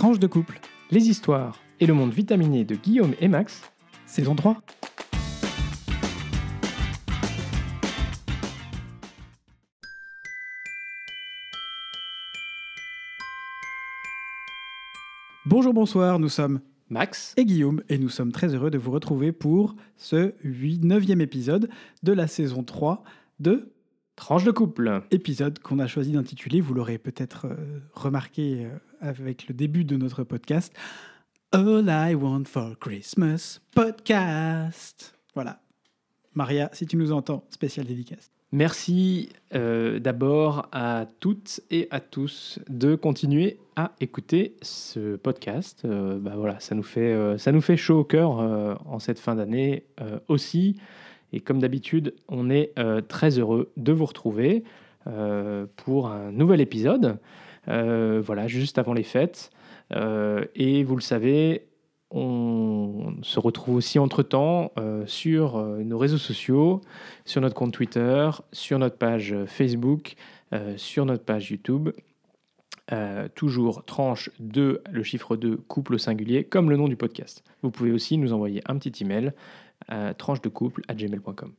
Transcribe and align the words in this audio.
Tranche 0.00 0.18
de 0.18 0.26
couple, 0.26 0.58
Les 0.90 1.10
histoires 1.10 1.60
et 1.78 1.84
le 1.84 1.92
monde 1.92 2.10
vitaminé 2.10 2.64
de 2.64 2.74
Guillaume 2.74 3.12
et 3.20 3.28
Max. 3.28 3.70
saison 4.06 4.34
3. 4.34 4.56
Bonjour, 15.44 15.74
bonsoir, 15.74 16.18
nous 16.18 16.30
sommes 16.30 16.60
Max 16.88 17.34
et 17.36 17.44
Guillaume 17.44 17.82
et 17.90 17.98
nous 17.98 18.08
sommes 18.08 18.32
très 18.32 18.54
heureux 18.54 18.70
de 18.70 18.78
vous 18.78 18.92
retrouver 18.92 19.32
pour 19.32 19.76
ce 19.98 20.32
9e 20.42 21.20
épisode 21.20 21.68
de 22.02 22.12
la 22.14 22.26
saison 22.26 22.62
3 22.62 23.04
de 23.38 23.70
Tranche 24.20 24.44
de 24.44 24.50
couple. 24.50 25.02
épisode 25.10 25.60
qu'on 25.60 25.78
a 25.78 25.86
choisi 25.86 26.12
d'intituler, 26.12 26.60
vous 26.60 26.74
l'aurez 26.74 26.98
peut-être 26.98 27.46
euh, 27.46 27.80
remarqué 27.94 28.66
euh, 28.66 28.68
avec 29.00 29.48
le 29.48 29.54
début 29.54 29.82
de 29.82 29.96
notre 29.96 30.24
podcast, 30.24 30.74
All 31.52 31.86
I 31.88 32.14
Want 32.14 32.44
for 32.44 32.78
Christmas 32.78 33.60
Podcast. 33.74 35.18
Voilà. 35.34 35.62
Maria, 36.34 36.68
si 36.74 36.86
tu 36.86 36.98
nous 36.98 37.12
entends, 37.12 37.46
spécial 37.50 37.86
dédicace. 37.86 38.30
Merci 38.52 39.28
euh, 39.54 40.00
d'abord 40.00 40.68
à 40.72 41.06
toutes 41.20 41.60
et 41.70 41.86
à 41.92 42.00
tous 42.00 42.58
de 42.68 42.96
continuer 42.96 43.58
à 43.76 43.92
écouter 44.00 44.56
ce 44.60 45.14
podcast. 45.14 45.82
Euh, 45.84 46.18
bah 46.18 46.32
voilà, 46.36 46.58
ça 46.58 46.74
nous 46.74 46.82
fait, 46.82 47.12
euh, 47.12 47.38
ça 47.38 47.52
nous 47.52 47.60
fait 47.60 47.76
chaud 47.76 48.00
au 48.00 48.04
cœur 48.04 48.30
en 48.30 48.98
cette 48.98 49.20
fin 49.20 49.36
d'année 49.36 49.84
aussi. 50.26 50.76
Et 51.32 51.40
comme 51.40 51.60
d'habitude, 51.60 52.14
on 52.28 52.50
est 52.50 52.72
euh, 52.78 53.00
très 53.00 53.38
heureux 53.38 53.70
de 53.76 53.92
vous 53.92 54.06
retrouver 54.06 54.64
euh, 55.06 55.66
pour 55.76 56.08
un 56.08 56.32
nouvel 56.32 56.60
épisode. 56.60 57.18
Euh, 57.68 58.20
voilà, 58.24 58.46
juste 58.46 58.78
avant 58.78 58.92
les 58.92 59.02
fêtes. 59.02 59.50
Et 60.54 60.84
vous 60.84 60.94
le 60.94 61.02
savez, 61.02 61.66
on 62.12 63.14
se 63.22 63.40
retrouve 63.40 63.74
aussi 63.74 63.98
entre-temps 63.98 64.70
sur 65.06 65.60
nos 65.60 65.98
réseaux 65.98 66.16
sociaux, 66.16 66.80
sur 67.24 67.40
notre 67.40 67.56
compte 67.56 67.72
Twitter, 67.72 68.30
sur 68.52 68.78
notre 68.78 68.98
page 68.98 69.34
Facebook, 69.46 70.14
sur 70.76 71.06
notre 71.06 71.24
page 71.24 71.50
YouTube. 71.50 71.88
Toujours 73.34 73.84
tranche 73.84 74.30
2, 74.38 74.80
le 74.88 75.02
chiffre 75.02 75.34
2, 75.34 75.56
couple 75.56 75.94
au 75.96 75.98
singulier, 75.98 76.44
comme 76.44 76.70
le 76.70 76.76
nom 76.76 76.86
du 76.86 76.94
podcast. 76.94 77.42
Vous 77.62 77.72
pouvez 77.72 77.90
aussi 77.90 78.16
nous 78.16 78.32
envoyer 78.32 78.62
un 78.66 78.78
petit 78.78 79.02
email 79.02 79.32
à 79.88 80.14
tranche 80.14 80.40
de 80.40 80.48
couple 80.48 80.82
à 80.88 80.94
gmail.com. 80.94 81.52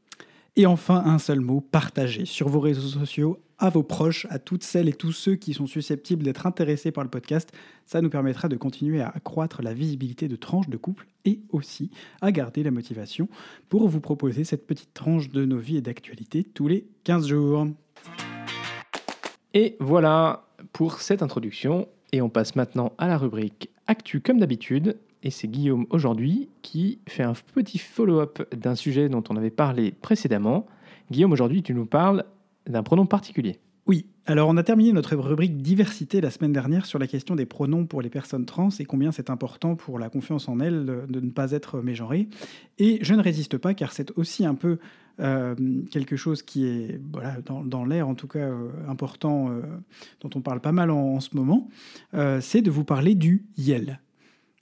Et 0.57 0.65
enfin, 0.65 1.01
un 1.05 1.17
seul 1.17 1.39
mot, 1.39 1.61
partagez 1.61 2.25
sur 2.25 2.49
vos 2.49 2.59
réseaux 2.59 2.81
sociaux, 2.81 3.39
à 3.57 3.69
vos 3.69 3.83
proches, 3.83 4.27
à 4.29 4.37
toutes 4.37 4.63
celles 4.63 4.89
et 4.89 4.93
tous 4.93 5.13
ceux 5.13 5.35
qui 5.35 5.53
sont 5.53 5.67
susceptibles 5.67 6.23
d'être 6.23 6.45
intéressés 6.45 6.91
par 6.91 7.05
le 7.05 7.09
podcast. 7.09 7.51
Ça 7.85 8.01
nous 8.01 8.09
permettra 8.09 8.49
de 8.49 8.57
continuer 8.57 9.01
à 9.01 9.09
accroître 9.09 9.61
la 9.61 9.73
visibilité 9.73 10.27
de 10.27 10.35
tranches 10.35 10.67
de 10.67 10.75
couple 10.77 11.07
et 11.23 11.39
aussi 11.51 11.89
à 12.19 12.31
garder 12.31 12.63
la 12.63 12.71
motivation 12.71 13.29
pour 13.69 13.87
vous 13.87 14.01
proposer 14.01 14.43
cette 14.43 14.67
petite 14.67 14.93
tranche 14.93 15.29
de 15.29 15.45
nos 15.45 15.57
vies 15.57 15.77
et 15.77 15.81
d'actualité 15.81 16.43
tous 16.43 16.67
les 16.67 16.85
15 17.05 17.27
jours. 17.27 17.67
Et 19.53 19.77
voilà 19.79 20.47
pour 20.73 20.99
cette 20.99 21.21
introduction. 21.21 21.87
Et 22.11 22.21
on 22.21 22.29
passe 22.29 22.57
maintenant 22.57 22.91
à 22.97 23.07
la 23.07 23.17
rubrique 23.17 23.69
Actu 23.87 24.19
comme 24.19 24.39
d'habitude. 24.39 24.97
Et 25.23 25.29
c'est 25.29 25.47
Guillaume 25.47 25.85
aujourd'hui 25.89 26.49
qui 26.61 26.99
fait 27.07 27.23
un 27.23 27.33
petit 27.53 27.77
follow-up 27.77 28.41
d'un 28.55 28.75
sujet 28.75 29.09
dont 29.09 29.23
on 29.29 29.35
avait 29.35 29.51
parlé 29.51 29.91
précédemment. 29.91 30.65
Guillaume, 31.11 31.31
aujourd'hui, 31.31 31.61
tu 31.61 31.73
nous 31.73 31.85
parles 31.85 32.25
d'un 32.67 32.83
pronom 32.83 33.05
particulier. 33.05 33.59
Oui, 33.87 34.05
alors 34.25 34.49
on 34.49 34.57
a 34.57 34.63
terminé 34.63 34.93
notre 34.93 35.15
rubrique 35.15 35.57
diversité 35.57 36.21
la 36.21 36.29
semaine 36.29 36.53
dernière 36.53 36.85
sur 36.85 36.99
la 36.99 37.07
question 37.07 37.35
des 37.35 37.47
pronoms 37.47 37.87
pour 37.87 38.01
les 38.01 38.09
personnes 38.09 38.45
trans 38.45 38.69
et 38.79 38.85
combien 38.85 39.11
c'est 39.11 39.29
important 39.29 39.75
pour 39.75 39.97
la 39.97 40.09
confiance 40.09 40.47
en 40.47 40.59
elles 40.59 40.85
de, 40.85 41.19
ne 41.19 41.31
pas 41.31 41.51
être 41.51 41.81
mégenrées. 41.81 42.29
Et 42.77 42.99
je 43.01 43.15
ne 43.15 43.21
résiste 43.21 43.57
pas 43.57 43.73
car 43.73 43.91
c'est 43.91 44.11
aussi 44.17 44.45
un 44.45 44.53
peu 44.53 44.77
euh, 45.19 45.55
quelque 45.91 46.15
chose 46.15 46.43
qui 46.43 46.65
est 46.65 47.01
dans, 47.65 47.85
l'air 47.85 48.07
en 48.07 48.15
tout 48.15 48.27
cas 48.27 48.39
euh, 48.39 48.69
important, 48.87 49.49
euh, 49.49 49.61
dont 50.21 50.29
on 50.35 50.41
parle 50.41 50.61
pas 50.61 50.71
mal 50.71 50.91
en, 50.91 51.19
ce 51.19 51.35
moment, 51.35 51.67
c'est 52.39 52.61
de 52.61 52.71
vous 52.71 52.83
parler 52.83 53.15
du 53.15 53.45
YEL. 53.57 53.99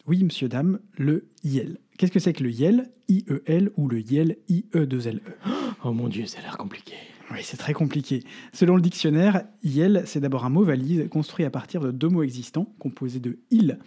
Oui, 0.07 0.23
monsieur, 0.23 0.47
dame, 0.47 0.79
le 0.97 1.27
YEL. 1.43 1.77
Qu'est-ce 1.97 2.11
que 2.11 2.19
c'est 2.19 2.33
que 2.33 2.43
le 2.43 2.51
YEL 2.51 2.89
I-E-L 3.09 3.71
ou 3.77 3.87
le 3.87 3.99
YEL 3.99 4.37
I-E-2-L-E 4.47 5.31
Oh 5.83 5.91
mon 5.93 6.07
Dieu, 6.07 6.25
ça 6.25 6.39
a 6.39 6.41
l'air 6.41 6.57
compliqué. 6.57 6.93
oui, 7.31 7.39
c'est 7.43 7.57
très 7.57 7.73
compliqué. 7.73 8.23
Selon 8.53 8.75
le 8.75 8.81
dictionnaire, 8.81 9.43
IEL, 9.63 10.03
c'est 10.05 10.19
d'abord 10.19 10.45
un 10.45 10.49
mot 10.49 10.63
valise 10.63 11.07
construit 11.09 11.45
à 11.45 11.49
partir 11.49 11.81
de 11.81 11.91
deux 11.91 12.07
mots 12.09 12.23
existants, 12.23 12.73
composés 12.79 13.19
de 13.19 13.37
il 13.51 13.77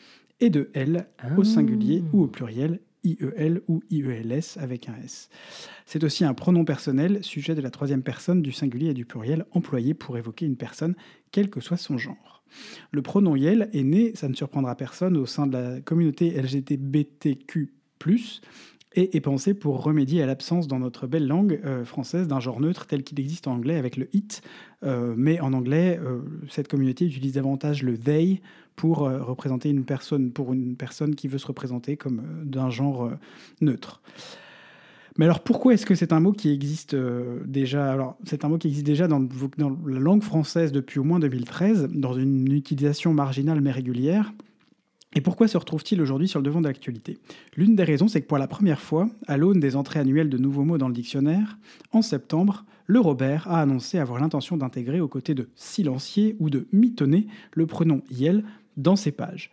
et 0.40 0.50
de 0.50 0.70
elle, 0.74 1.06
au 1.36 1.42
Ah. 1.42 1.44
singulier 1.44 2.02
ou 2.12 2.22
au 2.22 2.26
pluriel, 2.28 2.80
IEL 3.04 3.62
ou 3.68 3.82
IELS 3.90 4.58
avec 4.58 4.88
un 4.88 4.94
S. 5.04 5.28
C'est 5.86 6.04
aussi 6.04 6.24
un 6.24 6.34
pronom 6.34 6.64
personnel, 6.64 7.22
sujet 7.24 7.54
de 7.54 7.60
la 7.60 7.70
troisième 7.70 8.02
personne 8.02 8.42
du 8.42 8.52
singulier 8.52 8.90
et 8.90 8.94
du 8.94 9.04
pluriel, 9.04 9.44
employé 9.52 9.92
pour 9.94 10.16
évoquer 10.18 10.46
une 10.46 10.56
personne, 10.56 10.94
quel 11.32 11.50
que 11.50 11.60
soit 11.60 11.76
son 11.76 11.98
genre. 11.98 12.31
Le 12.90 13.02
pronom 13.02 13.36
IEL 13.36 13.68
est 13.72 13.82
né, 13.82 14.12
ça 14.14 14.28
ne 14.28 14.34
surprendra 14.34 14.74
personne, 14.74 15.16
au 15.16 15.26
sein 15.26 15.46
de 15.46 15.52
la 15.52 15.80
communauté 15.80 16.30
LGBTQ+, 16.30 17.72
et 18.94 19.16
est 19.16 19.20
pensé 19.20 19.54
pour 19.54 19.82
remédier 19.82 20.22
à 20.22 20.26
l'absence 20.26 20.68
dans 20.68 20.78
notre 20.78 21.06
belle 21.06 21.26
langue 21.26 21.60
euh, 21.64 21.84
française 21.84 22.28
d'un 22.28 22.40
genre 22.40 22.60
neutre 22.60 22.86
tel 22.86 23.02
qu'il 23.02 23.18
existe 23.20 23.46
en 23.48 23.54
anglais 23.54 23.76
avec 23.76 23.96
le 23.96 24.08
it. 24.12 24.42
Euh, 24.82 25.14
mais 25.16 25.40
en 25.40 25.52
anglais, 25.52 25.98
euh, 26.02 26.20
cette 26.48 26.68
communauté 26.68 27.06
utilise 27.06 27.32
davantage 27.32 27.82
le 27.82 27.96
they 27.96 28.40
pour 28.76 29.00
représenter 29.00 29.68
une 29.68 29.84
personne, 29.84 30.32
pour 30.32 30.54
une 30.54 30.76
personne 30.76 31.14
qui 31.14 31.28
veut 31.28 31.36
se 31.36 31.46
représenter 31.46 31.98
comme 31.98 32.22
d'un 32.44 32.70
genre 32.70 33.10
neutre. 33.60 34.00
Mais 35.18 35.26
alors 35.26 35.40
pourquoi 35.40 35.74
est-ce 35.74 35.84
que 35.84 35.94
c'est 35.94 36.12
un 36.12 36.20
mot 36.20 36.32
qui 36.32 36.50
existe 36.50 36.94
euh, 36.94 37.40
déjà? 37.46 38.16
Déjà 38.82 39.08
dans, 39.08 39.20
dans 39.20 39.78
la 39.86 39.98
langue 39.98 40.22
française 40.22 40.72
depuis 40.72 40.98
au 40.98 41.04
moins 41.04 41.18
2013, 41.18 41.88
dans 41.92 42.14
une 42.14 42.50
utilisation 42.52 43.12
marginale 43.12 43.60
mais 43.60 43.72
régulière. 43.72 44.32
Et 45.14 45.20
pourquoi 45.20 45.46
se 45.46 45.58
retrouve-t-il 45.58 46.00
aujourd'hui 46.00 46.28
sur 46.28 46.40
le 46.40 46.44
devant 46.44 46.62
de 46.62 46.66
l'actualité? 46.66 47.18
L'une 47.56 47.76
des 47.76 47.84
raisons, 47.84 48.08
c'est 48.08 48.22
que 48.22 48.26
pour 48.26 48.38
la 48.38 48.46
première 48.46 48.80
fois, 48.80 49.08
à 49.26 49.36
l'aune 49.36 49.60
des 49.60 49.76
entrées 49.76 50.00
annuelles 50.00 50.30
de 50.30 50.38
nouveaux 50.38 50.64
mots 50.64 50.78
dans 50.78 50.88
le 50.88 50.94
dictionnaire, 50.94 51.58
en 51.92 52.00
septembre, 52.00 52.64
le 52.86 52.98
Robert 52.98 53.46
a 53.50 53.60
annoncé 53.60 53.98
avoir 53.98 54.20
l'intention 54.20 54.56
d'intégrer 54.56 55.00
aux 55.00 55.08
côtés 55.08 55.34
de 55.34 55.48
silencier 55.54 56.36
ou 56.40 56.48
de 56.48 56.66
mitonner 56.72 57.26
le 57.52 57.66
pronom 57.66 58.02
IEL 58.10 58.42
dans 58.78 58.96
ses 58.96 59.12
pages. 59.12 59.50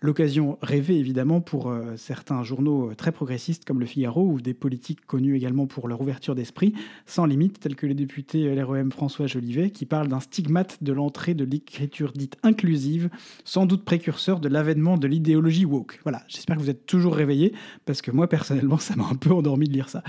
L'occasion 0.00 0.58
rêvée 0.62 0.96
évidemment 0.96 1.40
pour 1.40 1.70
euh, 1.70 1.96
certains 1.96 2.44
journaux 2.44 2.90
euh, 2.90 2.94
très 2.94 3.10
progressistes 3.10 3.64
comme 3.64 3.80
Le 3.80 3.86
Figaro 3.86 4.24
ou 4.24 4.40
des 4.40 4.54
politiques 4.54 5.04
connus 5.04 5.34
également 5.34 5.66
pour 5.66 5.88
leur 5.88 6.00
ouverture 6.00 6.36
d'esprit, 6.36 6.72
sans 7.04 7.26
limite, 7.26 7.58
tels 7.58 7.74
que 7.74 7.84
le 7.84 7.94
député 7.94 8.54
LREM 8.54 8.92
François 8.92 9.26
Jolivet, 9.26 9.70
qui 9.70 9.86
parle 9.86 10.06
d'un 10.06 10.20
stigmate 10.20 10.84
de 10.84 10.92
l'entrée 10.92 11.34
de 11.34 11.44
l'écriture 11.44 12.12
dite 12.12 12.36
inclusive, 12.44 13.10
sans 13.44 13.66
doute 13.66 13.84
précurseur 13.84 14.38
de 14.38 14.48
l'avènement 14.48 14.98
de 14.98 15.08
l'idéologie 15.08 15.64
woke. 15.64 15.98
Voilà, 16.04 16.22
j'espère 16.28 16.56
que 16.56 16.62
vous 16.62 16.70
êtes 16.70 16.86
toujours 16.86 17.16
réveillés, 17.16 17.52
parce 17.84 18.00
que 18.00 18.12
moi 18.12 18.28
personnellement, 18.28 18.78
ça 18.78 18.94
m'a 18.94 19.08
un 19.10 19.16
peu 19.16 19.32
endormi 19.32 19.66
de 19.66 19.72
lire 19.72 19.88
ça. 19.88 20.04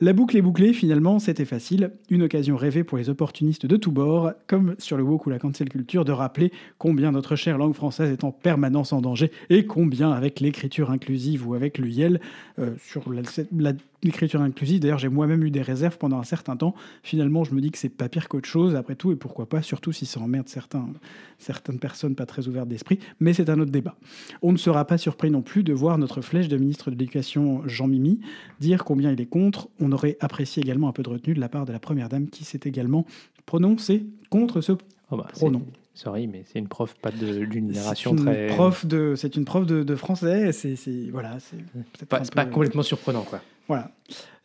La 0.00 0.12
boucle 0.12 0.36
est 0.36 0.42
bouclée, 0.42 0.72
finalement, 0.72 1.18
c'était 1.18 1.44
facile. 1.44 1.90
Une 2.08 2.22
occasion 2.22 2.56
rêvée 2.56 2.84
pour 2.84 2.98
les 2.98 3.10
opportunistes 3.10 3.66
de 3.66 3.76
tous 3.76 3.92
bords, 3.92 4.32
comme 4.46 4.76
sur 4.78 4.96
le 4.96 5.02
woke 5.02 5.26
ou 5.26 5.30
la 5.30 5.38
cancel 5.38 5.68
culture, 5.68 6.04
de 6.04 6.12
rappeler 6.12 6.52
combien 6.78 7.10
notre 7.10 7.34
chère 7.34 7.58
langue 7.58 7.74
française 7.74 8.12
est 8.12 8.22
en 8.22 8.30
permanence 8.30 8.92
en 8.92 9.00
danger 9.00 9.23
et 9.50 9.66
combien 9.66 10.10
avec 10.10 10.40
l'écriture 10.40 10.90
inclusive 10.90 11.46
ou 11.46 11.54
avec 11.54 11.78
le 11.78 11.88
YEL, 11.88 12.20
euh, 12.58 12.74
sur 12.84 13.04
l'écriture 13.10 14.40
inclusive, 14.40 14.80
d'ailleurs 14.80 14.98
j'ai 14.98 15.08
moi-même 15.08 15.44
eu 15.44 15.50
des 15.50 15.62
réserves 15.62 15.98
pendant 15.98 16.18
un 16.18 16.24
certain 16.24 16.56
temps, 16.56 16.74
finalement 17.02 17.44
je 17.44 17.54
me 17.54 17.60
dis 17.60 17.70
que 17.70 17.78
c'est 17.78 17.88
pas 17.88 18.08
pire 18.08 18.28
qu'autre 18.28 18.48
chose 18.48 18.74
après 18.76 18.94
tout, 18.94 19.12
et 19.12 19.16
pourquoi 19.16 19.48
pas, 19.48 19.62
surtout 19.62 19.92
si 19.92 20.06
ça 20.06 20.20
emmerde 20.20 20.48
certains, 20.48 20.88
certaines 21.38 21.78
personnes 21.78 22.14
pas 22.14 22.26
très 22.26 22.48
ouvertes 22.48 22.68
d'esprit, 22.68 22.98
mais 23.20 23.32
c'est 23.32 23.50
un 23.50 23.60
autre 23.60 23.72
débat. 23.72 23.96
On 24.42 24.52
ne 24.52 24.58
sera 24.58 24.84
pas 24.84 24.98
surpris 24.98 25.30
non 25.30 25.42
plus 25.42 25.62
de 25.62 25.72
voir 25.72 25.98
notre 25.98 26.20
flèche 26.20 26.48
de 26.48 26.56
ministre 26.56 26.90
de 26.90 26.96
l'Éducation 26.96 27.62
Jean 27.66 27.88
Mimi 27.88 28.20
dire 28.60 28.84
combien 28.84 29.12
il 29.12 29.20
est 29.20 29.26
contre. 29.26 29.68
On 29.80 29.92
aurait 29.92 30.16
apprécié 30.20 30.62
également 30.62 30.88
un 30.88 30.92
peu 30.92 31.02
de 31.02 31.08
retenue 31.08 31.34
de 31.34 31.40
la 31.40 31.48
part 31.48 31.64
de 31.64 31.72
la 31.72 31.78
Première 31.78 32.08
Dame 32.08 32.28
qui 32.28 32.44
s'est 32.44 32.60
également 32.64 33.06
prononcée 33.46 34.06
contre 34.30 34.60
ce 34.60 34.72
Oh 35.10 35.16
bah, 35.16 35.26
pronom. 35.32 35.62
Sorry, 35.94 36.26
mais 36.26 36.44
c'est 36.52 36.58
une 36.58 36.66
prof 36.68 36.94
pas 37.00 37.10
de- 37.12 37.44
d'une 37.44 37.68
génération 37.72 38.16
très. 38.16 38.48
prof 38.48 38.84
de, 38.84 39.14
c'est 39.16 39.36
une 39.36 39.44
prof 39.44 39.64
de, 39.64 39.82
de 39.84 39.94
français. 39.96 40.50
C'est, 40.52 40.76
voilà, 41.12 41.38
c'est 41.40 42.06
Pas- 42.08 42.46
complètement 42.46 42.82
surprenant, 42.82 43.22
quoi. 43.22 43.40
Voilà. 43.68 43.92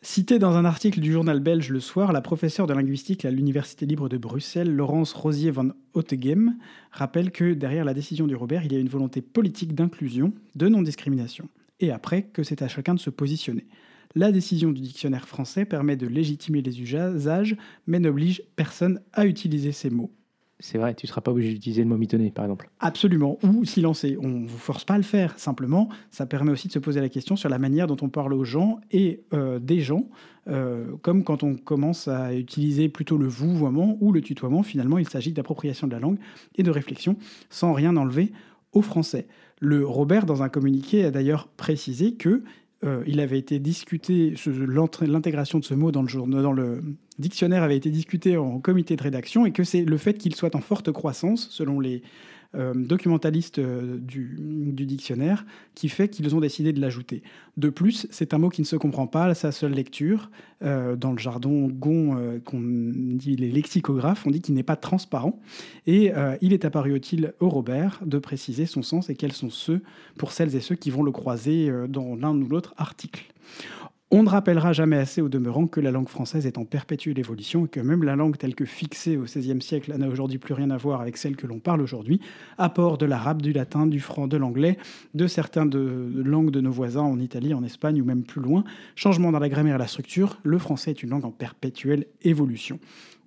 Citée 0.00 0.38
dans 0.38 0.56
un 0.56 0.64
article 0.64 1.00
du 1.00 1.12
journal 1.12 1.40
belge 1.40 1.68
Le 1.68 1.80
Soir, 1.80 2.12
la 2.12 2.22
professeure 2.22 2.66
de 2.66 2.72
linguistique 2.72 3.24
à 3.26 3.30
l'Université 3.30 3.84
libre 3.84 4.08
de 4.08 4.16
Bruxelles, 4.16 4.74
Laurence 4.74 5.12
Rosier 5.12 5.50
van 5.50 5.68
Otegem, 5.92 6.56
rappelle 6.90 7.30
que 7.30 7.52
derrière 7.52 7.84
la 7.84 7.92
décision 7.92 8.26
du 8.26 8.34
Robert, 8.34 8.64
il 8.64 8.72
y 8.72 8.76
a 8.76 8.78
une 8.78 8.88
volonté 8.88 9.20
politique 9.20 9.74
d'inclusion, 9.74 10.32
de 10.54 10.68
non-discrimination. 10.68 11.48
Et 11.80 11.90
après, 11.90 12.22
que 12.32 12.42
c'est 12.42 12.62
à 12.62 12.68
chacun 12.68 12.94
de 12.94 13.00
se 13.00 13.10
positionner. 13.10 13.66
La 14.14 14.32
décision 14.32 14.70
du 14.70 14.80
dictionnaire 14.80 15.28
français 15.28 15.64
permet 15.66 15.96
de 15.96 16.06
légitimer 16.06 16.62
les 16.62 16.80
usages, 16.80 17.56
mais 17.86 17.98
n'oblige 17.98 18.42
personne 18.56 19.00
à 19.12 19.26
utiliser 19.26 19.72
ces 19.72 19.90
mots. 19.90 20.10
C'est 20.60 20.78
vrai, 20.78 20.94
tu 20.94 21.06
ne 21.06 21.08
seras 21.08 21.22
pas 21.22 21.30
obligé 21.30 21.52
d'utiliser 21.54 21.82
le 21.82 21.88
mot 21.88 21.96
mitonner, 21.96 22.30
par 22.30 22.44
exemple. 22.44 22.70
Absolument, 22.80 23.38
ou 23.42 23.64
silencer. 23.64 24.16
On 24.20 24.28
ne 24.28 24.46
vous 24.46 24.58
force 24.58 24.84
pas 24.84 24.94
à 24.94 24.96
le 24.98 25.02
faire. 25.02 25.38
Simplement, 25.38 25.88
ça 26.10 26.26
permet 26.26 26.52
aussi 26.52 26.68
de 26.68 26.72
se 26.72 26.78
poser 26.78 27.00
la 27.00 27.08
question 27.08 27.34
sur 27.34 27.48
la 27.48 27.58
manière 27.58 27.86
dont 27.86 27.96
on 28.02 28.08
parle 28.08 28.34
aux 28.34 28.44
gens 28.44 28.78
et 28.92 29.22
euh, 29.32 29.58
des 29.58 29.80
gens, 29.80 30.08
euh, 30.48 30.96
comme 31.02 31.24
quand 31.24 31.42
on 31.42 31.56
commence 31.56 32.08
à 32.08 32.34
utiliser 32.34 32.88
plutôt 32.88 33.16
le 33.16 33.26
vouvoiement 33.26 33.96
ou 34.00 34.12
le 34.12 34.20
tutoiement. 34.20 34.62
Finalement, 34.62 34.98
il 34.98 35.08
s'agit 35.08 35.32
d'appropriation 35.32 35.86
de 35.86 35.92
la 35.92 35.98
langue 35.98 36.18
et 36.56 36.62
de 36.62 36.70
réflexion 36.70 37.16
sans 37.48 37.72
rien 37.72 37.96
enlever 37.96 38.32
au 38.72 38.82
français. 38.82 39.26
Le 39.60 39.86
Robert, 39.86 40.26
dans 40.26 40.42
un 40.42 40.48
communiqué, 40.48 41.04
a 41.04 41.10
d'ailleurs 41.10 41.48
précisé 41.48 42.14
que 42.14 42.42
euh, 42.82 43.02
il 43.06 43.20
avait 43.20 43.38
été 43.38 43.58
discuté, 43.58 44.34
l'intégration 45.02 45.58
de 45.58 45.64
ce 45.64 45.74
mot 45.74 45.92
dans 45.92 46.02
le, 46.02 46.42
dans 46.42 46.52
le 46.52 46.82
dictionnaire 47.18 47.62
avait 47.62 47.76
été 47.76 47.90
discuté 47.90 48.38
en 48.38 48.58
comité 48.58 48.96
de 48.96 49.02
rédaction 49.02 49.44
et 49.44 49.52
que 49.52 49.64
c'est 49.64 49.84
le 49.84 49.96
fait 49.98 50.14
qu'il 50.14 50.34
soit 50.34 50.54
en 50.54 50.60
forte 50.60 50.90
croissance, 50.90 51.48
selon 51.50 51.78
les 51.78 52.02
euh, 52.56 52.74
documentalistes 52.74 53.60
euh, 53.60 53.96
du, 53.98 54.36
dictionnaire, 54.86 55.44
qui 55.74 55.88
fait 55.88 56.08
qu'ils 56.08 56.34
ont 56.34 56.40
décidé 56.40 56.72
de 56.72 56.80
l'ajouter. 56.80 57.22
De 57.56 57.68
plus, 57.68 58.08
c'est 58.10 58.34
un 58.34 58.38
mot 58.38 58.48
qui 58.48 58.60
ne 58.60 58.66
se 58.66 58.76
comprend 58.76 59.06
pas 59.06 59.26
à 59.26 59.34
sa 59.34 59.52
seule 59.52 59.72
lecture. 59.72 60.30
dans 60.62 61.12
le 61.12 61.18
jargon 61.18 61.68
gon, 61.68 62.40
qu'on 62.44 62.60
dit 62.60 63.36
les 63.36 63.50
lexicographes, 63.50 64.26
on 64.26 64.30
dit 64.30 64.40
qu'il 64.40 64.54
n'est 64.54 64.62
pas 64.62 64.76
transparent. 64.76 65.38
Et 65.86 66.12
il 66.40 66.52
est 66.52 66.64
apparu 66.64 66.96
utile 66.96 67.34
au 67.40 67.48
Robert 67.48 68.00
de 68.04 68.18
préciser 68.18 68.66
son 68.66 68.82
sens 68.82 69.10
et 69.10 69.14
quels 69.14 69.32
sont 69.32 69.50
ceux, 69.50 69.82
pour 70.16 70.32
celles 70.32 70.54
et 70.56 70.60
ceux 70.60 70.74
qui 70.74 70.90
vont 70.90 71.02
le 71.02 71.12
croiser 71.12 71.70
dans 71.88 72.16
l'un 72.16 72.34
ou 72.34 72.48
l'autre 72.48 72.74
article. 72.76 73.24
On 74.12 74.24
ne 74.24 74.28
rappellera 74.28 74.72
jamais 74.72 74.96
assez 74.96 75.20
au 75.20 75.28
demeurant 75.28 75.68
que 75.68 75.78
la 75.78 75.92
langue 75.92 76.08
française 76.08 76.44
est 76.44 76.58
en 76.58 76.64
perpétuelle 76.64 77.20
évolution 77.20 77.66
et 77.66 77.68
que 77.68 77.78
même 77.78 78.02
la 78.02 78.16
langue 78.16 78.36
telle 78.36 78.56
que 78.56 78.64
fixée 78.64 79.16
au 79.16 79.22
XVIe 79.22 79.62
siècle 79.62 79.96
n'a 79.96 80.08
aujourd'hui 80.08 80.38
plus 80.38 80.52
rien 80.52 80.70
à 80.70 80.76
voir 80.76 81.00
avec 81.00 81.16
celle 81.16 81.36
que 81.36 81.46
l'on 81.46 81.60
parle 81.60 81.80
aujourd'hui. 81.80 82.20
Apport 82.58 82.98
de 82.98 83.06
l'arabe, 83.06 83.40
du 83.40 83.52
latin, 83.52 83.86
du 83.86 84.00
franc, 84.00 84.26
de 84.26 84.36
l'anglais, 84.36 84.78
de 85.14 85.28
certaines 85.28 85.70
langues 86.24 86.50
de 86.50 86.60
nos 86.60 86.72
voisins 86.72 87.02
en 87.02 87.20
Italie, 87.20 87.54
en 87.54 87.62
Espagne 87.62 88.02
ou 88.02 88.04
même 88.04 88.24
plus 88.24 88.42
loin. 88.42 88.64
Changement 88.96 89.30
dans 89.30 89.38
la 89.38 89.48
grammaire 89.48 89.76
et 89.76 89.78
la 89.78 89.86
structure, 89.86 90.40
le 90.42 90.58
français 90.58 90.90
est 90.90 91.04
une 91.04 91.10
langue 91.10 91.24
en 91.24 91.30
perpétuelle 91.30 92.06
évolution. 92.22 92.80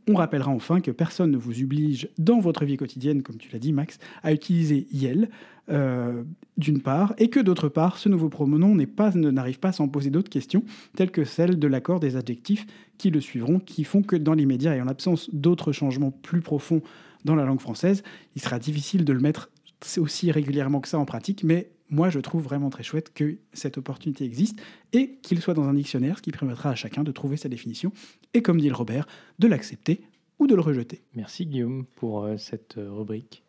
On 0.07 0.15
rappellera 0.15 0.51
enfin 0.51 0.81
que 0.81 0.91
personne 0.91 1.31
ne 1.31 1.37
vous 1.37 1.63
oblige 1.63 2.09
dans 2.17 2.39
votre 2.39 2.65
vie 2.65 2.77
quotidienne, 2.77 3.23
comme 3.23 3.37
tu 3.37 3.49
l'as 3.51 3.59
dit 3.59 3.71
Max, 3.71 3.99
à 4.21 4.33
utiliser 4.33 4.87
YEL, 4.91 5.29
euh, 5.69 6.23
d'une 6.57 6.81
part, 6.81 7.13
et 7.17 7.29
que 7.29 7.39
d'autre 7.39 7.69
part, 7.69 7.97
ce 7.97 8.09
nouveau 8.09 8.27
pronom 8.27 8.75
n'arrive 8.75 9.59
pas, 9.59 9.71
sans 9.71 9.87
poser 9.87 10.09
d'autres 10.09 10.29
questions, 10.29 10.63
telles 10.95 11.11
que 11.11 11.23
celles 11.23 11.57
de 11.57 11.67
l'accord 11.67 12.01
des 12.01 12.17
adjectifs 12.17 12.65
qui 12.97 13.11
le 13.11 13.21
suivront, 13.21 13.59
qui 13.59 13.85
font 13.85 14.01
que 14.01 14.17
dans 14.17 14.33
l'immédiat 14.33 14.75
et 14.75 14.81
en 14.81 14.85
l'absence 14.85 15.29
d'autres 15.33 15.71
changements 15.71 16.11
plus 16.11 16.41
profonds 16.41 16.81
dans 17.23 17.35
la 17.35 17.45
langue 17.45 17.61
française, 17.61 18.03
il 18.35 18.41
sera 18.41 18.59
difficile 18.59 19.05
de 19.05 19.13
le 19.13 19.21
mettre 19.21 19.49
aussi 19.97 20.31
régulièrement 20.31 20.81
que 20.81 20.87
ça 20.87 20.99
en 20.99 21.05
pratique, 21.05 21.43
mais 21.43 21.69
moi 21.89 22.09
je 22.09 22.19
trouve 22.19 22.43
vraiment 22.43 22.69
très 22.69 22.83
chouette 22.83 23.13
que 23.13 23.37
cette 23.53 23.77
opportunité 23.77 24.25
existe 24.25 24.59
et 24.91 25.15
qu'il 25.21 25.41
soit 25.41 25.53
dans 25.53 25.63
un 25.63 25.73
dictionnaire, 25.73 26.17
ce 26.17 26.21
qui 26.21 26.31
permettra 26.31 26.69
à 26.69 26.75
chacun 26.75 27.03
de 27.03 27.11
trouver 27.11 27.37
sa 27.37 27.49
définition 27.49 27.91
et, 28.33 28.41
comme 28.41 28.59
dit 28.59 28.69
le 28.69 28.75
Robert, 28.75 29.07
de 29.39 29.47
l'accepter 29.47 30.01
ou 30.39 30.47
de 30.47 30.55
le 30.55 30.61
rejeter. 30.61 31.01
Merci 31.15 31.45
Guillaume 31.45 31.85
pour 31.95 32.23
euh, 32.23 32.37
cette 32.37 32.77
euh, 32.77 32.91
rubrique. 32.91 33.43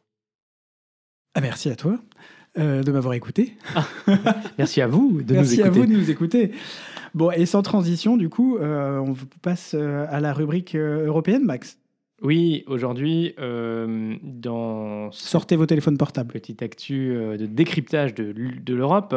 Ah, 1.35 1.41
merci 1.41 1.71
à 1.71 1.77
toi 1.77 1.99
euh, 2.59 2.83
de 2.83 2.93
m'avoir 2.93 3.15
écouté. 3.15 3.57
Ah, 3.75 3.87
merci 4.59 4.81
à 4.81 4.87
vous 4.87 5.23
de 5.23 5.35
merci 5.35 5.59
nous 5.59 5.61
écouter. 5.61 5.63
Merci 5.63 5.63
à 5.63 5.71
vous 5.71 5.87
de 5.87 5.93
nous 5.93 6.11
écouter. 6.11 6.53
Bon, 7.15 7.31
et 7.31 7.47
sans 7.47 7.63
transition, 7.63 8.17
du 8.17 8.29
coup, 8.29 8.59
on 8.59 9.15
passe 9.41 9.75
à 9.75 10.19
la 10.19 10.33
rubrique 10.33 10.75
européenne, 10.75 11.45
Max. 11.45 11.79
Oui, 12.25 12.65
aujourd'hui, 12.67 13.35
dans... 13.39 15.13
Sortez 15.13 15.57
vos 15.57 15.67
téléphones 15.67 15.99
portables. 15.99 16.33
Petite 16.33 16.63
actu 16.63 17.11
de 17.15 17.47
décryptage 17.47 18.15
de, 18.15 18.33
de 18.33 18.75
l'Europe, 18.75 19.15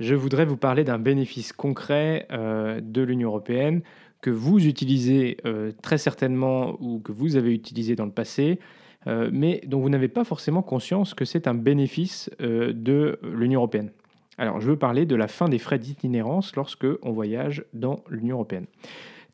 je 0.00 0.14
voudrais 0.14 0.44
vous 0.44 0.56
parler 0.56 0.84
d'un 0.84 0.98
bénéfice 0.98 1.52
concret 1.52 2.28
de 2.30 3.02
l'Union 3.02 3.30
européenne 3.30 3.82
que 4.20 4.30
vous 4.30 4.64
utilisez 4.64 5.38
très 5.82 5.98
certainement 5.98 6.76
ou 6.80 7.00
que 7.00 7.12
vous 7.12 7.36
avez 7.36 7.52
utilisé 7.52 7.96
dans 7.96 8.06
le 8.06 8.12
passé 8.12 8.60
euh, 9.06 9.30
mais 9.32 9.60
dont 9.66 9.80
vous 9.80 9.88
n'avez 9.88 10.08
pas 10.08 10.24
forcément 10.24 10.62
conscience 10.62 11.14
que 11.14 11.24
c'est 11.24 11.46
un 11.46 11.54
bénéfice 11.54 12.30
euh, 12.40 12.72
de 12.74 13.20
l'Union 13.22 13.60
européenne. 13.60 13.90
Alors, 14.36 14.60
je 14.60 14.68
veux 14.68 14.76
parler 14.76 15.06
de 15.06 15.14
la 15.14 15.28
fin 15.28 15.48
des 15.48 15.58
frais 15.58 15.78
d'itinérance 15.78 16.56
lorsque 16.56 16.86
on 17.02 17.12
voyage 17.12 17.64
dans 17.72 18.00
l'Union 18.10 18.36
européenne. 18.36 18.66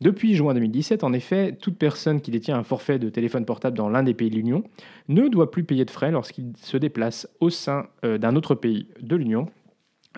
Depuis 0.03 0.35
juin 0.35 0.53
2017, 0.53 1.05
en 1.05 1.13
effet, 1.13 1.53
toute 1.53 1.79
personne 1.79 2.21
qui 2.21 2.33
détient 2.33 2.59
un 2.59 2.65
forfait 2.65 2.99
de 2.99 3.09
téléphone 3.09 3.45
portable 3.45 3.77
dans 3.77 3.89
l'un 3.89 4.03
des 4.03 4.15
pays 4.15 4.31
de 4.31 4.35
l'Union 4.35 4.65
ne 5.07 5.29
doit 5.29 5.53
plus 5.53 5.63
payer 5.63 5.85
de 5.85 5.93
frais 5.93 6.11
lorsqu'il 6.11 6.55
se 6.61 6.77
déplace 6.77 7.29
au 7.39 7.51
sein 7.51 7.87
euh, 8.05 8.19
d'un 8.19 8.35
autre 8.35 8.57
pays 8.57 8.89
de 9.01 9.15
l'Union 9.15 9.47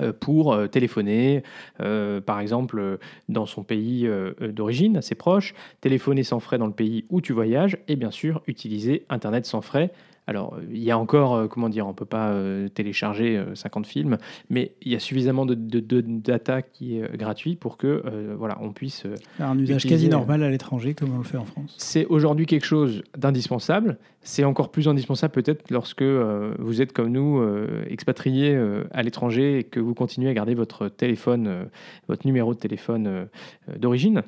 euh, 0.01 0.15
pour 0.19 0.55
euh, 0.55 0.69
téléphoner, 0.69 1.43
par 1.77 2.41
exemple 2.41 2.99
dans 3.29 3.45
son 3.45 3.63
pays 3.63 4.09
d'origine, 4.41 4.97
assez 4.97 5.15
proche, 5.15 5.53
téléphoner 5.83 6.23
sans 6.23 6.41
frais 6.41 6.57
dans 6.57 6.67
le 6.67 6.73
pays 6.73 7.05
où 7.11 7.21
tu 7.21 7.35
voyages, 7.35 7.77
et 7.87 7.97
bien 7.97 8.11
sûr 8.11 8.43
utiliser 8.47 9.05
Internet 9.11 9.45
sans 9.45 9.61
frais 9.61 9.93
alors, 10.27 10.57
il 10.71 10.83
y 10.83 10.91
a 10.91 10.99
encore, 10.99 11.35
euh, 11.35 11.47
comment 11.49 11.69
dire, 11.69 11.87
on 11.87 11.91
ne 11.91 11.95
peut 11.95 12.07
pas 12.07 12.31
euh, 12.31 12.69
télécharger 12.69 13.43
50 13.55 13.85
euh, 13.85 13.89
films, 13.89 14.19
mais 14.49 14.73
il 14.81 14.93
y 14.93 14.97
a 14.97 14.99
suffisamment 14.99 15.45
de, 15.45 15.55
data 15.55 16.63
qui 16.63 16.99
est 16.99 17.17
gratuit 17.17 17.57
pour 17.57 17.77
que, 17.77 18.03
voilà, 18.37 18.59
on 18.61 18.73
puisse. 18.73 19.05
un 19.39 19.59
usage 19.59 19.87
quasi 19.87 20.09
normal 20.09 20.43
à 20.43 20.51
l'étranger, 20.51 20.95
comme 20.95 21.15
on 21.15 21.19
le 21.19 21.25
fait 21.25 21.37
en 21.37 21.45
France. 21.45 21.75
C'est 21.79 22.07
aujourd'hui 22.07 22.47
quelque 22.47 22.67
chose 22.67 23.03
d'indispensable. 23.17 23.99
C'est 24.23 24.45
encore 24.45 24.71
plus 24.71 24.89
indispensable 24.89 25.33
peut-être 25.33 25.71
lorsque 25.71 26.03
vous 26.03 26.81
êtes 26.81 26.93
comme 26.93 27.09
nous, 27.09 27.43
expatrié 27.89 28.59
à 28.93 29.03
l'étranger 29.03 29.59
et 29.59 29.65
que 29.65 29.81
vous 29.81 29.95
continuez 29.95 30.31
à 30.31 30.35
garder 30.35 30.55
votre 30.55 30.89
téléphone, 30.89 31.69
votre 32.09 32.27
numéro 32.27 32.55
de 32.55 32.59
téléphone 32.59 33.29
d'origine. 33.77 34.23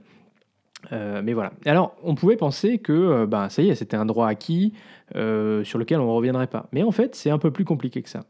Euh, 0.93 1.21
mais 1.23 1.33
voilà. 1.33 1.53
Alors, 1.65 1.97
on 2.03 2.15
pouvait 2.15 2.37
penser 2.37 2.79
que 2.79 2.93
euh, 2.93 3.27
bah, 3.27 3.49
ça 3.49 3.63
y 3.63 3.71
est, 3.71 3.75
c'était 3.75 3.97
un 3.97 4.07
droit 4.07 4.29
acquis 4.29 4.73
euh, 5.14 5.64
sur 5.64 5.79
lequel 5.79 6.00
on 6.00 6.06
ne 6.06 6.11
reviendrait 6.11 6.47
pas. 6.47 6.69
Mais 6.73 6.82
en 6.82 6.91
fait, 6.91 7.14
c'est 7.14 7.31
un 7.31 7.38
peu 7.38 7.50
plus 7.50 7.64
compliqué 7.64 8.03
que 8.03 8.08
ça. 8.08 8.25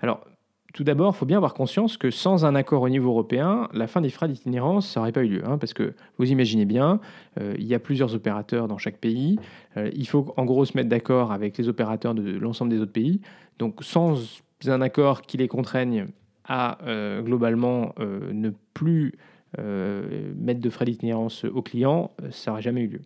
Alors, 0.00 0.24
tout 0.72 0.84
d'abord, 0.84 1.12
il 1.14 1.18
faut 1.18 1.26
bien 1.26 1.36
avoir 1.36 1.52
conscience 1.52 1.98
que 1.98 2.10
sans 2.10 2.46
un 2.46 2.54
accord 2.54 2.82
au 2.82 2.88
niveau 2.88 3.10
européen, 3.10 3.68
la 3.74 3.86
fin 3.86 4.00
des 4.00 4.08
frais 4.08 4.28
d'itinérance, 4.28 4.96
n'aurait 4.96 5.12
pas 5.12 5.22
eu 5.22 5.28
lieu. 5.28 5.42
Hein, 5.46 5.58
parce 5.58 5.74
que 5.74 5.92
vous 6.16 6.30
imaginez 6.30 6.64
bien, 6.64 6.98
il 7.38 7.66
y 7.66 7.74
a 7.74 7.78
plusieurs 7.78 8.14
opérateurs 8.14 8.68
dans 8.68 8.78
chaque 8.78 8.96
pays. 8.96 9.38
il 9.76 10.08
faut 10.08 10.32
en 10.38 10.46
gros 10.46 10.64
se 10.64 10.74
mettre 10.74 10.88
d'accord 10.88 11.30
avec 11.30 11.58
les 11.58 11.68
opérateurs 11.68 12.14
de 12.14 12.38
l'ensemble 12.38 12.70
des 12.70 12.80
autres 12.80 12.92
pays. 12.92 13.20
Donc, 13.58 13.84
sans 13.84 14.42
un 14.66 14.80
accord 14.80 15.20
qui 15.20 15.36
les 15.36 15.46
contraigne 15.46 16.06
à 16.48 16.78
globalement 17.22 17.92
ne 17.98 18.48
plus 18.72 19.12
euh, 19.58 20.32
mettre 20.34 20.60
de 20.60 20.70
frais 20.70 20.86
d'itinérance 20.86 21.44
aux 21.44 21.60
clients, 21.60 22.10
euh, 22.22 22.30
ça 22.30 22.50
n'aurait 22.50 22.62
jamais 22.62 22.80
eu 22.80 22.86
lieu. 22.86 23.00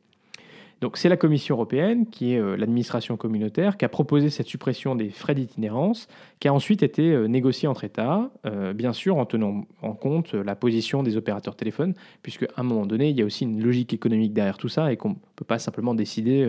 Donc 0.80 0.98
c'est 0.98 1.08
la 1.08 1.16
Commission 1.16 1.54
européenne, 1.54 2.06
qui 2.06 2.34
est 2.34 2.38
euh, 2.38 2.56
l'administration 2.56 3.16
communautaire, 3.16 3.76
qui 3.76 3.84
a 3.84 3.88
proposé 3.88 4.28
cette 4.28 4.46
suppression 4.46 4.94
des 4.94 5.10
frais 5.10 5.34
d'itinérance, 5.34 6.06
qui 6.38 6.48
a 6.48 6.52
ensuite 6.52 6.82
été 6.82 7.16
négociée 7.28 7.66
entre 7.66 7.84
États, 7.84 8.30
bien 8.74 8.92
sûr 8.92 9.16
en 9.16 9.24
tenant 9.24 9.64
en 9.80 9.94
compte 9.94 10.34
la 10.34 10.54
position 10.54 11.02
des 11.02 11.16
opérateurs 11.16 11.56
téléphones, 11.56 11.94
puisque 12.22 12.42
à 12.42 12.48
un 12.58 12.62
moment 12.62 12.84
donné, 12.84 13.08
il 13.08 13.16
y 13.16 13.22
a 13.22 13.24
aussi 13.24 13.44
une 13.44 13.62
logique 13.62 13.94
économique 13.94 14.34
derrière 14.34 14.58
tout 14.58 14.68
ça, 14.68 14.92
et 14.92 14.98
qu'on 14.98 15.10
ne 15.10 15.14
peut 15.34 15.46
pas 15.46 15.58
simplement 15.58 15.94
décider 15.94 16.46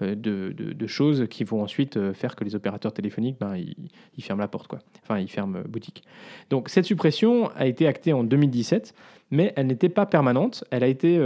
de, 0.00 0.86
choses 0.86 1.26
qui 1.30 1.44
vont 1.44 1.62
ensuite 1.62 2.12
faire 2.12 2.34
que 2.34 2.42
les 2.42 2.56
opérateurs 2.56 2.92
téléphoniques, 2.92 3.36
ben, 3.38 3.54
ils, 3.56 4.24
ferment 4.24 4.40
la 4.40 4.48
porte, 4.48 4.66
quoi. 4.66 4.80
Enfin, 5.04 5.20
ils 5.20 5.30
ferment 5.30 5.60
boutique. 5.68 6.02
Donc 6.50 6.68
cette 6.68 6.86
suppression 6.86 7.50
a 7.54 7.66
été 7.66 7.86
actée 7.86 8.12
en 8.12 8.24
2017 8.24 8.94
mais 9.30 9.52
elle 9.56 9.68
n'était 9.68 9.88
pas 9.88 10.06
permanente. 10.06 10.64
Elle 10.70 10.82
a 10.82 10.88
été 10.88 11.18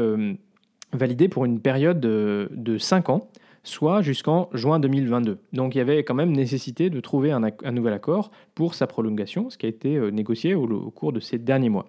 validée 0.94 1.28
pour 1.28 1.44
une 1.44 1.60
période 1.60 2.00
de, 2.00 2.78
5 2.78 3.10
ans, 3.10 3.28
soit 3.62 4.02
jusqu'en 4.02 4.48
juin 4.52 4.78
2022. 4.78 5.38
Donc 5.52 5.74
il 5.74 5.78
y 5.78 5.80
avait 5.80 6.04
quand 6.04 6.14
même 6.14 6.32
nécessité 6.32 6.90
de 6.90 7.00
trouver 7.00 7.32
un, 7.32 7.40
nouvel 7.72 7.94
accord 7.94 8.30
pour 8.54 8.74
sa 8.74 8.86
prolongation, 8.86 9.48
ce 9.50 9.56
qui 9.56 9.66
a 9.66 9.68
été 9.68 9.96
euh, 9.96 10.10
négocié 10.10 10.54
au, 10.54 10.66
cours 10.90 11.12
de 11.12 11.20
ces 11.20 11.38
derniers 11.38 11.70
mois. 11.70 11.86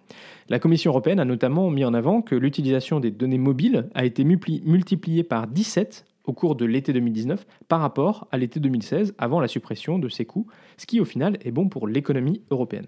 La 0.49 0.59
Commission 0.59 0.91
européenne 0.91 1.19
a 1.19 1.25
notamment 1.25 1.69
mis 1.69 1.83
en 1.83 1.93
avant 1.93 2.21
que 2.21 2.35
l'utilisation 2.35 2.99
des 2.99 3.11
données 3.11 3.37
mobiles 3.37 3.89
a 3.93 4.05
été 4.05 4.23
multipliée 4.23 5.23
par 5.23 5.47
17 5.47 6.05
au 6.27 6.33
cours 6.33 6.55
de 6.55 6.65
l'été 6.65 6.93
2019 6.93 7.45
par 7.67 7.81
rapport 7.81 8.27
à 8.31 8.37
l'été 8.37 8.59
2016 8.59 9.13
avant 9.17 9.39
la 9.39 9.47
suppression 9.47 9.99
de 9.99 10.09
ces 10.09 10.25
coûts, 10.25 10.47
ce 10.77 10.85
qui 10.85 10.99
au 10.99 11.05
final 11.05 11.37
est 11.43 11.51
bon 11.51 11.67
pour 11.67 11.87
l'économie 11.87 12.41
européenne. 12.51 12.87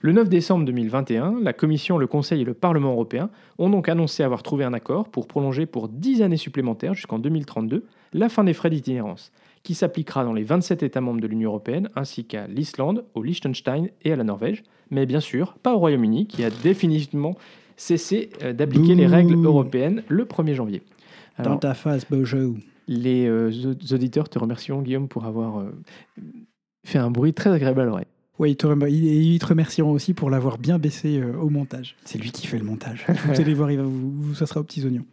Le 0.00 0.12
9 0.12 0.28
décembre 0.28 0.64
2021, 0.64 1.40
la 1.42 1.52
Commission, 1.52 1.98
le 1.98 2.06
Conseil 2.06 2.42
et 2.42 2.44
le 2.44 2.54
Parlement 2.54 2.92
européen 2.92 3.30
ont 3.58 3.70
donc 3.70 3.88
annoncé 3.88 4.22
avoir 4.22 4.42
trouvé 4.42 4.64
un 4.64 4.72
accord 4.72 5.08
pour 5.08 5.26
prolonger 5.26 5.66
pour 5.66 5.88
10 5.88 6.22
années 6.22 6.36
supplémentaires 6.36 6.94
jusqu'en 6.94 7.18
2032 7.18 7.84
la 8.12 8.28
fin 8.28 8.44
des 8.44 8.52
frais 8.52 8.70
d'itinérance, 8.70 9.32
qui 9.62 9.74
s'appliquera 9.74 10.24
dans 10.24 10.32
les 10.32 10.44
27 10.44 10.82
États 10.82 11.00
membres 11.00 11.20
de 11.20 11.26
l'Union 11.26 11.50
européenne 11.50 11.90
ainsi 11.96 12.24
qu'à 12.24 12.46
l'Islande, 12.46 13.04
au 13.14 13.22
Liechtenstein 13.22 13.88
et 14.02 14.12
à 14.12 14.16
la 14.16 14.24
Norvège, 14.24 14.62
mais 14.90 15.06
bien 15.06 15.20
sûr 15.20 15.54
pas 15.62 15.74
au 15.74 15.78
Royaume-Uni 15.78 16.26
qui 16.26 16.44
a 16.44 16.50
définitivement 16.50 17.34
cessé 17.76 18.30
euh, 18.42 18.52
d'appliquer 18.52 18.94
les 18.94 19.06
règles 19.06 19.34
européennes 19.44 20.02
le 20.08 20.24
1er 20.24 20.54
janvier. 20.54 20.82
dans 21.42 21.56
ta 21.56 21.74
face. 21.74 22.06
Les 22.86 23.26
euh, 23.26 23.50
auditeurs 23.92 24.28
te 24.28 24.38
remercieront, 24.38 24.82
Guillaume, 24.82 25.08
pour 25.08 25.24
avoir 25.24 25.60
euh, 25.60 25.72
fait 26.84 26.98
un 26.98 27.10
bruit 27.10 27.32
très 27.32 27.50
agréable 27.50 27.80
à 27.80 27.84
l'oreille. 27.84 28.06
Oui, 28.38 28.50
ils 28.52 28.56
te, 28.56 28.66
rem- 28.66 28.86
ils- 28.88 29.32
ils 29.34 29.38
te 29.38 29.46
remercieront 29.46 29.92
aussi 29.92 30.12
pour 30.14 30.28
l'avoir 30.30 30.58
bien 30.58 30.78
baissé 30.78 31.18
euh, 31.20 31.36
au 31.38 31.50
montage. 31.50 31.96
C'est 32.04 32.18
lui 32.18 32.32
qui 32.32 32.46
fait 32.46 32.58
le 32.58 32.64
montage. 32.64 33.06
Vous 33.26 33.40
allez 33.40 33.54
voir, 33.54 33.70
il 33.70 33.76
va 33.78 33.84
vous, 33.84 34.10
vous- 34.10 34.34
ça 34.34 34.46
sera 34.46 34.60
aux 34.60 34.64
petits 34.64 34.84
oignons. 34.84 35.06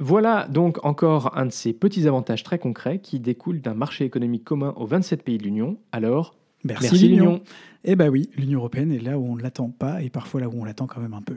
Voilà 0.00 0.48
donc 0.48 0.84
encore 0.84 1.38
un 1.38 1.46
de 1.46 1.52
ces 1.52 1.72
petits 1.72 2.08
avantages 2.08 2.42
très 2.42 2.58
concrets 2.58 2.98
qui 2.98 3.20
découlent 3.20 3.60
d'un 3.60 3.74
marché 3.74 4.04
économique 4.04 4.42
commun 4.44 4.72
aux 4.76 4.86
27 4.86 5.22
pays 5.22 5.38
de 5.38 5.44
l'Union. 5.44 5.78
Alors, 5.92 6.36
Merci, 6.64 6.84
merci, 6.90 7.08
l'Union. 7.08 7.42
Eh 7.84 7.94
ben 7.94 8.08
oui, 8.08 8.30
l'Union 8.36 8.58
européenne 8.58 8.90
est 8.90 8.98
là 8.98 9.18
où 9.18 9.24
on 9.26 9.36
ne 9.36 9.42
l'attend 9.42 9.68
pas 9.68 10.02
et 10.02 10.08
parfois 10.08 10.40
là 10.40 10.48
où 10.48 10.54
on 10.58 10.64
l'attend 10.64 10.86
quand 10.86 11.00
même 11.00 11.12
un 11.14 11.20
peu. 11.20 11.36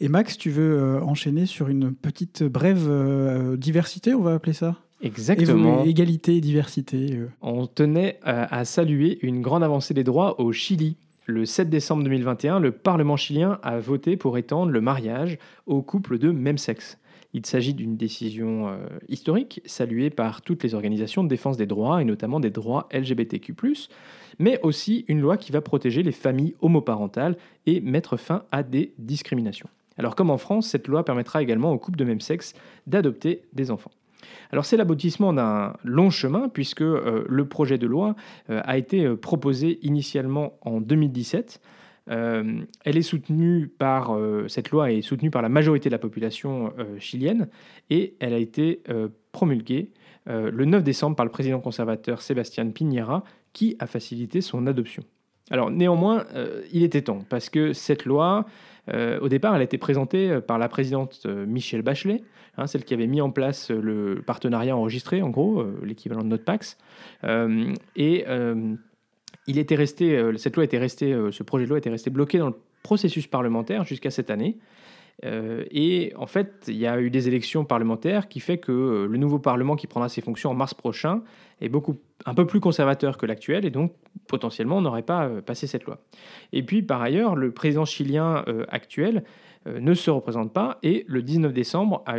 Et 0.00 0.08
Max, 0.08 0.36
tu 0.36 0.50
veux 0.50 0.78
euh, 0.78 1.00
enchaîner 1.00 1.46
sur 1.46 1.68
une 1.68 1.94
petite 1.94 2.44
brève 2.44 2.86
euh, 2.86 3.56
diversité, 3.56 4.14
on 4.14 4.20
va 4.20 4.34
appeler 4.34 4.52
ça? 4.52 4.76
Exactement. 5.02 5.82
Évo- 5.82 5.88
Égalité 5.88 6.36
et 6.36 6.40
diversité. 6.40 7.14
euh. 7.14 7.28
On 7.42 7.66
tenait 7.66 8.18
à 8.22 8.64
saluer 8.64 9.18
une 9.22 9.42
grande 9.42 9.62
avancée 9.62 9.94
des 9.94 10.04
droits 10.04 10.40
au 10.40 10.52
Chili. 10.52 10.96
Le 11.26 11.44
7 11.44 11.68
décembre 11.68 12.04
2021, 12.04 12.60
le 12.60 12.70
Parlement 12.70 13.16
chilien 13.16 13.58
a 13.62 13.78
voté 13.78 14.16
pour 14.16 14.38
étendre 14.38 14.70
le 14.70 14.80
mariage 14.80 15.38
aux 15.66 15.82
couples 15.82 16.18
de 16.18 16.30
même 16.30 16.56
sexe. 16.56 16.98
Il 17.34 17.44
s'agit 17.44 17.74
d'une 17.74 17.96
décision 17.96 18.68
euh, 18.68 18.76
historique, 19.08 19.60
saluée 19.66 20.08
par 20.08 20.40
toutes 20.40 20.62
les 20.62 20.74
organisations 20.74 21.24
de 21.24 21.28
défense 21.28 21.56
des 21.56 21.66
droits, 21.66 22.00
et 22.00 22.04
notamment 22.04 22.38
des 22.40 22.50
droits 22.50 22.88
LGBTQ, 22.92 23.54
mais 24.38 24.60
aussi 24.62 25.04
une 25.08 25.20
loi 25.20 25.36
qui 25.36 25.50
va 25.52 25.60
protéger 25.60 26.02
les 26.04 26.12
familles 26.12 26.54
homoparentales 26.60 27.36
et 27.66 27.80
mettre 27.80 28.16
fin 28.16 28.44
à 28.52 28.62
des 28.62 28.92
discriminations. 28.98 29.68
Alors 29.98 30.14
comme 30.14 30.30
en 30.30 30.38
France, 30.38 30.68
cette 30.68 30.86
loi 30.88 31.04
permettra 31.04 31.42
également 31.42 31.72
aux 31.72 31.78
couples 31.78 31.98
de 31.98 32.04
même 32.04 32.20
sexe 32.20 32.54
d'adopter 32.86 33.42
des 33.52 33.70
enfants. 33.70 33.90
Alors 34.52 34.64
c'est 34.64 34.76
l'aboutissement 34.76 35.32
d'un 35.32 35.74
long 35.84 36.10
chemin 36.10 36.48
puisque 36.48 36.82
euh, 36.82 37.24
le 37.28 37.48
projet 37.48 37.78
de 37.78 37.86
loi 37.86 38.14
euh, 38.50 38.60
a 38.64 38.78
été 38.78 39.04
euh, 39.04 39.16
proposé 39.16 39.78
initialement 39.82 40.58
en 40.62 40.80
2017. 40.80 41.60
Euh, 42.08 42.60
elle 42.84 42.96
est 42.96 43.02
soutenue 43.02 43.66
par 43.66 44.16
cette 44.46 44.70
loi 44.70 44.92
est 44.92 45.02
soutenue 45.02 45.30
par 45.30 45.42
la 45.42 45.48
majorité 45.48 45.88
de 45.88 45.94
la 45.94 45.98
population 45.98 46.72
chilienne 47.00 47.48
et 47.90 48.14
elle 48.20 48.32
a 48.32 48.38
été 48.38 48.82
promulguée 49.32 49.90
le 50.26 50.64
9 50.64 50.84
décembre 50.84 51.16
par 51.16 51.26
le 51.26 51.32
président 51.32 51.58
conservateur 51.58 52.22
Sébastien 52.22 52.70
Piñera 52.70 53.24
qui 53.52 53.74
a 53.80 53.88
facilité 53.88 54.40
son 54.40 54.68
adoption. 54.68 55.02
Alors 55.50 55.72
néanmoins, 55.72 56.26
il 56.72 56.84
était 56.84 57.02
temps 57.02 57.24
parce 57.28 57.50
que 57.50 57.72
cette 57.72 58.04
loi, 58.04 58.46
euh, 58.92 59.18
au 59.20 59.28
départ, 59.28 59.54
elle 59.54 59.60
a 59.60 59.64
été 59.64 59.78
présentée 59.78 60.30
euh, 60.30 60.40
par 60.40 60.58
la 60.58 60.68
présidente 60.68 61.22
euh, 61.26 61.46
Michelle 61.46 61.82
Bachelet, 61.82 62.22
hein, 62.56 62.66
celle 62.66 62.84
qui 62.84 62.94
avait 62.94 63.06
mis 63.06 63.20
en 63.20 63.30
place 63.30 63.70
le 63.70 64.22
partenariat 64.26 64.76
enregistré, 64.76 65.22
en 65.22 65.30
gros, 65.30 65.64
l'équivalent 65.82 66.22
de 66.22 66.28
notre 66.28 66.44
Pax. 66.44 66.78
Et 67.96 68.24
il 69.48 69.58
était 69.58 69.76
resté, 69.76 70.20
cette 70.38 70.56
loi 70.56 70.64
était 70.64 70.78
restée, 70.78 71.16
ce 71.30 71.42
projet 71.42 71.64
de 71.64 71.68
loi 71.68 71.78
était 71.78 71.90
resté 71.90 72.10
bloqué 72.10 72.38
dans 72.38 72.48
le 72.48 72.56
processus 72.82 73.26
parlementaire 73.26 73.84
jusqu'à 73.84 74.10
cette 74.10 74.30
année. 74.30 74.58
Et 75.22 76.12
en 76.16 76.26
fait, 76.26 76.64
il 76.68 76.76
y 76.76 76.86
a 76.86 77.00
eu 77.00 77.10
des 77.10 77.28
élections 77.28 77.64
parlementaires 77.64 78.28
qui 78.28 78.40
fait 78.40 78.58
que 78.58 79.06
le 79.08 79.18
nouveau 79.18 79.38
Parlement 79.38 79.76
qui 79.76 79.86
prendra 79.86 80.08
ses 80.08 80.20
fonctions 80.20 80.50
en 80.50 80.54
mars 80.54 80.74
prochain 80.74 81.22
est 81.60 81.72
un 82.26 82.34
peu 82.34 82.46
plus 82.46 82.60
conservateur 82.60 83.16
que 83.16 83.26
l'actuel 83.26 83.64
et 83.64 83.70
donc 83.70 83.92
potentiellement 84.28 84.80
n'aurait 84.80 85.02
pas 85.02 85.26
euh, 85.26 85.40
passé 85.40 85.66
cette 85.66 85.84
loi. 85.84 85.98
Et 86.52 86.62
puis 86.62 86.82
par 86.82 87.00
ailleurs, 87.02 87.34
le 87.36 87.50
président 87.50 87.84
chilien 87.84 88.44
euh, 88.48 88.64
actuel 88.68 89.24
euh, 89.66 89.80
ne 89.80 89.94
se 89.94 90.10
représente 90.10 90.52
pas 90.52 90.78
et 90.82 91.04
le 91.08 91.22
19 91.22 91.52
décembre 91.52 92.02
a, 92.06 92.16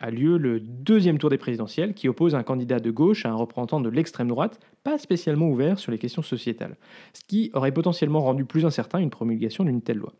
a 0.00 0.10
lieu 0.10 0.38
le 0.38 0.60
deuxième 0.60 1.18
tour 1.18 1.30
des 1.30 1.38
présidentielles 1.38 1.94
qui 1.94 2.08
oppose 2.08 2.34
un 2.34 2.42
candidat 2.42 2.78
de 2.78 2.90
gauche 2.90 3.26
à 3.26 3.30
un 3.30 3.34
représentant 3.34 3.80
de 3.80 3.88
l'extrême 3.88 4.28
droite, 4.28 4.60
pas 4.84 4.98
spécialement 4.98 5.48
ouvert 5.48 5.78
sur 5.78 5.90
les 5.90 5.98
questions 5.98 6.22
sociétales, 6.22 6.76
ce 7.14 7.22
qui 7.26 7.50
aurait 7.54 7.72
potentiellement 7.72 8.20
rendu 8.20 8.44
plus 8.44 8.64
incertain 8.64 8.98
une 8.98 9.10
promulgation 9.10 9.64
d'une 9.64 9.82
telle 9.82 9.98
loi. 9.98 10.12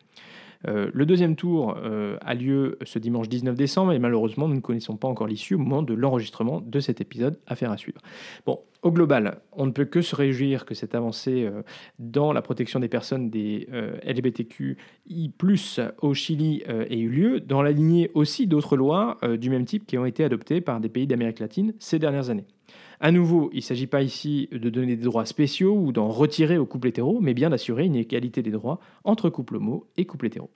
Euh, 0.67 0.91
le 0.93 1.07
deuxième 1.07 1.37
tour 1.37 1.77
euh, 1.77 2.17
a 2.21 2.35
lieu 2.35 2.79
ce 2.85 2.99
dimanche 2.99 3.29
19 3.29 3.55
décembre 3.55 3.93
et 3.93 3.99
malheureusement 3.99 4.49
nous 4.49 4.55
ne 4.55 4.61
connaissons 4.61 4.97
pas 4.97 5.09
encore 5.09 5.27
l'issue 5.27 5.55
au 5.55 5.59
moment 5.59 5.83
de 5.83 5.95
l'enregistrement 5.95 6.61
de 6.61 6.81
cet 6.81 7.01
épisode. 7.01 7.39
Affaire 7.47 7.71
à 7.71 7.77
suivre. 7.77 8.01
Bon, 8.45 8.61
au 8.83 8.93
global, 8.93 9.41
on 9.53 9.67
ne 9.67 9.71
peut 9.71 9.85
que 9.85 10.03
se 10.03 10.15
réjouir 10.15 10.65
que 10.65 10.75
cette 10.75 10.95
avancée 10.95 11.45
euh, 11.45 11.63
dans 11.99 12.33
la 12.33 12.43
protection 12.43 12.81
des 12.81 12.89
personnes 12.89 13.31
des 13.31 13.69
LGBTQI+ 14.05 14.77
au 16.03 16.15
Chili 16.15 16.63
ait 16.67 16.99
eu 16.99 17.09
lieu, 17.09 17.41
dans 17.41 17.63
la 17.63 17.73
lignée 17.73 18.11
aussi 18.15 18.47
d'autres 18.47 18.77
lois 18.77 19.19
du 19.39 19.51
même 19.51 19.65
type 19.65 19.87
qui 19.87 19.99
ont 19.99 20.07
été 20.07 20.25
adoptées 20.25 20.61
par 20.61 20.81
des 20.81 20.89
pays 20.89 21.07
d'Amérique 21.07 21.41
latine 21.41 21.75
ces 21.79 21.99
dernières 21.99 22.31
années. 22.31 22.47
À 23.01 23.13
nouveau, 23.13 23.51
il 23.53 23.57
ne 23.57 23.63
s'agit 23.63 23.87
pas 23.87 24.03
ici 24.03 24.49
de 24.53 24.71
donner 24.71 24.97
des 24.97 25.05
droits 25.05 25.27
spéciaux 25.27 25.77
ou 25.77 25.93
d'en 25.93 26.09
retirer 26.09 26.59
aux 26.59 26.67
couples 26.67 26.89
hétéros, 26.89 27.21
mais 27.21 27.35
bien 27.35 27.51
d'assurer 27.51 27.85
une 27.85 27.97
égalité 27.97 28.43
des 28.43 28.51
droits 28.51 28.81
entre 29.05 29.29
couples 29.31 29.57
homo 29.57 29.87
et 29.97 30.07
couples 30.07 30.27
hétéros. 30.27 30.51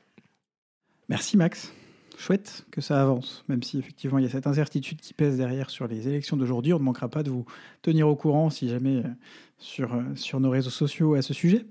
Merci 1.08 1.36
Max. 1.36 1.72
Chouette 2.16 2.66
que 2.70 2.82
ça 2.82 3.00
avance, 3.00 3.44
même 3.48 3.62
si 3.62 3.78
effectivement 3.78 4.18
il 4.18 4.24
y 4.24 4.26
a 4.26 4.30
cette 4.30 4.46
incertitude 4.46 5.00
qui 5.00 5.14
pèse 5.14 5.38
derrière 5.38 5.70
sur 5.70 5.86
les 5.86 6.06
élections 6.06 6.36
d'aujourd'hui. 6.36 6.74
On 6.74 6.78
ne 6.78 6.84
manquera 6.84 7.08
pas 7.08 7.22
de 7.22 7.30
vous 7.30 7.46
tenir 7.80 8.08
au 8.08 8.14
courant 8.14 8.50
si 8.50 8.68
jamais 8.68 8.96
euh, 8.96 9.08
sur, 9.56 9.94
euh, 9.94 10.02
sur 10.16 10.38
nos 10.38 10.50
réseaux 10.50 10.70
sociaux 10.70 11.14
à 11.14 11.22
ce 11.22 11.32
sujet. 11.32 11.64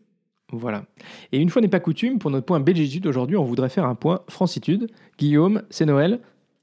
Voilà. 0.51 0.85
Et 1.31 1.39
une 1.39 1.49
fois 1.49 1.61
n'est 1.61 1.67
pas 1.67 1.79
coutume, 1.79 2.17
pour 2.17 2.31
notre 2.31 2.45
point 2.45 2.59
Belgitude 2.59 3.05
aujourd'hui, 3.05 3.37
on 3.37 3.43
voudrait 3.43 3.69
faire 3.69 3.85
un 3.85 3.93
point 3.93 4.21
Francitude. 4.27 4.89
Guillaume, 5.19 5.61
c'est 5.69 5.85
Noël. 5.85 6.19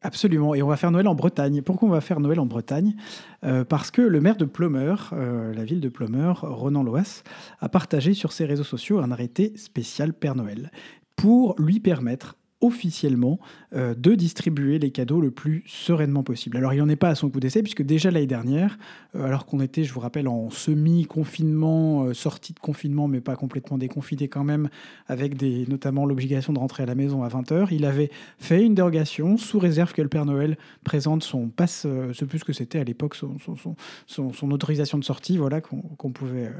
Absolument, 0.07 0.55
et 0.55 0.63
on 0.63 0.69
va 0.69 0.77
faire 0.77 0.93
Noël 0.93 1.09
en 1.09 1.17
Bretagne. 1.17 1.63
Pourquoi 1.63 1.89
on 1.89 1.91
va 1.91 2.01
faire 2.01 2.21
Noël 2.21 2.39
en 2.39 2.47
Bretagne? 2.47 2.95
Euh, 3.43 3.65
Parce 3.65 3.91
que 3.91 4.01
le 4.01 4.21
maire 4.21 4.37
de 4.37 4.45
Plomeur, 4.45 5.11
euh, 5.13 5.53
la 5.53 5.65
ville 5.65 5.81
de 5.81 5.89
Plomeur, 5.89 6.43
Ronan 6.43 6.85
Loas, 6.85 7.25
a 7.59 7.69
partagé 7.69 8.15
sur 8.15 8.31
ses 8.31 8.45
réseaux 8.45 8.63
sociaux 8.63 9.01
un 9.01 9.11
arrêté 9.11 9.57
spécial 9.57 10.13
Père 10.13 10.37
Noël 10.37 10.71
pour 11.17 11.57
lui 11.59 11.81
permettre 11.81 12.37
officiellement 12.61 13.41
euh, 13.77 13.95
de 13.95 14.15
distribuer 14.15 14.79
les 14.79 14.91
cadeaux 14.91 15.21
le 15.21 15.31
plus 15.31 15.63
sereinement 15.67 16.23
possible. 16.23 16.57
Alors 16.57 16.73
il 16.73 16.79
n'en 16.79 16.89
est 16.89 16.97
pas 16.97 17.11
à 17.11 17.15
son 17.15 17.29
coup 17.29 17.41
d'essai, 17.41 17.63
puisque 17.63 17.83
déjà 17.83 18.11
l'année 18.11 18.27
dernière, 18.27 18.79
euh, 19.15 19.25
alors 19.25 19.45
qu'on 19.45 19.61
était, 19.61 19.85
je 19.85 19.93
vous 19.93 20.01
rappelle, 20.01 20.29
en 20.29 20.49
semi-confinement, 20.49 22.05
euh, 22.05 22.15
sortie 22.15 22.55
de 22.55 22.59
confinement, 22.59 23.07
mais 23.07 23.21
pas 23.21 23.37
complètement 23.37 23.77
déconfiné 23.77 24.29
quand 24.29 24.45
même, 24.45 24.71
avec 25.09 25.37
des, 25.37 25.67
notamment 25.67 26.07
l'obligation 26.07 26.55
de 26.55 26.59
rentrer 26.59 26.85
à 26.85 26.87
la 26.87 26.95
maison 26.95 27.23
à 27.23 27.29
20h, 27.29 27.69
il 27.71 27.85
avait 27.85 28.11
fait 28.39 28.65
une 28.65 28.75
dérogation 28.75 29.37
sous 29.37 29.59
réserve 29.59 29.93
que 29.93 30.01
le 30.01 30.09
Père 30.09 30.25
Noël 30.25 30.57
présente 30.83 31.23
son 31.23 31.49
passe, 31.49 31.87
sais 32.15 32.27
plus 32.27 32.39
ce 32.39 32.45
que 32.45 32.55
c'était 32.55 32.79
à 32.79 32.85
l'époque, 32.85 33.15
son, 33.15 34.51
autorisation 34.51 34.97
de 34.97 35.05
sortie, 35.05 35.37
voilà, 35.37 35.61
qu'on 35.61 36.11
pouvait 36.13 36.51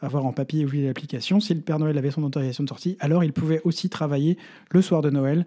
avoir 0.00 0.24
en 0.24 0.32
papier 0.32 0.64
ou 0.64 0.70
l'application. 0.72 1.40
Si 1.40 1.52
le 1.52 1.62
Père 1.62 1.80
Noël 1.80 1.98
avait 1.98 2.12
son 2.12 2.22
autorisation 2.22 2.62
de 2.62 2.68
sortie, 2.68 2.96
alors 3.00 3.24
il 3.24 3.32
pouvait 3.32 3.60
aussi 3.64 3.88
travailler 3.88 4.38
le 4.70 4.82
soir 4.82 5.02
de 5.02 5.10
Noël 5.10 5.46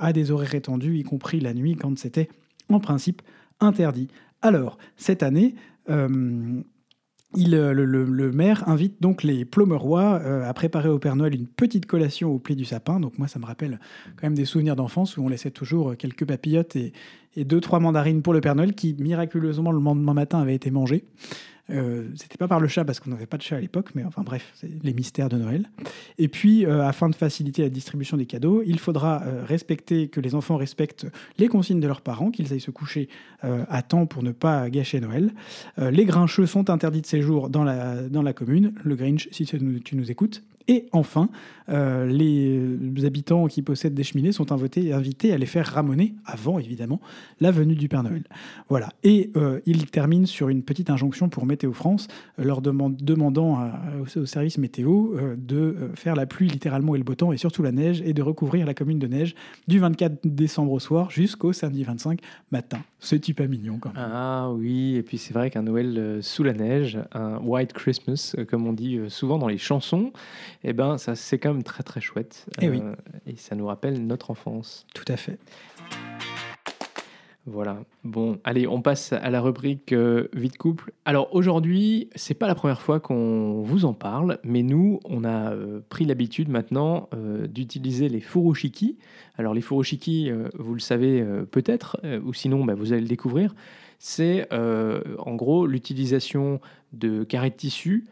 à 0.00 0.12
des 0.12 0.30
horaires 0.30 0.54
étendus, 0.54 0.96
y 0.98 1.02
compris 1.02 1.40
la 1.40 1.52
nuit, 1.54 1.76
quand 1.76 1.98
c'était 1.98 2.28
en 2.68 2.80
principe 2.80 3.22
interdit. 3.60 4.08
Alors, 4.42 4.78
cette 4.96 5.22
année, 5.22 5.54
euh, 5.90 6.62
euh, 7.36 7.72
le, 7.72 8.32
maire 8.32 8.68
invite 8.68 9.00
donc 9.02 9.22
les 9.22 9.44
plomerois 9.44 10.20
euh, 10.22 10.48
à 10.48 10.54
préparer 10.54 10.88
au 10.88 10.98
Père 10.98 11.16
Noël 11.16 11.34
une 11.34 11.46
petite 11.46 11.86
collation 11.86 12.30
au 12.30 12.38
pied 12.38 12.54
du 12.54 12.64
sapin. 12.64 13.00
Donc 13.00 13.18
moi, 13.18 13.28
ça 13.28 13.38
me 13.38 13.44
rappelle 13.44 13.80
quand 14.16 14.26
même 14.26 14.34
des 14.34 14.44
souvenirs 14.44 14.76
d'enfance 14.76 15.16
où 15.16 15.22
on 15.22 15.28
laissait 15.28 15.50
toujours 15.50 15.96
quelques 15.96 16.24
papillotes 16.24 16.76
et, 16.76 16.92
et 17.34 17.44
deux, 17.44 17.60
trois 17.60 17.80
mandarines 17.80 18.22
pour 18.22 18.32
le 18.32 18.40
Père 18.40 18.54
Noël 18.54 18.74
qui, 18.74 18.94
miraculeusement, 18.98 19.72
le 19.72 19.80
lendemain 19.80 20.14
matin 20.14 20.40
avaient 20.40 20.54
été 20.54 20.70
mangées. 20.70 21.04
Euh, 21.70 22.08
C'était 22.14 22.38
pas 22.38 22.48
par 22.48 22.60
le 22.60 22.68
chat 22.68 22.84
parce 22.84 23.00
qu'on 23.00 23.10
n'avait 23.10 23.26
pas 23.26 23.36
de 23.36 23.42
chat 23.42 23.56
à 23.56 23.60
l'époque, 23.60 23.90
mais 23.94 24.04
enfin 24.04 24.22
bref, 24.22 24.54
les 24.82 24.92
mystères 24.92 25.28
de 25.28 25.36
Noël. 25.36 25.68
Et 26.18 26.28
puis, 26.28 26.64
euh, 26.64 26.86
afin 26.86 27.08
de 27.08 27.14
faciliter 27.14 27.62
la 27.62 27.68
distribution 27.68 28.16
des 28.16 28.26
cadeaux, 28.26 28.62
il 28.64 28.78
faudra 28.78 29.22
euh, 29.24 29.44
respecter 29.44 30.08
que 30.08 30.20
les 30.20 30.34
enfants 30.34 30.56
respectent 30.56 31.06
les 31.38 31.48
consignes 31.48 31.80
de 31.80 31.86
leurs 31.86 32.02
parents, 32.02 32.30
qu'ils 32.30 32.52
aillent 32.52 32.60
se 32.60 32.70
coucher 32.70 33.08
euh, 33.44 33.64
à 33.68 33.82
temps 33.82 34.06
pour 34.06 34.22
ne 34.22 34.32
pas 34.32 34.70
gâcher 34.70 35.00
Noël. 35.00 35.32
Les 35.78 36.04
grincheux 36.04 36.46
sont 36.46 36.70
interdits 36.70 37.00
de 37.00 37.06
séjour 37.06 37.50
dans 37.50 37.64
la, 37.64 38.02
dans 38.02 38.22
la 38.22 38.32
commune. 38.32 38.72
Le 38.82 38.94
Grinch, 38.94 39.28
si 39.32 39.44
tu 39.44 39.96
nous 39.96 40.10
écoutes. 40.10 40.42
Et 40.68 40.86
enfin, 40.92 41.28
euh, 41.68 42.06
les 42.06 42.58
euh, 42.58 43.06
habitants 43.06 43.46
qui 43.46 43.62
possèdent 43.62 43.94
des 43.94 44.02
cheminées 44.02 44.32
sont 44.32 44.52
invités, 44.52 44.92
à 44.92 45.38
les 45.38 45.46
faire 45.46 45.66
ramoner, 45.66 46.14
avant 46.24 46.58
évidemment, 46.58 47.00
la 47.40 47.50
venue 47.50 47.74
du 47.74 47.88
Père 47.88 48.02
Noël. 48.02 48.24
Voilà. 48.68 48.88
Et 49.04 49.30
euh, 49.36 49.60
il 49.66 49.86
termine 49.86 50.26
sur 50.26 50.48
une 50.48 50.62
petite 50.62 50.90
injonction 50.90 51.28
pour 51.28 51.46
Météo 51.46 51.72
France, 51.72 52.08
leur 52.38 52.60
demandant 52.62 53.70
au, 54.00 54.26
service 54.26 54.58
météo 54.58 55.16
de 55.36 55.90
faire 55.94 56.14
la 56.14 56.26
pluie 56.26 56.48
littéralement 56.48 56.94
et 56.94 56.98
le 56.98 57.04
beau 57.04 57.14
temps, 57.14 57.32
et 57.32 57.36
surtout 57.36 57.62
la 57.62 57.72
neige, 57.72 58.02
et 58.02 58.12
de 58.12 58.22
recouvrir 58.22 58.66
la 58.66 58.74
commune 58.74 58.98
de 58.98 59.06
neige 59.06 59.34
du 59.68 59.78
24 59.78 60.20
décembre 60.24 60.72
au 60.72 60.80
soir 60.80 61.10
jusqu'au 61.10 61.52
samedi 61.52 61.84
25 61.84 62.20
matin. 62.50 62.78
C'est 62.98 63.34
pas 63.34 63.46
mignon 63.46 63.78
quand 63.78 63.92
même. 63.92 64.08
Ah 64.12 64.50
oui, 64.52 64.96
et 64.96 65.02
puis 65.02 65.18
c'est 65.18 65.34
vrai 65.34 65.50
qu'un 65.50 65.62
Noël 65.62 66.18
sous 66.22 66.42
la 66.42 66.52
neige, 66.52 66.98
un 67.12 67.38
White 67.38 67.72
Christmas, 67.72 68.34
comme 68.48 68.66
on 68.66 68.72
dit 68.72 68.98
souvent 69.08 69.38
dans 69.38 69.48
les 69.48 69.58
chansons, 69.58 70.12
eh 70.68 70.72
ben 70.72 70.98
ça 70.98 71.14
c'est 71.14 71.38
quand 71.38 71.52
même 71.52 71.62
très 71.62 71.82
très 71.82 72.00
chouette. 72.00 72.46
Eh 72.60 72.68
oui. 72.68 72.82
et 73.26 73.36
ça 73.36 73.54
nous 73.54 73.66
rappelle 73.66 74.04
notre 74.06 74.30
enfance. 74.30 74.86
Tout 74.94 75.04
à 75.08 75.16
fait. 75.16 75.38
Voilà. 77.48 77.78
Bon, 78.02 78.40
allez, 78.42 78.66
on 78.66 78.82
passe 78.82 79.12
à 79.12 79.30
la 79.30 79.40
rubrique 79.40 79.92
euh, 79.92 80.26
vie 80.34 80.48
de 80.48 80.56
couple. 80.56 80.92
Alors 81.04 81.32
aujourd'hui, 81.32 82.10
c'est 82.16 82.34
pas 82.34 82.48
la 82.48 82.56
première 82.56 82.82
fois 82.82 82.98
qu'on 82.98 83.62
vous 83.62 83.84
en 83.84 83.94
parle, 83.94 84.40
mais 84.42 84.64
nous, 84.64 84.98
on 85.04 85.22
a 85.22 85.52
euh, 85.52 85.78
pris 85.88 86.04
l'habitude 86.04 86.48
maintenant 86.48 87.08
euh, 87.14 87.46
d'utiliser 87.46 88.08
les 88.08 88.20
furoshiki. 88.20 88.98
Alors 89.38 89.54
les 89.54 89.60
furoshiki, 89.60 90.28
euh, 90.28 90.48
vous 90.58 90.74
le 90.74 90.80
savez 90.80 91.20
euh, 91.20 91.44
peut-être, 91.44 91.98
euh, 92.02 92.20
ou 92.24 92.34
sinon, 92.34 92.64
bah, 92.64 92.74
vous 92.74 92.92
allez 92.92 93.02
le 93.02 93.08
découvrir. 93.08 93.54
C'est 94.00 94.48
euh, 94.52 95.00
en 95.18 95.36
gros 95.36 95.68
l'utilisation 95.68 96.60
de 96.92 97.22
carrés 97.22 97.50
de 97.50 97.54
tissu 97.54 98.06
euh, 98.06 98.10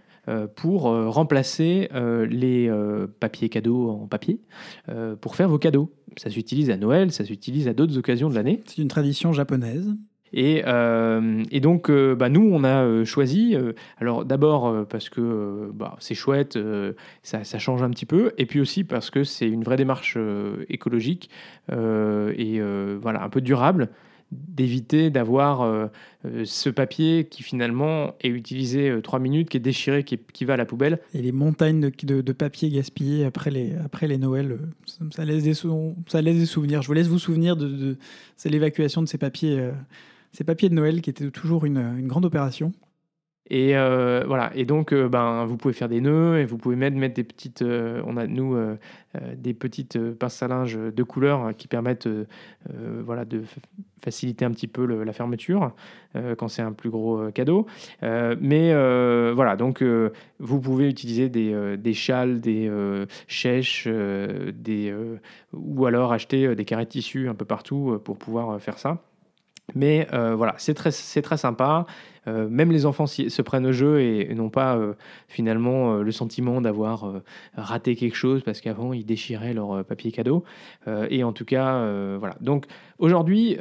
pour 0.55 0.89
euh, 0.89 1.09
remplacer 1.09 1.89
euh, 1.95 2.27
les 2.27 2.69
euh, 2.69 3.07
papiers 3.21 3.49
cadeaux 3.49 3.91
en 3.91 4.07
papier 4.07 4.41
euh, 4.89 5.17
pour 5.17 5.37
faire 5.37 5.49
vos 5.49 5.59
cadeaux. 5.59 5.91
Ça 6.17 6.31
s'utilise 6.31 6.71
à 6.71 6.77
Noël, 6.77 7.13
ça 7.13 7.25
s'utilise 7.25 7.69
à 7.69 7.75
d'autres 7.75 7.99
occasions 7.99 8.29
de 8.29 8.35
l'année. 8.35 8.61
C'est 8.67 8.83
une 8.83 8.89
tradition 8.89 9.33
japonaise. 9.33 9.95
Et, 10.37 10.63
euh, 10.67 11.45
et 11.53 11.61
donc, 11.61 11.89
euh, 11.89 12.17
bah, 12.17 12.29
nous, 12.29 12.43
on 12.53 12.65
a 12.65 12.83
euh, 12.83 13.05
choisi, 13.05 13.55
euh, 13.55 13.73
alors 13.99 14.25
d'abord 14.25 14.67
euh, 14.67 14.85
parce 14.85 15.09
que 15.09 15.21
euh, 15.21 15.71
bah, 15.73 15.95
c'est 16.01 16.17
chouette, 16.17 16.57
euh, 16.57 16.95
ça, 17.23 17.45
ça 17.45 17.61
change 17.61 17.85
un 17.85 17.91
petit 17.91 18.05
peu, 18.05 18.33
et 18.37 18.45
puis 18.45 18.59
aussi 18.59 18.83
parce 18.83 19.11
que 19.11 19.23
c'est 19.23 19.49
une 19.49 19.63
vraie 19.63 19.77
démarche 19.77 20.15
euh, 20.17 20.65
écologique 20.69 21.31
euh, 21.71 22.35
et 22.37 22.61
euh, 22.61 22.99
voilà, 23.01 23.23
un 23.23 23.29
peu 23.29 23.41
durable 23.41 23.91
d'éviter 24.49 25.11
d'avoir 25.11 25.63
euh, 25.63 25.87
euh, 26.27 26.45
ce 26.45 26.71
papier 26.71 27.25
qui 27.31 27.43
finalement 27.43 28.15
est 28.21 28.29
utilisé 28.29 28.89
euh, 28.91 29.01
trois 29.01 29.19
minutes, 29.19 29.49
qui 29.49 29.57
est 29.57 29.61
déchiré, 29.61 30.05
qui, 30.05 30.19
qui 30.33 30.45
va 30.45 30.55
à 30.55 30.57
la 30.57 30.65
poubelle. 30.67 31.01
Et 31.15 31.23
les 31.23 31.33
montagnes 31.33 31.81
de, 31.81 32.21
de- 32.21 32.33
papier 32.33 32.71
gaspillé 32.71 33.25
après 33.25 33.51
les, 33.51 33.75
après 33.77 34.09
les 34.09 34.19
Noëls, 34.19 34.59
ça, 35.11 35.25
laisse 35.25 35.45
des 35.45 35.55
sou- 35.55 35.97
ça 36.09 36.21
laisse 36.23 36.39
des 36.39 36.47
souvenirs. 36.47 36.83
Je 36.83 36.89
vous 36.89 36.95
laisse 36.95 37.09
vous 37.09 37.19
souvenir 37.19 37.57
de, 37.57 37.69
de- 37.69 37.97
l'évacuation 38.45 39.03
de 39.03 39.07
ces 39.09 39.19
papiers, 39.19 39.71
ces 40.33 40.45
papiers 40.45 40.69
de 40.69 40.75
Noël 40.75 41.01
qui 41.01 41.11
était 41.11 41.31
toujours 41.31 41.65
une, 41.65 41.79
une 41.79 42.09
grande 42.09 42.25
opération. 42.25 42.73
Et 43.51 43.77
euh, 43.77 44.25
voilà. 44.27 44.51
Et 44.55 44.65
donc, 44.65 44.93
euh, 44.93 45.09
ben, 45.09 45.45
vous 45.45 45.59
pouvez 45.59 45.75
faire 45.75 45.89
des 45.91 46.01
nœuds 46.01 46.39
et 46.39 46.45
vous 46.47 46.57
pouvez 46.57 46.77
mettre, 46.77 46.97
mettre 46.97 47.15
des 47.15 47.25
petites. 47.25 47.61
euh, 47.61 48.01
on 48.07 48.17
a 48.17 48.27
nous 48.27 48.55
euh, 48.55 48.77
des 49.37 49.53
petites 49.53 49.99
pinces 50.15 50.43
à 50.43 50.49
linge 50.49 50.79
de 50.79 51.03
couleur 51.03 51.45
euh, 51.47 51.53
qui 51.53 51.69
permettent, 51.69 52.09
voilà, 53.05 53.25
de 53.25 53.43
faciliter 54.03 54.45
un 54.45 54.51
petit 54.51 54.67
peu 54.67 54.87
la 54.87 55.13
fermeture 55.13 55.73
quand 56.39 56.49
c'est 56.49 56.63
un 56.63 56.73
plus 56.73 56.91
gros 56.91 57.31
cadeau. 57.33 57.67
Mais 58.03 58.73
voilà. 59.33 59.57
Donc, 59.57 59.83
vous 60.39 60.61
pouvez 60.61 60.89
utiliser 60.89 61.29
des, 61.29 61.77
des 61.77 61.95
châles, 61.95 62.41
des 62.41 62.71
chèches, 63.29 63.87
des 63.87 64.95
ou 65.53 65.87
alors 65.87 66.13
acheter 66.13 66.55
des 66.55 66.65
carrés 66.65 66.85
de 66.85 66.91
tissu 66.91 67.29
un 67.29 67.35
peu 67.35 67.45
partout 67.45 68.01
pour 68.05 68.19
pouvoir 68.19 68.61
faire 68.61 68.79
ça. 68.79 69.03
Mais 69.75 70.07
euh, 70.13 70.35
voilà, 70.35 70.55
c'est 70.59 70.75
très, 70.75 70.91
très 70.91 71.37
sympa. 71.37 71.87
Euh, 72.27 72.49
même 72.49 72.73
les 72.73 72.87
enfants 72.87 73.07
se 73.07 73.43
prennent 73.43 73.67
au 73.67 73.73
jeu 73.73 74.01
et, 74.01 74.35
n'ont 74.35 74.49
pas 74.49 74.77
euh, 74.77 74.95
finalement 75.29 75.97
le 75.97 76.13
sentiment 76.13 76.61
d'avoir 76.61 77.13
raté 77.57 77.97
quelque 77.97 78.17
chose 78.17 78.43
parce 78.43 78.61
qu'avant 78.61 78.93
ils 78.93 79.05
déchiraient 79.05 79.55
leur 79.55 79.85
papier 79.85 80.13
cadeau. 80.13 80.45
Et 81.11 81.25
en 81.25 81.33
tout 81.33 81.45
cas, 81.45 81.87
voilà. 82.19 82.37
Donc 82.41 82.67
aujourd'hui, 82.99 83.57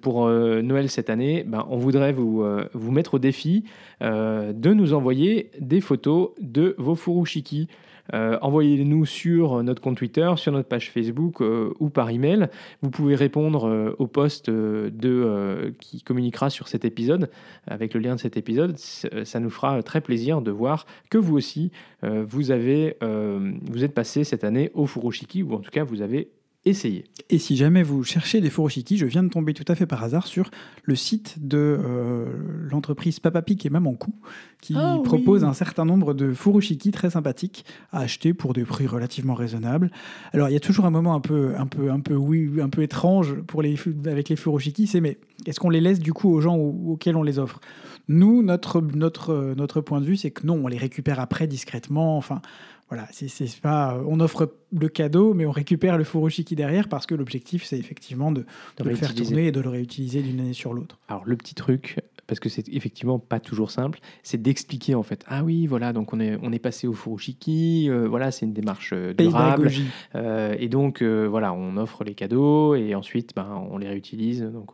pour 0.00 0.28
Noël 0.28 0.88
cette 0.88 1.10
année, 1.10 1.44
ben, 1.46 1.66
on 1.68 1.76
voudrait 1.76 2.12
vous, 2.12 2.44
vous 2.72 2.90
mettre 2.92 3.14
au 3.14 3.18
défi 3.18 3.64
de 4.00 4.72
nous 4.72 4.94
envoyer 4.94 5.50
des 5.60 5.80
photos 5.80 6.30
de 6.40 6.74
vos 6.78 6.94
furushiki. 6.94 7.68
Euh, 8.14 8.38
Envoyez-les-nous 8.42 9.06
sur 9.06 9.62
notre 9.62 9.80
compte 9.80 9.96
Twitter, 9.96 10.30
sur 10.36 10.52
notre 10.52 10.68
page 10.68 10.90
Facebook 10.90 11.40
euh, 11.42 11.72
ou 11.80 11.90
par 11.90 12.10
email. 12.10 12.48
Vous 12.82 12.90
pouvez 12.90 13.14
répondre 13.14 13.68
euh, 13.68 13.94
au 13.98 14.06
post 14.06 14.48
euh, 14.48 14.90
de, 14.90 15.08
euh, 15.08 15.70
qui 15.80 16.02
communiquera 16.02 16.50
sur 16.50 16.68
cet 16.68 16.84
épisode 16.84 17.30
avec 17.66 17.94
le 17.94 18.00
lien 18.00 18.14
de 18.14 18.20
cet 18.20 18.36
épisode. 18.36 18.76
Ça 18.78 19.40
nous 19.40 19.50
fera 19.50 19.82
très 19.82 20.00
plaisir 20.00 20.42
de 20.42 20.50
voir 20.50 20.86
que 21.10 21.18
vous 21.18 21.36
aussi, 21.36 21.70
euh, 22.04 22.24
vous, 22.26 22.50
avez, 22.50 22.96
euh, 23.02 23.52
vous 23.62 23.84
êtes 23.84 23.94
passé 23.94 24.24
cette 24.24 24.44
année 24.44 24.70
au 24.74 24.86
Furoshiki 24.86 25.42
ou 25.42 25.54
en 25.54 25.58
tout 25.58 25.70
cas 25.70 25.84
vous 25.84 26.02
avez 26.02 26.28
essayé. 26.64 27.04
Et 27.30 27.38
si 27.38 27.56
jamais 27.56 27.82
vous 27.82 28.02
cherchez 28.04 28.40
des 28.40 28.50
furoshiki, 28.50 28.96
je 28.98 29.06
viens 29.06 29.22
de 29.22 29.28
tomber 29.28 29.54
tout 29.54 29.64
à 29.68 29.74
fait 29.74 29.86
par 29.86 30.02
hasard 30.04 30.26
sur 30.26 30.50
le 30.82 30.94
site 30.94 31.36
de 31.46 31.56
euh, 31.58 32.26
l'entreprise 32.70 33.18
Papa 33.20 33.40
Pic 33.40 33.64
et 33.64 33.70
Maman 33.70 33.94
Coup, 33.94 34.14
qui 34.60 34.74
Ah 34.76 34.96
oui. 34.96 35.02
propose 35.02 35.44
un 35.44 35.54
certain 35.54 35.84
nombre 35.84 36.12
de 36.12 36.32
furoshiki 36.32 36.90
très 36.90 37.10
sympathiques 37.10 37.64
à 37.92 38.00
acheter 38.00 38.34
pour 38.34 38.52
des 38.52 38.64
prix 38.64 38.86
relativement 38.86 39.34
raisonnables. 39.34 39.90
Alors 40.32 40.48
il 40.48 40.52
y 40.52 40.56
a 40.56 40.60
toujours 40.60 40.84
un 40.84 40.90
moment 40.90 41.14
un 41.14 41.20
peu, 41.20 41.54
un 41.56 41.66
peu, 41.66 41.90
un 41.90 42.00
peu, 42.00 42.14
oui, 42.14 42.50
un 42.60 42.68
peu 42.68 42.82
étrange 42.82 43.36
pour 43.46 43.62
les, 43.62 43.76
avec 44.06 44.28
les 44.28 44.36
furoshiki, 44.36 44.86
c'est 44.86 45.00
mais 45.00 45.18
est-ce 45.46 45.60
qu'on 45.60 45.70
les 45.70 45.80
laisse 45.80 46.00
du 46.00 46.12
coup 46.12 46.30
aux 46.30 46.40
gens 46.40 46.56
au- 46.56 46.92
auxquels 46.92 47.16
on 47.16 47.22
les 47.22 47.38
offre? 47.38 47.60
Nous, 48.08 48.42
notre, 48.42 48.80
notre, 48.80 49.30
euh, 49.30 49.54
notre 49.54 49.80
point 49.80 50.00
de 50.00 50.04
vue, 50.06 50.16
c'est 50.16 50.32
que 50.32 50.44
non, 50.44 50.60
on 50.64 50.66
les 50.66 50.78
récupère 50.78 51.20
après 51.20 51.46
discrètement. 51.46 52.16
Enfin, 52.16 52.42
voilà, 52.90 53.06
c'est 53.12 53.28
c'est 53.28 53.60
pas, 53.60 54.00
on 54.06 54.18
offre 54.20 54.52
le 54.76 54.88
cadeau, 54.88 55.32
mais 55.32 55.46
on 55.46 55.52
récupère 55.52 55.96
le 55.96 56.04
furoshiki 56.04 56.56
derrière 56.56 56.88
parce 56.88 57.06
que 57.06 57.14
l'objectif, 57.14 57.64
c'est 57.64 57.78
effectivement 57.78 58.32
de, 58.32 58.44
de 58.78 58.84
le 58.84 58.96
faire 58.96 59.14
tourner 59.14 59.46
et 59.46 59.52
de 59.52 59.60
le 59.60 59.68
réutiliser 59.68 60.22
d'une 60.22 60.40
année 60.40 60.52
sur 60.52 60.74
l'autre. 60.74 60.98
Alors 61.08 61.22
le 61.24 61.36
petit 61.36 61.54
truc, 61.54 62.00
parce 62.26 62.38
que 62.40 62.48
c'est 62.48 62.68
effectivement 62.68 63.18
pas 63.18 63.40
toujours 63.40 63.70
simple, 63.70 64.00
c'est 64.22 64.40
d'expliquer 64.40 64.94
en 64.94 65.02
fait. 65.02 65.24
Ah 65.26 65.42
oui, 65.42 65.66
voilà, 65.66 65.92
donc 65.92 66.12
on 66.12 66.20
est, 66.20 66.38
on 66.42 66.52
est 66.52 66.58
passé 66.58 66.86
au 66.86 66.92
Furoshiki, 66.92 67.88
euh, 67.88 68.08
voilà, 68.08 68.30
c'est 68.30 68.46
une 68.46 68.52
démarche 68.52 68.90
euh, 68.92 69.12
durable. 69.14 69.70
Euh, 70.14 70.54
et 70.58 70.68
donc, 70.68 71.02
euh, 71.02 71.26
voilà, 71.28 71.52
on 71.52 71.76
offre 71.76 72.04
les 72.04 72.14
cadeaux 72.14 72.74
et 72.74 72.94
ensuite, 72.94 73.34
ben, 73.34 73.66
on 73.70 73.78
les 73.78 73.88
réutilise. 73.88 74.42
Donc, 74.42 74.72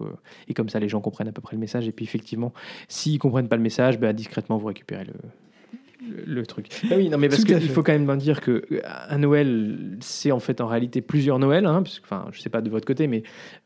et 0.48 0.55
comme 0.55 0.68
ça, 0.68 0.81
les 0.81 0.88
gens 0.88 1.00
comprennent 1.00 1.29
à 1.29 1.33
peu 1.33 1.40
près 1.40 1.57
le 1.57 1.61
message. 1.61 1.88
Et 1.88 1.92
puis, 1.92 2.05
effectivement, 2.05 2.52
s'ils 2.88 3.18
comprennent 3.18 3.48
pas 3.48 3.57
le 3.57 3.62
message, 3.62 3.98
ben, 3.98 4.12
discrètement, 4.12 4.59
vous 4.59 4.66
récupérez 4.66 5.05
le, 5.05 5.14
le, 6.27 6.47
truc. 6.47 6.69
Ah 6.90 6.95
oui, 6.97 7.09
non, 7.09 7.19
mais 7.19 7.29
parce 7.29 7.45
qu'il 7.45 7.69
faut 7.69 7.83
quand 7.83 7.92
même 7.92 8.07
bien 8.07 8.16
dire 8.16 8.40
que 8.40 8.64
euh, 8.71 8.81
un 9.09 9.19
Noël, 9.19 9.97
c'est 10.01 10.33
en 10.33 10.40
fait 10.40 10.61
en 10.61 10.66
réalité 10.66 11.01
plusieurs 11.01 11.38
Noëls. 11.38 11.66
Hein, 11.66 11.83
parce 11.83 12.01
que, 12.01 12.05
enfin, 12.05 12.27
je 12.33 12.40
sais 12.40 12.49
pas 12.49 12.61
de 12.61 12.71
votre 12.71 12.87
côté, 12.87 13.07
mais 13.07 13.23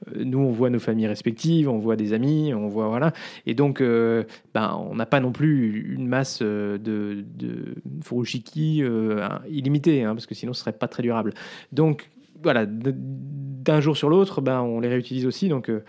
euh, 0.08 0.24
nous, 0.24 0.38
on 0.38 0.50
voit 0.50 0.70
nos 0.70 0.78
familles 0.78 1.06
respectives, 1.06 1.68
on 1.68 1.78
voit 1.78 1.96
des 1.96 2.12
amis, 2.12 2.52
on 2.54 2.68
voit 2.68 2.88
voilà. 2.88 3.12
Et 3.46 3.54
donc, 3.54 3.80
euh, 3.80 4.24
ben, 4.54 4.76
on 4.90 4.94
n'a 4.94 5.06
pas 5.06 5.20
non 5.20 5.32
plus 5.32 5.94
une 5.94 6.06
masse 6.06 6.42
de, 6.42 6.78
de 6.78 7.74
furoshiki 8.02 8.82
euh, 8.82 9.28
illimitée, 9.48 10.04
hein, 10.04 10.14
parce 10.14 10.26
que 10.26 10.34
sinon, 10.34 10.52
ce 10.52 10.60
serait 10.60 10.72
pas 10.72 10.88
très 10.88 11.02
durable. 11.02 11.34
Donc, 11.72 12.10
voilà, 12.42 12.66
d'un 12.66 13.80
jour 13.80 13.96
sur 13.96 14.08
l'autre, 14.08 14.40
ben, 14.40 14.60
on 14.60 14.80
les 14.80 14.88
réutilise 14.88 15.26
aussi. 15.26 15.48
Donc, 15.48 15.68
euh, 15.68 15.84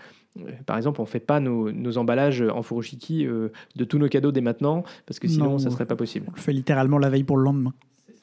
par 0.66 0.76
exemple, 0.76 1.00
on 1.00 1.04
fait 1.06 1.20
pas 1.20 1.40
nos, 1.40 1.70
nos 1.72 1.98
emballages 1.98 2.42
en 2.42 2.62
furoshiki 2.62 3.26
euh, 3.26 3.48
de 3.76 3.84
tous 3.84 3.98
nos 3.98 4.08
cadeaux 4.08 4.32
dès 4.32 4.40
maintenant, 4.40 4.82
parce 5.06 5.18
que 5.18 5.28
sinon, 5.28 5.50
Non. 5.52 5.58
ça 5.58 5.70
serait 5.70 5.86
pas 5.86 5.96
possible. 5.96 6.26
On 6.28 6.34
le 6.34 6.40
fait 6.40 6.52
littéralement 6.52 6.98
la 6.98 7.10
veille 7.10 7.24
pour 7.24 7.36
le 7.36 7.44
lendemain. 7.44 7.74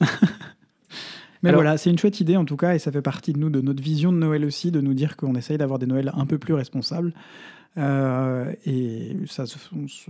Mais 1.42 1.48
Alors- 1.48 1.62
voilà, 1.62 1.78
c'est 1.78 1.88
une 1.90 1.98
chouette 1.98 2.20
idée 2.20 2.36
en 2.36 2.44
tout 2.44 2.56
cas, 2.56 2.74
et 2.74 2.78
ça 2.78 2.92
fait 2.92 3.00
partie 3.02 3.32
de 3.32 3.38
nous, 3.38 3.48
de 3.48 3.60
notre 3.60 3.82
vision 3.82 4.12
de 4.12 4.18
Noël 4.18 4.44
aussi, 4.44 4.70
de 4.70 4.80
nous 4.80 4.92
dire 4.94 5.16
qu'on 5.16 5.34
essaye 5.34 5.56
d'avoir 5.56 5.78
des 5.78 5.86
Noëls 5.86 6.12
un 6.14 6.26
peu 6.26 6.38
plus 6.38 6.52
responsables. 6.54 7.14
Euh, 7.78 8.52
et 8.66 9.16
ça, 9.26 9.46
se- 9.46 9.58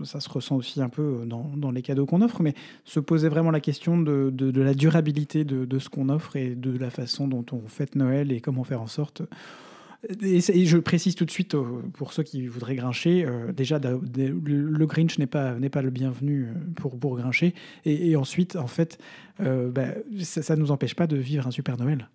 ça 0.04 0.18
se 0.18 0.28
ressent 0.30 0.56
aussi 0.56 0.80
un 0.80 0.88
peu 0.88 1.20
dans, 1.26 1.50
dans 1.56 1.70
les 1.70 1.82
cadeaux 1.82 2.06
qu'on 2.06 2.22
offre, 2.22 2.42
mais 2.42 2.54
se 2.86 2.98
poser 3.00 3.28
vraiment 3.28 3.50
la 3.50 3.60
question 3.60 4.00
de, 4.00 4.30
de- 4.32 4.50
de 4.50 4.62
la 4.62 4.72
durabilité 4.74 5.44
de, 5.44 5.66
de 5.66 5.78
ce 5.78 5.88
qu'on 5.90 6.08
offre 6.08 6.36
et 6.36 6.54
de 6.54 6.76
la 6.76 6.88
façon 6.90 7.28
dont 7.28 7.44
on 7.52 7.60
fête 7.68 7.94
Noël 7.96 8.32
et 8.32 8.40
comment 8.40 8.64
faire 8.64 8.80
en 8.80 8.86
sorte. 8.86 9.22
Et, 10.08 10.40
je 10.40 10.78
précise 10.78 11.14
tout 11.14 11.26
de 11.26 11.30
suite 11.30 11.54
euh, 11.54 11.82
pour 11.92 12.12
ceux 12.12 12.22
qui 12.22 12.46
voudraient 12.46 12.74
grincher, 12.74 13.24
euh, 13.26 13.52
déjà 13.52 13.78
le 13.78 14.86
Grinch 14.86 15.18
n'est 15.18 15.26
pas, 15.26 15.54
n'est 15.54 15.68
pas 15.68 15.82
le 15.82 15.90
bienvenu 15.90 16.44
euh, 16.44 16.54
pour, 16.76 16.98
pour 16.98 17.16
grincher. 17.16 17.54
Et, 17.84 18.10
et 18.10 18.16
ensuite, 18.16 18.56
en 18.56 18.66
fait, 18.66 18.98
euh, 19.40 19.70
bah, 19.70 19.88
ça 20.22 20.56
ne 20.56 20.60
nous 20.60 20.70
empêche 20.70 20.94
pas 20.94 21.06
de 21.06 21.16
vivre 21.16 21.46
un 21.46 21.50
super 21.50 21.76
Noël. 21.76 22.08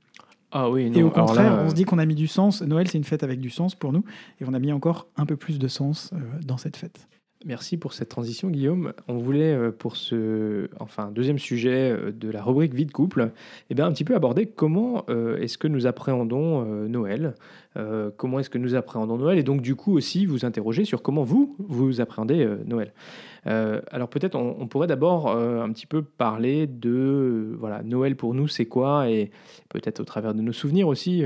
Ah 0.51 0.69
oui, 0.69 0.89
non, 0.89 0.99
et 0.99 1.03
au 1.03 1.11
contraire, 1.11 1.57
là, 1.57 1.63
on 1.65 1.69
se 1.69 1.75
dit 1.75 1.83
qu'on 1.83 1.99
a 1.99 2.05
mis 2.05 2.15
du 2.15 2.27
sens. 2.27 2.61
Noël, 2.61 2.87
c'est 2.87 2.97
une 2.97 3.03
fête 3.03 3.23
avec 3.23 3.39
du 3.39 3.49
sens 3.49 3.75
pour 3.75 3.91
nous. 3.91 4.03
Et 4.39 4.45
on 4.47 4.53
a 4.53 4.59
mis 4.59 4.71
encore 4.71 5.07
un 5.17 5.25
peu 5.25 5.35
plus 5.35 5.59
de 5.59 5.67
sens 5.67 6.11
dans 6.43 6.57
cette 6.57 6.77
fête. 6.77 7.07
Merci 7.47 7.77
pour 7.77 7.93
cette 7.93 8.09
transition, 8.09 8.49
Guillaume. 8.49 8.93
On 9.07 9.17
voulait, 9.17 9.53
euh, 9.53 9.71
pour 9.71 9.97
ce 9.97 10.67
enfin, 10.79 11.11
deuxième 11.11 11.37
sujet 11.37 11.91
euh, 11.91 12.11
de 12.11 12.31
la 12.31 12.41
rubrique 12.41 12.73
vie 12.73 12.87
de 12.87 12.91
couple, 12.91 13.29
eh 13.69 13.75
bien, 13.75 13.85
un 13.85 13.91
petit 13.91 14.03
peu 14.03 14.15
aborder 14.15 14.47
comment 14.47 15.05
euh, 15.09 15.37
est-ce 15.37 15.59
que 15.59 15.67
nous 15.67 15.85
appréhendons 15.85 16.65
Noël, 16.87 17.35
comment 18.17 18.39
est-ce 18.39 18.49
que 18.49 18.57
nous 18.57 18.73
appréhendons 18.73 19.17
Noël, 19.17 19.37
et 19.37 19.43
donc 19.43 19.61
du 19.61 19.75
coup 19.75 19.95
aussi 19.95 20.25
vous 20.25 20.45
interroger 20.45 20.85
sur 20.85 21.01
comment 21.01 21.23
vous, 21.23 21.55
vous 21.59 21.99
appréhendez 21.99 22.47
Noël. 22.65 22.93
Alors 23.43 24.07
peut-être 24.09 24.35
on, 24.35 24.55
on 24.59 24.67
pourrait 24.67 24.87
d'abord 24.87 25.29
un 25.29 25.69
petit 25.71 25.85
peu 25.85 26.01
parler 26.01 26.67
de 26.67 27.55
voilà 27.59 27.83
Noël 27.83 28.15
pour 28.15 28.33
nous 28.33 28.47
c'est 28.47 28.65
quoi? 28.65 29.09
Et 29.09 29.29
peut-être 29.69 29.99
au 29.99 30.05
travers 30.05 30.33
de 30.33 30.41
nos 30.41 30.53
souvenirs 30.53 30.87
aussi. 30.87 31.23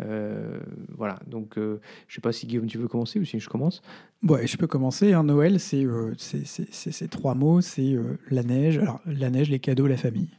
Euh, 0.00 0.58
voilà 0.96 1.18
donc 1.26 1.58
euh, 1.58 1.80
je 2.06 2.14
sais 2.14 2.20
pas 2.20 2.32
si 2.32 2.46
Guillaume 2.46 2.66
tu 2.66 2.78
veux 2.78 2.88
commencer 2.88 3.18
ou 3.18 3.24
si 3.24 3.38
je 3.40 3.48
commence? 3.48 3.82
Ouais, 4.26 4.46
je 4.46 4.56
peux 4.56 4.66
commencer. 4.66 5.12
hein. 5.12 5.22
Noël, 5.24 5.60
c'est 5.60 5.84
euh, 5.84 6.14
trois 7.10 7.34
mots. 7.34 7.60
C'est 7.60 7.94
la 8.30 8.42
neige. 8.42 8.78
Alors, 8.78 9.00
la 9.06 9.30
neige, 9.30 9.48
les 9.48 9.60
cadeaux, 9.60 9.86
la 9.86 9.96
famille. 9.96 10.30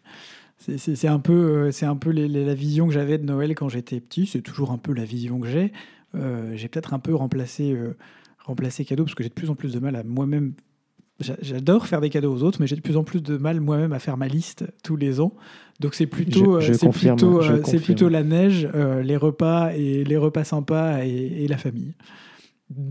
C'est- 0.57 1.07
un 1.07 1.19
peu, 1.19 1.71
c'est 1.71 1.85
un 1.85 1.95
peu 1.95 2.11
la 2.11 2.53
vision 2.53 2.87
que 2.87 2.93
j'avais 2.93 3.17
de 3.17 3.25
Noël 3.25 3.55
quand 3.55 3.69
j'étais 3.69 3.99
petit. 4.01 4.25
C'est 4.25 4.41
toujours 4.41 4.71
un 4.71 4.77
peu 4.77 4.93
la 4.93 5.05
vision 5.05 5.39
que 5.39 5.47
j'ai. 5.47 5.71
j'ai 6.13 6.67
peut-être 6.67 6.93
un 6.93 6.99
peu 6.99 7.15
remplacé, 7.15 7.77
remplacé 8.39 8.83
cadeau 8.83 9.03
parce 9.05 9.15
que 9.15 9.23
j'ai 9.23 9.29
de 9.29 9.33
plus 9.33 9.49
en 9.49 9.55
plus 9.55 9.71
de 9.73 9.79
mal 9.79 9.95
à 9.95 10.03
moi-même. 10.03 10.53
J'a- 11.19 11.37
J'adore 11.41 11.87
faire 11.87 12.01
des 12.01 12.09
cadeaux 12.09 12.33
aux 12.33 12.43
autres, 12.43 12.59
mais 12.61 12.67
j'ai 12.67 12.75
de 12.75 12.81
plus 12.81 12.97
en 12.97 13.03
plus 13.03 13.21
de 13.21 13.37
mal 13.37 13.59
moi-même 13.61 13.93
à 13.93 13.99
faire 13.99 14.17
ma 14.17 14.27
liste 14.27 14.65
tous 14.83 14.95
les 14.95 15.19
ans. 15.19 15.33
Donc 15.79 15.93
c'est 15.95 16.05
plutôt, 16.07 16.57
euh, 16.57 16.61
c'est 16.73 16.85
plutôt, 17.15 17.41
euh, 17.51 17.61
c'est 17.65 17.77
plutôt 17.85 18.09
la 18.09 18.23
neige, 18.23 18.67
euh, 18.75 19.01
les 19.01 19.15
repas 19.17 19.71
et 19.73 20.03
les 20.03 20.17
repas 20.17 20.43
sympas 20.43 21.03
et, 21.05 21.09
et 21.43 21.47
la 21.47 21.57
famille. 21.57 21.93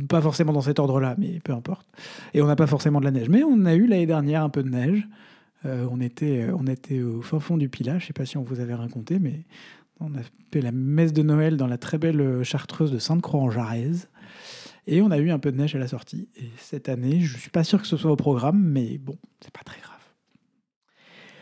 Pas 0.09 0.21
forcément 0.21 0.53
dans 0.53 0.61
cet 0.63 0.79
ordre-là, 0.81 1.15
mais 1.19 1.39
peu 1.45 1.53
importe. 1.53 1.87
Et 2.35 2.43
on 2.43 2.47
n'a 2.47 2.57
pas 2.57 2.67
forcément 2.67 2.99
de 2.99 3.05
la 3.05 3.13
neige, 3.13 3.29
mais 3.29 3.45
on 3.45 3.65
a 3.65 3.75
eu 3.75 3.87
l'année 3.87 4.07
dernière 4.07 4.43
un 4.43 4.49
peu 4.49 4.63
de 4.63 4.71
neige. 4.71 5.07
Euh, 5.67 5.87
on 5.91 6.01
était, 6.01 6.47
on 6.59 6.67
était 6.67 7.01
au 7.03 7.21
fin 7.23 7.39
fond 7.41 7.57
du 7.57 7.69
Pilat. 7.69 7.99
Je 7.99 8.07
sais 8.07 8.13
pas 8.13 8.25
si 8.25 8.37
on 8.39 8.43
vous 8.43 8.59
avait 8.61 8.75
raconté, 8.75 9.19
mais 9.21 9.45
on 10.01 10.07
a 10.15 10.21
fait 10.53 10.63
la 10.63 10.73
messe 10.73 11.13
de 11.13 11.23
Noël 11.23 11.57
dans 11.57 11.67
la 11.67 11.79
très 11.79 11.99
belle 11.99 12.43
chartreuse 12.43 12.91
de 12.91 12.99
Sainte-Croix-en-Jarez. 12.99 13.91
Et 14.91 15.03
on 15.03 15.11
a 15.11 15.19
eu 15.19 15.31
un 15.31 15.39
peu 15.39 15.53
de 15.53 15.59
neige 15.59 15.77
à 15.77 15.79
la 15.79 15.87
sortie. 15.87 16.31
Et 16.37 16.49
cette 16.57 16.89
année, 16.89 17.21
je 17.21 17.37
suis 17.37 17.51
pas 17.51 17.63
sûr 17.63 17.81
que 17.81 17.87
ce 17.87 17.99
soit 17.99 18.11
au 18.11 18.17
programme, 18.17 18.59
mais 18.59 18.97
bon, 18.97 19.19
c'est 19.41 19.53
pas 19.53 19.63
très 19.63 19.79
grave. 19.81 19.99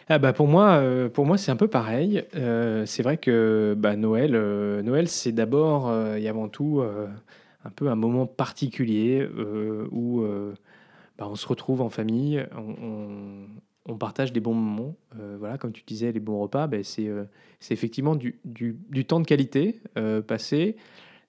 Ah 0.09 0.18
bah 0.18 0.32
pour 0.32 0.46
moi, 0.46 0.76
euh, 0.76 1.09
pour 1.09 1.26
moi 1.26 1.37
c'est 1.37 1.50
un 1.50 1.56
peu 1.56 1.68
pareil. 1.68 2.24
Euh, 2.37 2.87
c'est 2.87 3.02
vrai 3.02 3.16
que 3.16 3.74
bah, 3.76 3.96
Noël, 3.96 4.32
euh, 4.35 4.82
Noël 4.82 5.09
c'est 5.09 5.32
d'abord 5.32 5.92
et 6.16 6.28
avant 6.28 6.48
tout 6.48 6.82
un 7.64 7.70
peu 7.70 7.88
un 7.88 7.96
moment 7.96 8.26
particulier 8.26 9.26
où 9.90 10.24
bah, 11.18 11.26
on 11.28 11.35
se 11.35 11.46
retrouve 11.46 11.82
en 11.82 11.88
famille, 11.88 12.44
on, 12.56 13.96
partage 13.98 14.32
des 14.32 14.40
bons 14.40 14.54
moments. 14.54 14.96
Voilà, 15.38 15.56
comme 15.59 15.72
tu 15.72 15.82
disais, 15.85 16.12
les 16.12 16.20
bons 16.20 16.38
repas, 16.40 16.66
bah, 16.66 16.78
c'est 16.82 17.09
effectivement 17.70 18.14
du, 18.14 18.38
du- 18.44 19.04
temps 19.04 19.20
de 19.20 19.26
qualité 19.26 19.80
passé. 20.26 20.76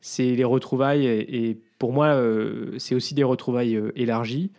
C'est 0.01 0.35
les 0.35 0.43
retrouvailles 0.43 1.07
et, 1.07 1.49
et 1.49 1.61
pour 1.79 1.93
moi 1.93 2.07
euh, 2.07 2.73
c'est 2.77 2.95
aussi 2.95 3.13
des 3.13 3.23
retrouvailles 3.23 3.75
euh, 3.75 3.91
élargies. 3.95 4.51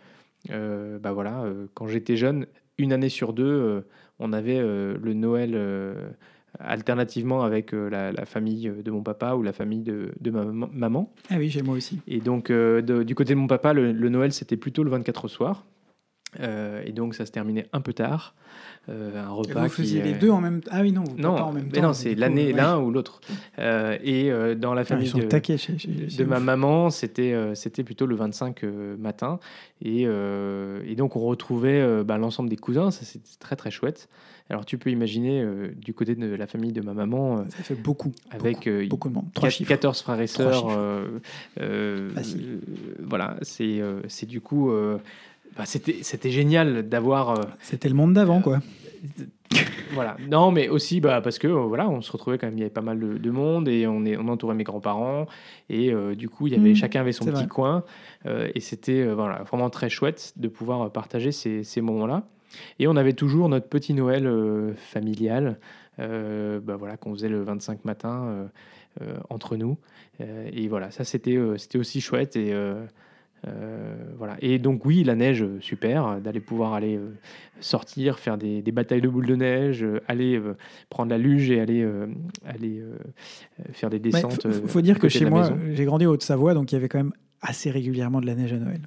Euh, 0.51 0.99
bah 0.99 1.11
voilà, 1.11 1.43
quand 1.73 1.87
j'étais 1.87 2.15
jeune, 2.15 2.45
une 2.77 2.93
année 2.93 3.09
sur 3.09 3.33
deux, 3.33 3.83
on 4.19 4.31
avait 4.31 4.59
le 4.61 5.13
Noël 5.13 5.53
alternativement 6.59 7.43
avec 7.43 7.71
la, 7.73 8.11
la 8.11 8.25
famille 8.25 8.71
de 8.83 8.91
mon 8.91 9.03
papa 9.03 9.35
ou 9.35 9.43
la 9.43 9.53
famille 9.53 9.81
de, 9.83 10.11
de 10.19 10.31
ma 10.31 10.45
maman-. 10.45 11.11
Ah 11.29 11.35
oui, 11.37 11.49
chez 11.49 11.61
moi 11.61 11.75
aussi. 11.75 11.99
Et 12.07 12.19
donc, 12.19 12.51
de- 12.51 13.03
du 13.03 13.15
côté 13.15 13.33
de 13.33 13.39
mon 13.39 13.47
papa, 13.47 13.73
le, 13.73 13.91
le 13.91 14.09
Noël, 14.09 14.31
c'était 14.31 14.57
plutôt 14.57 14.83
le 14.83 14.89
24 14.91 15.25
au 15.25 15.27
soir. 15.27 15.65
Euh, 16.39 16.83
et 16.85 16.91
donc, 16.91 17.15
ça 17.15 17.25
se 17.25 17.31
terminait 17.31 17.65
un 17.73 17.81
peu 17.81 17.93
tard. 17.93 18.35
Euh, 18.87 19.21
un 19.23 19.29
repas 19.29 19.63
vous 19.63 19.69
qui, 19.69 19.75
faisiez 19.81 20.01
les 20.01 20.13
euh, 20.13 20.19
deux 20.19 20.29
en 20.29 20.41
même 20.41 20.61
temps? 20.61 20.71
Ah 20.73 20.81
oui, 20.81 20.91
non, 20.91 21.03
vous 21.03 21.17
non, 21.17 21.35
pas 21.35 21.43
en 21.43 21.51
même 21.51 21.65
mais 21.65 21.71
temps. 21.79 21.87
non, 21.87 21.93
c'est 21.93 22.15
l'année 22.15 22.47
ouais. 22.47 22.53
l'un 22.53 22.79
ou 22.79 22.91
l'autre. 22.91 23.19
Euh, 23.59 23.97
et 24.03 24.31
dans 24.55 24.73
la 24.73 24.81
Ah, 24.81 24.85
famille 24.85 25.11
de, 25.11 25.21
taqués 25.23 25.57
chez, 25.57 25.77
chez- 25.77 26.09
chez 26.09 26.17
de 26.17 26.23
vous. 26.23 26.29
ma 26.29 26.39
maman, 26.39 26.89
c'était 26.89 27.35
c'était 27.55 27.83
plutôt 27.83 28.05
le 28.07 28.15
25 28.15 28.63
euh, 28.63 28.95
matin. 28.97 29.39
Et, 29.83 30.03
et 30.03 30.95
donc, 30.95 31.15
on 31.15 31.19
retrouvait 31.21 32.03
bah, 32.03 32.17
l'ensemble 32.17 32.49
des 32.49 32.57
cousins. 32.57 32.91
Ça, 32.91 33.05
c'était 33.05 33.29
très, 33.39 33.55
très 33.55 33.71
chouette. 33.71 34.07
Alors, 34.51 34.65
tu 34.65 34.79
peux 34.79 34.89
imaginer, 34.89 35.45
du 35.75 35.93
côté 35.93 36.15
de 36.15 36.35
la 36.35 36.47
famille 36.47 36.71
de 36.73 36.81
ma 36.81 36.93
maman, 36.93 37.45
Ça 37.49 37.63
fait 37.63 37.75
beaucoup. 37.75 38.11
avec 38.31 38.67
beaucoup, 38.89 39.09
beaucoup. 39.09 39.27
Trois 39.33 39.49
Quat- 39.49 39.51
chiffres. 39.51 39.69
14 39.69 40.01
frères 40.01 40.19
et 40.21 40.27
sœurs. 40.27 40.65
voilà, 42.99 43.35
c'est 43.41 43.81
c'est 44.07 44.25
du 44.25 44.41
coup. 44.41 44.71
Euh, 45.49 45.53
bah, 45.57 45.63
C'était 45.65 46.31
génial 46.31 46.87
d'avoir. 46.87 47.31
euh, 47.39 47.43
C'était 47.61 47.89
le 47.89 47.95
monde 47.95 48.13
d'avant, 48.13 48.41
quoi. 48.41 48.59
voilà. 49.93 50.17
Non, 50.29 50.51
mais 50.51 50.69
aussi 50.69 51.01
bah, 51.01 51.21
parce 51.21 51.39
que 51.39 51.47
euh, 51.47 51.61
voilà, 51.65 51.89
on 51.89 52.01
se 52.01 52.11
retrouvait 52.11 52.37
quand 52.37 52.47
même, 52.47 52.55
il 52.57 52.59
y 52.59 52.63
avait 52.63 52.69
pas 52.69 52.81
mal 52.81 52.99
de, 52.99 53.17
de 53.17 53.31
monde 53.31 53.67
et 53.67 53.87
on, 53.87 54.05
est, 54.05 54.17
on 54.17 54.27
entourait 54.27 54.55
mes 54.55 54.63
grands-parents. 54.63 55.25
Et 55.69 55.91
euh, 55.93 56.15
du 56.15 56.29
coup, 56.29 56.47
il 56.47 56.53
y 56.53 56.55
avait, 56.55 56.71
Mmh, 56.71 56.75
chacun 56.75 57.01
avait 57.01 57.11
son 57.11 57.25
petit 57.25 57.33
vrai. 57.33 57.47
coin. 57.47 57.83
euh, 58.25 58.49
et 58.53 58.59
c'était 58.59 59.01
euh, 59.01 59.15
voilà, 59.15 59.43
vraiment 59.43 59.69
très 59.69 59.89
chouette 59.89 60.33
de 60.37 60.47
pouvoir 60.47 60.81
euh, 60.83 60.89
partager 60.89 61.31
ces, 61.31 61.63
ces 61.63 61.81
moments-là. 61.81 62.23
Et 62.79 62.87
on 62.87 62.95
avait 62.95 63.13
toujours 63.13 63.47
notre 63.49 63.67
petit 63.67 63.93
Noël 63.93 64.25
euh, 64.27 64.73
familial, 64.75 65.59
euh, 65.99 66.59
bah, 66.59 66.75
voilà, 66.77 66.97
qu'on 66.97 67.13
faisait 67.13 67.29
le 67.29 67.41
25 67.43 67.85
matin 67.85 68.25
euh, 68.25 68.45
euh, 69.01 69.17
entre 69.29 69.55
nous. 69.55 69.77
Euh, 70.21 70.49
et 70.51 70.67
voilà, 70.67 70.91
ça 70.91 71.03
c'était 71.03 71.35
euh, 71.37 71.57
c'était 71.57 71.77
aussi 71.77 72.01
chouette. 72.01 72.35
Et, 72.35 72.51
euh, 73.47 73.95
voilà. 74.17 74.35
et 74.41 74.59
donc 74.59 74.85
oui, 74.85 75.03
la 75.03 75.15
neige, 75.15 75.41
euh, 75.43 75.57
super, 75.61 76.05
euh, 76.05 76.19
d'aller 76.19 76.39
pouvoir 76.41 76.73
aller 76.73 76.99
sortir, 77.59 78.19
faire 78.19 78.37
des, 78.37 78.61
des 78.61 78.71
batailles 78.71 79.01
de 79.01 79.07
boules 79.07 79.25
de 79.27 79.35
neige, 79.35 79.85
aller 80.07 80.41
prendre 80.89 81.09
la 81.11 81.17
luge 81.17 81.49
et 81.51 81.59
aller, 81.59 81.87
aller 82.45 82.81
faire 83.71 83.89
des 83.89 83.99
descentes. 83.99 84.41
faut, 84.41 84.47
euh, 84.47 84.67
faut 84.67 84.81
dire 84.81 84.99
que 84.99 85.09
chez 85.09 85.25
moi, 85.25 85.49
j'ai 85.73 85.85
grandi 85.85 86.05
en 86.05 86.11
Haute-Savoie, 86.11 86.53
donc 86.53 86.71
il 86.71 86.75
y 86.75 86.77
avait 86.77 86.89
quand 86.89 86.99
même 86.99 87.13
assez 87.41 87.69
régulièrement 87.69 88.21
de 88.21 88.25
la 88.25 88.35
neige 88.35 88.53
à 88.53 88.57
Noël. 88.57 88.81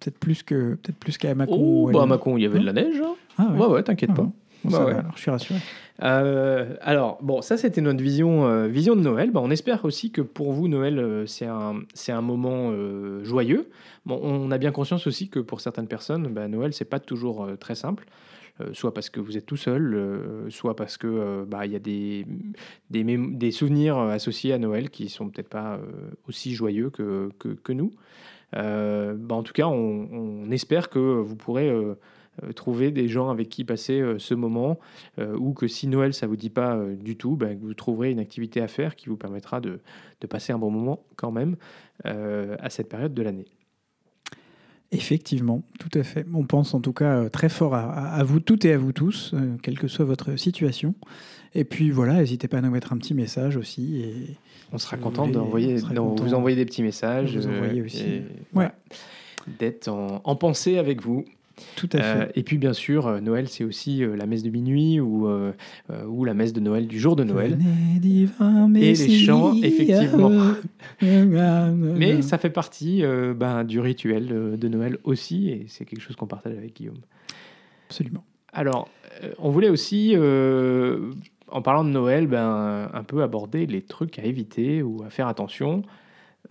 Peut-être 0.00 0.18
plus 0.18 0.42
que 0.42 0.74
peut-être 0.74 0.96
plus 0.98 1.16
qu'à 1.18 1.34
Mâcon. 1.34 1.56
Oh, 1.58 1.90
bah 1.92 2.02
à. 2.02 2.06
Mâcon, 2.06 2.36
il 2.36 2.42
y 2.42 2.46
avait 2.46 2.58
de 2.58 2.64
la 2.66 2.72
neige. 2.72 3.00
hein. 3.00 3.14
Ah 3.38 3.46
ouais. 3.52 3.58
Ouais, 3.60 3.66
ouais, 3.66 3.82
t'inquiète 3.84 4.10
Ah 4.12 4.16
pas. 4.16 4.22
bon. 4.22 4.32
Ouais, 4.64 4.92
alors 4.94 5.12
je 5.16 5.20
suis 5.20 5.30
rassuré. 5.30 5.58
Euh, 6.02 6.74
alors, 6.80 7.18
bon, 7.22 7.42
ça 7.42 7.56
c'était 7.56 7.80
notre 7.80 8.02
vision, 8.02 8.46
euh, 8.46 8.66
vision 8.66 8.96
de 8.96 9.00
Noël. 9.00 9.30
Bah, 9.30 9.40
on 9.42 9.50
espère 9.50 9.84
aussi 9.84 10.10
que 10.10 10.20
pour 10.20 10.52
vous, 10.52 10.68
Noël, 10.68 10.98
euh, 10.98 11.26
c'est 11.26 11.46
un, 11.46 12.20
moment 12.20 12.72
joyeux. 13.22 13.70
On 14.06 14.50
a 14.50 14.58
bien 14.58 14.72
conscience 14.72 15.06
aussi 15.06 15.28
que 15.28 15.38
pour 15.38 15.60
certaines 15.60 15.86
personnes, 15.86 16.28
bah, 16.28 16.48
Noël, 16.48 16.72
c'est 16.72 16.84
pas 16.84 17.00
toujours 17.00 17.48
très 17.58 17.74
simple. 17.74 18.06
Soit 18.74 18.92
parce 18.94 19.10
que 19.10 19.18
vous 19.18 19.36
êtes 19.36 19.46
tout 19.46 19.56
seul, 19.56 20.46
soit 20.50 20.76
parce 20.76 20.98
euh, 21.04 21.44
bah, 21.46 21.66
y 21.66 21.74
a 21.74 21.78
des, 21.80 23.50
souvenirs 23.50 23.98
associés 23.98 24.52
à 24.52 24.58
Noël 24.58 24.90
qui 24.90 25.08
sont 25.08 25.30
peut-être 25.30 25.48
pas 25.48 25.80
aussi 26.28 26.54
joyeux 26.54 26.90
que, 26.90 27.72
nous. 27.72 27.92
Bah, 28.52 29.34
en 29.34 29.42
tout 29.42 29.52
cas, 29.52 29.66
on, 29.66 30.50
espère 30.50 30.90
que 30.90 30.98
vous 30.98 31.34
pourrez 31.34 31.72
trouver 32.54 32.90
des 32.90 33.08
gens 33.08 33.30
avec 33.30 33.48
qui 33.48 33.64
passer 33.64 34.00
euh, 34.00 34.18
ce 34.18 34.34
moment 34.34 34.78
euh, 35.18 35.36
ou 35.36 35.52
que 35.52 35.68
si 35.68 35.86
Noël 35.86 36.14
ça 36.14 36.26
vous 36.26 36.36
dit 36.36 36.50
pas 36.50 36.76
euh, 36.76 36.96
du 36.96 37.16
tout, 37.16 37.36
ben, 37.36 37.58
vous 37.60 37.74
trouverez 37.74 38.10
une 38.10 38.18
activité 38.18 38.60
à 38.60 38.68
faire 38.68 38.96
qui 38.96 39.08
vous 39.08 39.16
permettra 39.16 39.60
de, 39.60 39.80
de 40.20 40.26
passer 40.26 40.52
un 40.52 40.58
bon 40.58 40.70
moment 40.70 41.04
quand 41.16 41.30
même 41.30 41.56
euh, 42.06 42.56
à 42.60 42.70
cette 42.70 42.88
période 42.88 43.14
de 43.14 43.22
l'année. 43.22 43.46
Effectivement, 44.94 45.62
tout 45.78 45.98
à 45.98 46.02
fait. 46.02 46.26
On 46.34 46.44
pense 46.44 46.74
en 46.74 46.80
tout 46.80 46.92
cas 46.92 47.16
euh, 47.16 47.28
très 47.30 47.48
fort 47.48 47.74
à, 47.74 48.22
vous 48.24 48.40
toutes 48.40 48.66
et 48.66 48.74
à 48.74 48.78
vous 48.78 48.92
tous, 48.92 49.32
euh, 49.32 49.56
quelle 49.62 49.78
que 49.78 49.88
soit 49.88 50.04
votre 50.04 50.36
situation. 50.36 50.94
Et 51.54 51.64
puis 51.64 51.90
voilà, 51.90 52.16
n'hésitez 52.16 52.46
pas 52.46 52.58
à 52.58 52.60
nous 52.60 52.70
mettre 52.70 52.92
un 52.92 52.98
petit 52.98 53.14
message 53.14 53.56
aussi. 53.56 54.02
Et 54.02 54.36
On 54.70 54.76
sera 54.76 54.98
Si 54.98 55.02
content 55.02 55.26
d'envoyer, 55.26 55.76
vous 55.76 56.34
envoyer 56.34 56.56
des 56.56 56.66
petits 56.66 56.82
messages, 56.82 57.38
vous 57.38 57.48
euh, 57.48 57.56
envoyer 57.56 57.80
aussi. 57.80 58.20
voilà, 58.52 58.74
d'être 59.58 59.88
en, 59.88 60.20
en 60.24 60.36
pensée 60.36 60.76
avec 60.76 61.00
vous. 61.00 61.24
Tout 61.76 61.88
à 61.92 61.96
Euh, 61.98 62.26
fait. 62.26 62.32
et 62.38 62.42
puis 62.42 62.58
bien 62.58 62.72
sûr, 62.72 63.06
euh, 63.06 63.20
Noël 63.20 63.48
c'est 63.48 63.64
aussi 63.64 64.02
euh, 64.04 64.16
la 64.16 64.26
messe 64.26 64.42
de 64.42 64.50
minuit 64.50 65.00
ou, 65.00 65.26
euh, 65.28 65.52
euh, 65.90 66.04
ou 66.06 66.24
la 66.24 66.34
messe 66.34 66.52
de 66.52 66.60
Noël 66.60 66.86
du 66.86 66.98
jour 67.00 67.16
de 67.16 67.24
Noël. 67.24 67.58
Divin 67.98 68.72
Et 68.74 68.94
les 68.94 68.94
chants, 69.18 69.54
effectivement. 69.62 70.30
Mais 71.00 72.22
ça 72.22 72.38
fait 72.38 72.50
partie 72.50 73.02
euh, 73.04 73.34
ben, 73.34 73.64
du 73.64 73.80
rituel 73.80 74.28
euh, 74.30 74.56
de 74.56 74.68
Noël 74.68 74.98
aussi, 75.04 75.48
et 75.48 75.64
c'est 75.68 75.84
quelque 75.84 76.00
chose 76.00 76.16
qu'on 76.16 76.26
partage 76.26 76.56
avec 76.56 76.76
Guillaume. 76.76 77.00
Absolument. 77.88 78.24
Alors, 78.52 78.88
euh, 79.22 79.32
on 79.38 79.50
voulait 79.50 79.68
aussi, 79.68 80.12
euh, 80.14 81.10
en 81.48 81.62
parlant 81.62 81.84
de 81.84 81.90
Noël, 81.90 82.26
ben, 82.26 82.90
un 82.92 83.02
peu 83.04 83.22
aborder 83.22 83.66
les 83.66 83.82
trucs 83.82 84.18
à 84.18 84.24
éviter 84.24 84.82
ou 84.82 85.02
à 85.04 85.10
faire 85.10 85.26
attention. 85.28 85.82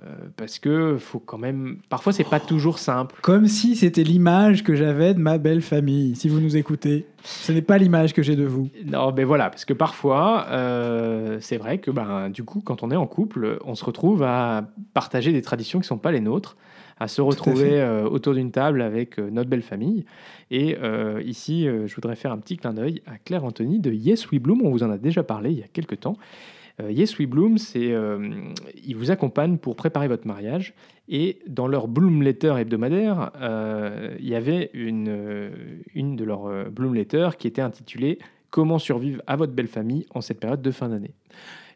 Euh, 0.03 0.15
parce 0.37 0.57
que 0.57 0.97
faut 0.97 1.19
quand 1.19 1.37
même. 1.37 1.79
Parfois, 1.89 2.13
c'est 2.13 2.23
pas 2.23 2.39
toujours 2.39 2.79
simple. 2.79 3.15
Comme 3.21 3.47
si 3.47 3.75
c'était 3.75 4.03
l'image 4.03 4.63
que 4.63 4.75
j'avais 4.75 5.13
de 5.13 5.19
ma 5.19 5.37
belle 5.37 5.61
famille. 5.61 6.15
Si 6.15 6.29
vous 6.29 6.39
nous 6.39 6.57
écoutez, 6.57 7.05
ce 7.23 7.51
n'est 7.51 7.61
pas 7.61 7.77
l'image 7.77 8.13
que 8.13 8.23
j'ai 8.23 8.35
de 8.35 8.45
vous. 8.45 8.69
Non, 8.85 9.13
mais 9.15 9.23
voilà, 9.23 9.49
parce 9.49 9.65
que 9.65 9.73
parfois, 9.73 10.47
euh, 10.49 11.37
c'est 11.39 11.57
vrai 11.57 11.77
que 11.77 11.91
ben, 11.91 12.29
du 12.29 12.43
coup, 12.43 12.61
quand 12.61 12.83
on 12.83 12.91
est 12.91 12.95
en 12.95 13.07
couple, 13.07 13.59
on 13.65 13.75
se 13.75 13.85
retrouve 13.85 14.23
à 14.23 14.67
partager 14.93 15.31
des 15.31 15.41
traditions 15.41 15.79
qui 15.79 15.83
ne 15.83 15.87
sont 15.87 15.97
pas 15.97 16.11
les 16.11 16.19
nôtres, 16.19 16.57
à 16.99 17.07
se 17.07 17.21
retrouver 17.21 17.81
euh, 17.81 18.07
autour 18.07 18.33
d'une 18.33 18.51
table 18.51 18.81
avec 18.81 19.19
euh, 19.19 19.29
notre 19.29 19.49
belle 19.49 19.61
famille. 19.61 20.05
Et 20.49 20.75
ici, 21.23 21.65
je 21.65 21.95
voudrais 21.95 22.17
faire 22.17 22.33
un 22.33 22.37
petit 22.37 22.57
clin 22.57 22.73
d'œil 22.73 23.01
à 23.05 23.17
Claire 23.17 23.45
Anthony 23.45 23.79
de 23.79 23.89
Yes 23.89 24.29
We 24.31 24.41
Bloom. 24.41 24.61
On 24.65 24.69
vous 24.69 24.83
en 24.83 24.89
a 24.89 24.97
déjà 24.97 25.23
parlé 25.23 25.51
il 25.51 25.59
y 25.59 25.63
a 25.63 25.67
quelques 25.71 26.01
temps. 26.01 26.17
Euh, 26.79 26.91
yes 26.91 27.17
We 27.19 27.27
Bloom, 27.27 27.57
c'est, 27.57 27.91
euh, 27.91 28.29
ils 28.83 28.95
vous 28.95 29.11
accompagnent 29.11 29.57
pour 29.57 29.75
préparer 29.75 30.07
votre 30.07 30.27
mariage. 30.27 30.73
Et 31.09 31.39
dans 31.47 31.67
leur 31.67 31.87
Bloom 31.87 32.21
Letter 32.21 32.55
hebdomadaire, 32.57 33.31
euh, 33.41 34.15
il 34.19 34.29
y 34.29 34.35
avait 34.35 34.69
une, 34.73 35.51
une 35.93 36.15
de 36.15 36.23
leurs 36.23 36.69
Bloom 36.71 36.95
Letter 36.95 37.29
qui 37.37 37.47
était 37.47 37.61
intitulée 37.61 38.19
Comment 38.49 38.79
survivre 38.79 39.21
à 39.27 39.37
votre 39.37 39.53
belle 39.53 39.67
famille 39.67 40.05
en 40.13 40.19
cette 40.19 40.39
période 40.41 40.61
de 40.61 40.71
fin 40.71 40.89
d'année. 40.89 41.13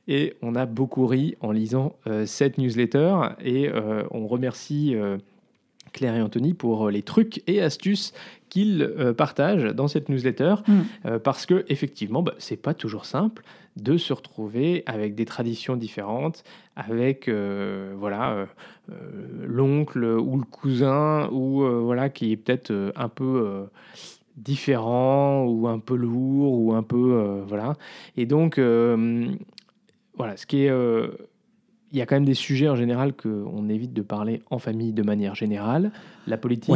Et 0.08 0.36
on 0.42 0.56
a 0.56 0.66
beaucoup 0.66 1.08
ri 1.08 1.36
en 1.40 1.52
lisant 1.52 1.96
euh, 2.06 2.26
cette 2.26 2.58
newsletter 2.58 3.16
et 3.44 3.70
euh, 3.70 4.04
on 4.12 4.28
remercie 4.28 4.94
euh, 4.94 5.18
Claire 5.94 6.16
et 6.16 6.22
Anthony 6.22 6.54
pour 6.54 6.90
les 6.90 7.02
trucs 7.02 7.42
et 7.48 7.62
astuces 7.62 8.14
qu'il 8.50 8.82
euh, 8.84 9.14
partage 9.14 9.64
dans 9.64 9.88
cette 9.88 10.10
newsletter, 10.10 10.56
Mm. 10.68 11.20
parce 11.24 11.46
que 11.46 11.66
effectivement, 11.70 12.22
bah, 12.22 12.34
c'est 12.38 12.62
pas 12.62 12.74
toujours 12.74 13.06
simple 13.06 13.44
de 13.76 13.98
se 13.98 14.14
retrouver 14.14 14.84
avec 14.86 15.16
des 15.16 15.26
traditions 15.26 15.76
différentes, 15.76 16.44
avec 16.76 17.28
euh, 17.28 17.94
voilà 17.98 18.32
euh, 18.32 18.46
euh, 18.90 19.46
l'oncle 19.46 20.04
ou 20.04 20.38
le 20.38 20.46
cousin 20.46 21.30
ou 21.32 21.66
voilà 21.84 22.10
qui 22.10 22.32
est 22.32 22.38
peut-être 22.38 22.94
un 22.96 23.10
peu 23.10 23.68
différent 24.38 25.46
ou 25.46 25.68
un 25.68 25.80
peu 25.80 25.96
lourd 25.96 26.60
ou 26.60 26.74
un 26.74 26.84
peu 26.84 27.44
voilà. 27.48 27.74
Et 28.18 28.26
donc 28.26 28.60
voilà, 30.18 30.38
ce 30.38 30.46
qui 30.46 30.68
il 31.92 32.00
y 32.00 32.02
a 32.02 32.06
quand 32.06 32.16
même 32.16 32.26
des 32.26 32.34
sujets 32.34 32.68
en 32.68 32.76
général 32.76 33.14
qu'on 33.14 33.70
évite 33.70 33.94
de 33.94 34.02
parler 34.02 34.42
en 34.50 34.60
famille 34.60 34.94
de 34.94 35.04
manière 35.04 35.36
générale. 35.36 35.92
La 36.28 36.38
politique. 36.38 36.76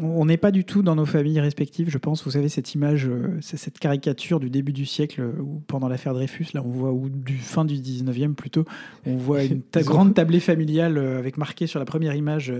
On 0.00 0.24
n'est 0.26 0.36
pas 0.36 0.50
du 0.52 0.64
tout 0.64 0.82
dans 0.82 0.94
nos 0.94 1.06
familles 1.06 1.40
respectives, 1.40 1.90
je 1.90 1.98
pense. 1.98 2.24
Vous 2.24 2.30
savez, 2.30 2.48
cette 2.48 2.74
image, 2.74 3.06
euh, 3.08 3.36
c'est 3.40 3.56
cette 3.56 3.78
caricature 3.78 4.38
du 4.40 4.48
début 4.50 4.72
du 4.72 4.86
siècle, 4.86 5.20
euh, 5.20 5.40
où 5.42 5.60
pendant 5.66 5.88
l'affaire 5.88 6.14
Dreyfus, 6.14 6.46
là, 6.54 6.62
on 6.64 6.68
voit, 6.70 6.92
ou 6.92 7.08
du 7.08 7.36
fin 7.36 7.64
du 7.64 7.74
19e 7.74 8.34
plutôt, 8.34 8.64
on 9.06 9.16
voit 9.16 9.42
une 9.44 9.60
ta- 9.62 9.82
grande 9.82 10.14
tablée 10.14 10.40
familiale 10.40 10.98
euh, 10.98 11.18
avec 11.18 11.36
marqué 11.36 11.66
sur 11.66 11.78
la 11.80 11.84
première 11.84 12.14
image, 12.14 12.52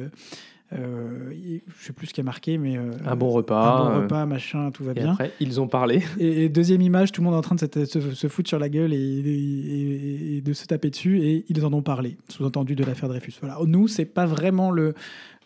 euh, 0.74 1.31
je 1.79 1.87
sais 1.87 1.92
plus 1.94 2.09
ce 2.09 2.12
qu'il 2.12 2.22
y 2.22 2.27
a 2.27 2.31
marqué, 2.31 2.59
mais. 2.59 2.77
euh, 2.77 2.92
un 3.07 3.16
bon 3.16 3.31
repas. 3.31 3.57
Un 3.62 3.85
bon 3.90 3.90
euh, 3.96 4.03
repas, 4.03 4.27
machin, 4.27 4.70
tout 4.70 4.85
va 4.85 4.90
et 4.90 4.94
bien. 4.94 5.12
après, 5.12 5.33
ils 5.40 5.61
ont 5.61 5.66
parlé. 5.68 6.03
Et, 6.18 6.44
et 6.44 6.48
deuxième 6.48 6.83
image, 6.83 7.12
tout 7.12 7.20
le 7.22 7.27
monde 7.27 7.35
est 7.35 7.38
en 7.38 7.42
train 7.42 7.55
de 7.55 7.61
se, 7.61 7.85
se- 8.01 8.14
se 8.14 8.27
foutre 8.29 8.48
sur 8.48 8.59
la 8.59 8.68
gueule 8.68 8.92
et, 8.92 8.96
et- 8.98 10.37
et 10.37 10.40
de 10.40 10.53
se 10.53 10.66
taper 10.66 10.90
dessus, 10.90 11.20
et 11.22 11.44
ils 11.48 11.64
en 11.64 11.72
ont 11.72 11.83
parlé, 11.83 12.16
sous-entendu 12.29 12.74
de 12.74 12.85
l'affaire 12.85 13.09
Dreyfus. 13.09 13.33
Voilà. 13.40 13.59
Nous, 13.66 13.88
c'est 13.88 14.05
pas 14.05 14.27
vraiment 14.27 14.70
le, 14.70 14.94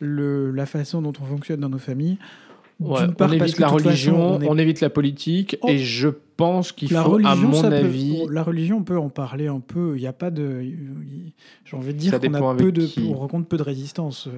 le, 0.02 0.50
la 0.50 0.66
façon 0.66 1.00
dont 1.02 1.12
on 1.20 1.24
fonctionne 1.24 1.60
dans 1.60 1.68
nos 1.68 1.78
familles. 1.78 2.18
Ouais, 2.80 3.04
D'une 3.04 3.14
part, 3.14 3.30
on 3.30 3.32
évite 3.34 3.58
la 3.60 3.68
religion, 3.68 4.38
façon, 4.40 4.50
on 4.50 4.58
évite 4.58 4.80
la 4.80 4.90
politique, 4.90 5.56
Oh. 5.62 5.68
et 5.68 5.78
je 5.78 6.08
pense 6.36 6.72
qu'il 6.72 6.88
faut, 6.88 6.96
à 6.96 7.02
religion, 7.02 7.36
mon 7.48 7.52
ça 7.62 7.68
peut- 7.68 7.76
avis, 7.76 8.16
la 8.28 8.42
religion, 8.42 8.78
on 8.78 8.82
peut 8.82 8.98
en 8.98 9.08
parler 9.08 9.46
un 9.46 9.60
peu. 9.60 9.92
Il 9.96 10.00
n'y 10.00 10.06
a 10.08 10.12
pas 10.12 10.30
de. 10.32 10.60
J'ai 11.64 11.76
envie 11.76 11.92
de 11.94 11.98
dire 11.98 12.12
qu'on 12.12 12.18
dépend 12.18 12.50
a 12.50 12.56
peu 12.56 12.72
de, 12.72 12.84
qui. 12.84 13.08
on 13.08 13.18
rencontre 13.18 13.46
peu 13.46 13.56
de 13.56 13.62
résistance. 13.62 14.28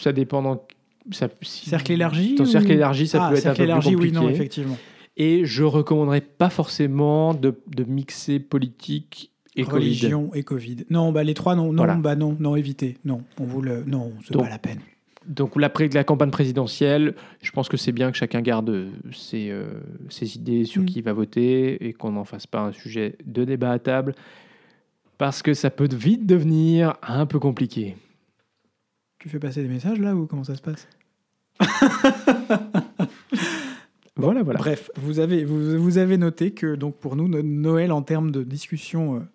ça 0.00 0.12
dépend 0.12 0.40
dans. 0.40 0.62
Ça, 1.10 1.28
si- 1.42 1.68
Cercle 1.68 1.92
élargi. 1.92 2.36
Ton 2.36 2.44
ou- 2.44 2.46
cercle 2.46 2.72
élargi, 2.72 3.06
ça 3.06 3.26
Ah, 3.26 3.30
peut 3.30 3.36
être 3.36 3.46
un 3.46 3.50
peu 3.50 3.54
plus 3.56 3.64
élargi, 3.64 3.96
oui, 3.96 4.12
non, 4.12 4.20
compliqué. 4.22 4.40
effectivement. 4.40 4.78
Et 5.18 5.44
je 5.44 5.62
recommanderais 5.64 6.22
pas 6.22 6.48
forcément 6.50 7.34
de, 7.34 7.54
de 7.76 7.84
mixer 7.84 8.38
politique 8.40 9.30
et 9.56 9.64
Covid. 9.64 9.74
religion 9.74 10.30
et 10.34 10.42
Covid. 10.42 10.86
Non, 10.88 11.12
bah 11.12 11.22
les 11.22 11.34
trois, 11.34 11.54
non, 11.54 11.66
non, 11.66 11.76
Voilà. 11.76 11.94
bah 11.96 12.16
non, 12.16 12.34
non, 12.40 12.56
évitez. 12.56 12.96
Non, 13.04 13.20
on 13.38 13.44
vous 13.44 13.60
le, 13.60 13.84
non, 13.86 14.12
c'est 14.26 14.34
pas 14.36 14.48
la 14.48 14.58
peine. 14.58 14.80
Donc 15.26 15.56
la, 15.60 15.72
la 15.92 16.04
campagne 16.04 16.30
présidentielle, 16.30 17.14
je 17.42 17.50
pense 17.50 17.68
que 17.68 17.76
c'est 17.76 17.92
bien 17.92 18.10
que 18.10 18.16
chacun 18.16 18.40
garde 18.42 18.70
euh, 18.70 18.90
ses, 19.12 19.50
euh, 19.50 19.64
ses 20.10 20.36
idées 20.36 20.64
sur 20.64 20.82
Mm. 20.82 20.86
qui 20.86 20.98
il 20.98 21.04
va 21.04 21.12
voter 21.12 21.86
et 21.86 21.92
qu'on 21.92 22.12
n'en 22.12 22.24
fasse 22.24 22.46
pas 22.46 22.60
un 22.60 22.72
sujet 22.72 23.16
de 23.24 23.44
débat 23.44 23.70
à 23.72 23.78
table, 23.78 24.14
parce 25.18 25.42
que 25.42 25.54
ça 25.54 25.70
peut 25.70 25.88
vite 25.92 26.26
devenir 26.26 26.94
un 27.02 27.24
peu 27.26 27.38
compliqué. 27.38 27.96
Tu 29.18 29.28
fais 29.30 29.38
passer 29.38 29.62
des 29.62 29.68
messages 29.68 29.98
là 30.00 30.14
ou 30.14 30.26
comment 30.26 30.44
ça 30.44 30.54
se 30.56 30.62
passe? 30.62 30.86
Voilà, 34.16 34.44
voilà. 34.44 34.58
Bref, 34.58 34.90
vous 34.96 35.18
avez, 35.18 35.44
vous, 35.44 35.76
vous 35.82 35.98
avez 35.98 36.16
noté 36.18 36.52
que 36.52 36.76
donc 36.76 36.96
pour 36.98 37.16
nous, 37.16 37.26
no- 37.26 37.42
Noël 37.42 37.90
en 37.90 38.00
termes 38.02 38.30
de 38.30 38.44
discussion 38.44 39.26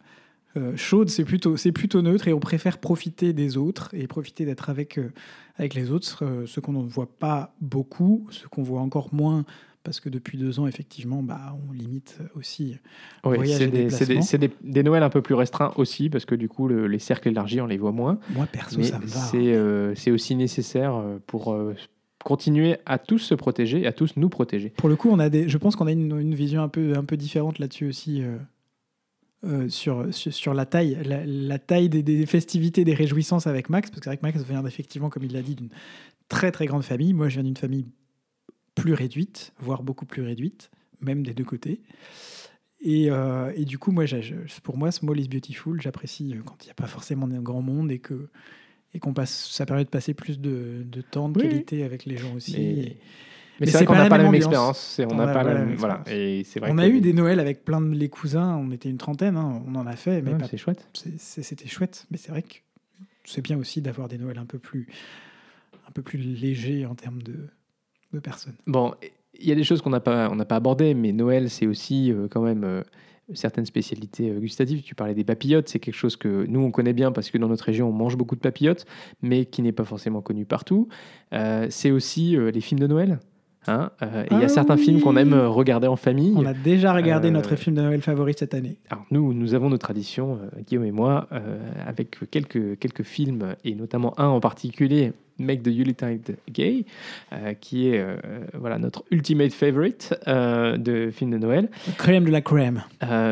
euh, 0.58 0.60
euh, 0.60 0.78
chaude, 0.78 1.10
c'est 1.10 1.24
plutôt, 1.26 1.58
c'est 1.58 1.72
plutôt 1.72 2.02
neutre 2.02 2.28
et 2.28 2.34
on 2.34 2.40
préfère 2.40 2.78
profiter 2.80 3.34
des 3.34 3.58
autres 3.58 3.90
et 3.94 4.08
profiter 4.08 4.46
d'être 4.46 4.70
avec, 4.70 4.98
euh, 4.98 5.12
avec 5.58 5.74
les 5.76 5.92
autres, 5.92 6.26
euh, 6.26 6.46
ceux 6.48 6.62
qu'on 6.62 6.74
ne 6.74 6.88
voit 6.88 7.10
pas 7.20 7.54
beaucoup, 7.62 8.28
ceux 8.32 8.48
qu'on 8.48 8.64
voit 8.64 8.82
encore 8.82 9.14
moins 9.14 9.46
parce 9.84 10.00
que 10.02 10.10
depuis 10.10 10.38
deux 10.38 10.60
ans, 10.60 10.68
effectivement, 10.68 11.24
bah, 11.24 11.56
on 11.68 11.72
limite 11.72 12.18
aussi. 12.36 12.76
Oui, 13.26 13.48
c'est 13.48 13.68
des, 13.68 13.90
c'est 13.90 14.38
des- 14.38 14.84
Noëls 14.84 15.04
un 15.04 15.10
peu 15.10 15.22
plus 15.22 15.36
restreints 15.36 15.72
aussi, 15.78 16.10
parce 16.10 16.26
que 16.26 16.36
du 16.36 16.50
coup, 16.50 16.68
le- 16.68 16.86
les 16.88 17.00
cercles 17.00 17.30
élargis, 17.30 17.62
on 17.62 17.66
les 17.66 17.78
voit 17.78 17.94
moins. 17.94 18.20
Moi, 18.36 18.46
perso, 18.46 18.78
Mais 18.78 18.84
ça 18.84 19.00
me 19.00 19.06
va. 19.06 19.20
c'est 19.20 19.38
euh, 19.56 19.96
c'est 19.96 20.12
aussi 20.12 20.36
nécessaire 20.36 20.96
euh, 20.96 21.18
pour 21.26 21.54
euh, 21.54 21.76
continuer 22.26 22.76
à 22.86 22.98
tous 23.00 23.20
se 23.20 23.34
protéger, 23.36 23.88
à 23.88 23.94
tous 23.94 24.18
nous 24.18 24.28
protéger. 24.30 24.72
Pour 24.72 24.90
le 24.90 24.98
coup, 24.98 25.10
on 25.10 25.18
a 25.20 25.30
des, 25.30 25.48
je 25.48 25.58
pense 25.58 25.78
qu'on 25.78 25.88
a 25.88 25.92
une, 25.94 26.20
une 26.20 26.36
vision 26.36 26.62
un 26.62 26.68
peu, 26.70 26.94
un 26.98 27.06
peu 27.06 27.16
différente 27.16 27.58
là-dessus 27.60 27.88
aussi. 27.88 28.22
Euh, 29.46 29.70
sur, 29.70 30.14
sur, 30.14 30.34
sur 30.34 30.54
la 30.54 30.66
taille, 30.66 30.98
la, 31.06 31.26
la 31.26 31.60
taille 31.60 31.90
des, 31.90 32.04
des 32.04 32.26
festivités, 32.26 32.84
des 32.84 32.94
réjouissances 32.94 33.48
avec 33.48 33.70
Max, 33.70 33.90
parce 33.90 34.00
que 34.00 34.04
c'est 34.06 34.10
vrai 34.10 34.18
que 34.18 34.24
Max 34.24 34.44
vient 34.50 34.66
effectivement, 34.66 35.10
comme 35.10 35.24
il 35.24 35.34
l'a 35.34 35.42
dit, 35.42 35.56
d'une 35.56 35.70
très 36.28 36.52
très 36.52 36.66
grande 36.66 36.84
famille. 36.84 37.14
Moi, 37.14 37.30
je 37.30 37.36
viens 37.36 37.44
d'une 37.44 37.58
famille 37.58 37.86
plus 38.76 38.94
réduite, 38.94 39.54
voire 39.60 39.84
beaucoup 39.84 40.06
plus 40.06 40.22
réduite, 40.22 40.72
même 41.02 41.24
des 41.24 41.34
deux 41.34 41.44
côtés. 41.44 41.82
Et, 42.82 43.12
euh, 43.12 43.52
et 43.56 43.66
du 43.66 43.78
coup, 43.78 43.92
moi, 43.92 44.06
pour 44.64 44.78
moi, 44.78 44.92
Small 44.92 45.20
is 45.20 45.28
Beautiful, 45.28 45.82
j'apprécie 45.82 46.34
euh, 46.34 46.42
quand 46.46 46.58
il 46.64 46.68
n'y 46.68 46.72
a 46.72 46.76
pas 46.76 46.88
forcément 46.88 47.26
un 47.26 47.42
grand 47.42 47.62
monde 47.62 47.92
et 47.92 48.00
que 48.00 48.30
et 48.96 49.00
qu'on 49.00 49.14
passe, 49.14 49.50
ça 49.52 49.68
permet 49.68 49.84
de 49.84 49.90
passer 49.90 50.16
plus 50.16 50.40
de, 50.40 50.84
de 50.84 51.02
temps, 51.02 51.30
de 51.30 51.40
oui. 51.40 51.48
qualité 51.48 51.84
avec 51.84 52.06
les 52.06 52.18
gens 52.18 52.34
aussi. 52.34 52.54
Mais, 52.58 52.64
Et- 52.64 52.98
mais 53.60 53.66
Mais 53.66 53.72
c'est 53.72 53.78
vrai 53.80 53.86
qu'on 53.86 53.94
n'a 53.96 54.10
pas 54.10 54.18
la 54.18 54.24
même 54.26 54.36
expérience. 54.36 55.00
On 55.10 55.16
n'a 55.16 55.30
a 55.30 55.34
pas 55.34 55.44
la 55.44 55.54
même. 55.54 55.76
Voilà. 55.76 56.04
Et 56.10 56.44
c'est 56.46 56.60
vrai 56.60 56.70
On 56.74 56.78
a 56.78 56.88
eu 56.88 57.02
des 57.02 57.14
Noëls 57.14 57.40
avec 57.40 57.64
plein 57.66 57.82
de 57.82 57.94
les 57.94 58.10
cousins, 58.10 58.56
on 58.56 58.72
était 58.72 58.90
une 58.90 58.98
trentaine, 58.98 59.36
hein, 59.38 59.62
on 59.68 59.76
en 59.76 59.86
a 59.88 59.96
fait, 59.96 60.22
mais 60.22 60.32
Ouais, 60.34 60.38
pas- 60.38 60.48
c'est 60.48 60.58
chouette. 60.58 60.88
c'était 61.18 61.68
chouette. 61.68 62.06
Mais 62.12 62.18
c'est 62.18 62.32
vrai 62.32 62.42
que 62.44 62.56
c'est 63.26 63.42
bien 63.42 63.58
aussi 63.58 63.82
d'avoir 63.82 64.08
des 64.08 64.18
Noëls 64.18 64.38
un 64.40 64.46
peu 64.46 64.60
plus, 64.60 64.88
un 65.88 65.92
peu 65.92 66.02
plus 66.02 66.18
légers 66.20 66.86
en 66.86 66.96
termes 66.96 67.22
de, 67.22 67.48
de 68.14 68.20
personnes. 68.20 68.56
Bon, 68.68 68.94
il 69.40 69.48
y 69.48 69.52
a 69.52 69.56
des 69.56 69.64
choses 69.64 69.82
qu'on 69.82 69.90
n'a 69.92 70.00
pas, 70.00 70.30
on 70.32 70.36
n'a 70.36 70.46
pas 70.46 70.56
abordées, 70.56 70.94
mais 70.94 71.12
Noël, 71.12 71.50
c'est 71.50 71.68
aussi 71.68 72.12
euh, 72.12 72.28
quand 72.30 72.42
même 72.42 72.64
euh, 72.64 72.82
certaines 73.34 73.66
spécialités 73.66 74.30
euh, 74.32 74.40
gustatives. 74.40 74.82
Tu 74.82 74.96
parlais 74.96 75.14
des 75.14 75.24
papillotes, 75.24 75.70
c'est 75.70 75.80
quelque 75.80 75.94
chose 75.96 76.16
que 76.16 76.46
nous, 76.48 76.60
on 76.62 76.72
connaît 76.72 76.94
bien 76.94 77.12
parce 77.12 77.30
que 77.30 77.38
dans 77.38 77.48
notre 77.48 77.64
région, 77.66 77.88
on 77.90 77.94
mange 77.94 78.18
beaucoup 78.18 78.36
de 78.36 78.42
papillotes, 78.42 78.86
mais 79.22 79.46
qui 79.46 79.62
n'est 79.62 79.72
pas 79.72 79.86
forcément 79.86 80.22
connu 80.22 80.46
partout. 80.46 80.88
Euh, 81.34 81.68
c'est 81.70 81.92
aussi 81.92 82.36
euh, 82.36 82.52
les 82.52 82.62
films 82.62 82.80
de 82.80 82.88
Noël. 82.88 83.20
Hein. 83.68 83.92
Euh, 84.02 84.24
et 84.24 84.28
il 84.32 84.38
y 84.40 84.42
a 84.42 84.46
Ah 84.46 84.50
certains 84.50 84.76
oui. 84.78 84.84
films 84.84 85.02
qu'on 85.02 85.16
aime 85.18 85.34
euh, 85.34 85.48
regarder 85.50 85.88
en 85.88 85.96
famille. 85.96 86.34
On 86.36 86.46
a 86.46 86.54
déjà 86.54 86.94
regardé 86.94 87.28
Euh, 87.30 87.32
notre 87.32 87.56
film 87.56 87.76
de 87.76 87.82
Noël 87.82 88.02
favori 88.02 88.34
cette 88.38 88.54
année. 88.54 88.78
Alors 88.90 89.06
nous, 89.12 89.34
nous 89.34 89.54
avons 89.54 89.70
nos 89.70 89.78
traditions, 89.78 90.40
euh, 90.42 90.62
Guillaume 90.68 90.86
et 90.86 90.92
moi, 90.92 91.28
avec 91.86 92.18
quelques, 92.32 92.78
quelques 92.80 93.04
films, 93.04 93.56
et 93.64 93.76
notamment 93.76 94.20
un 94.20 94.28
en 94.28 94.40
particulier, 94.40 95.14
Make 95.42 95.64
the 95.64 95.68
Yuletide 95.68 96.36
Gay, 96.52 96.84
qui 97.62 97.88
est 97.88 98.06
voilà, 98.54 98.78
notre 98.78 99.04
ultimate 99.10 99.54
favorite 99.54 100.14
de 100.28 101.10
film 101.12 101.32
de 101.32 101.38
Noël. 101.38 101.70
Crème 101.98 102.26
de 102.26 102.32
la 102.32 102.42
crème. 102.42 102.84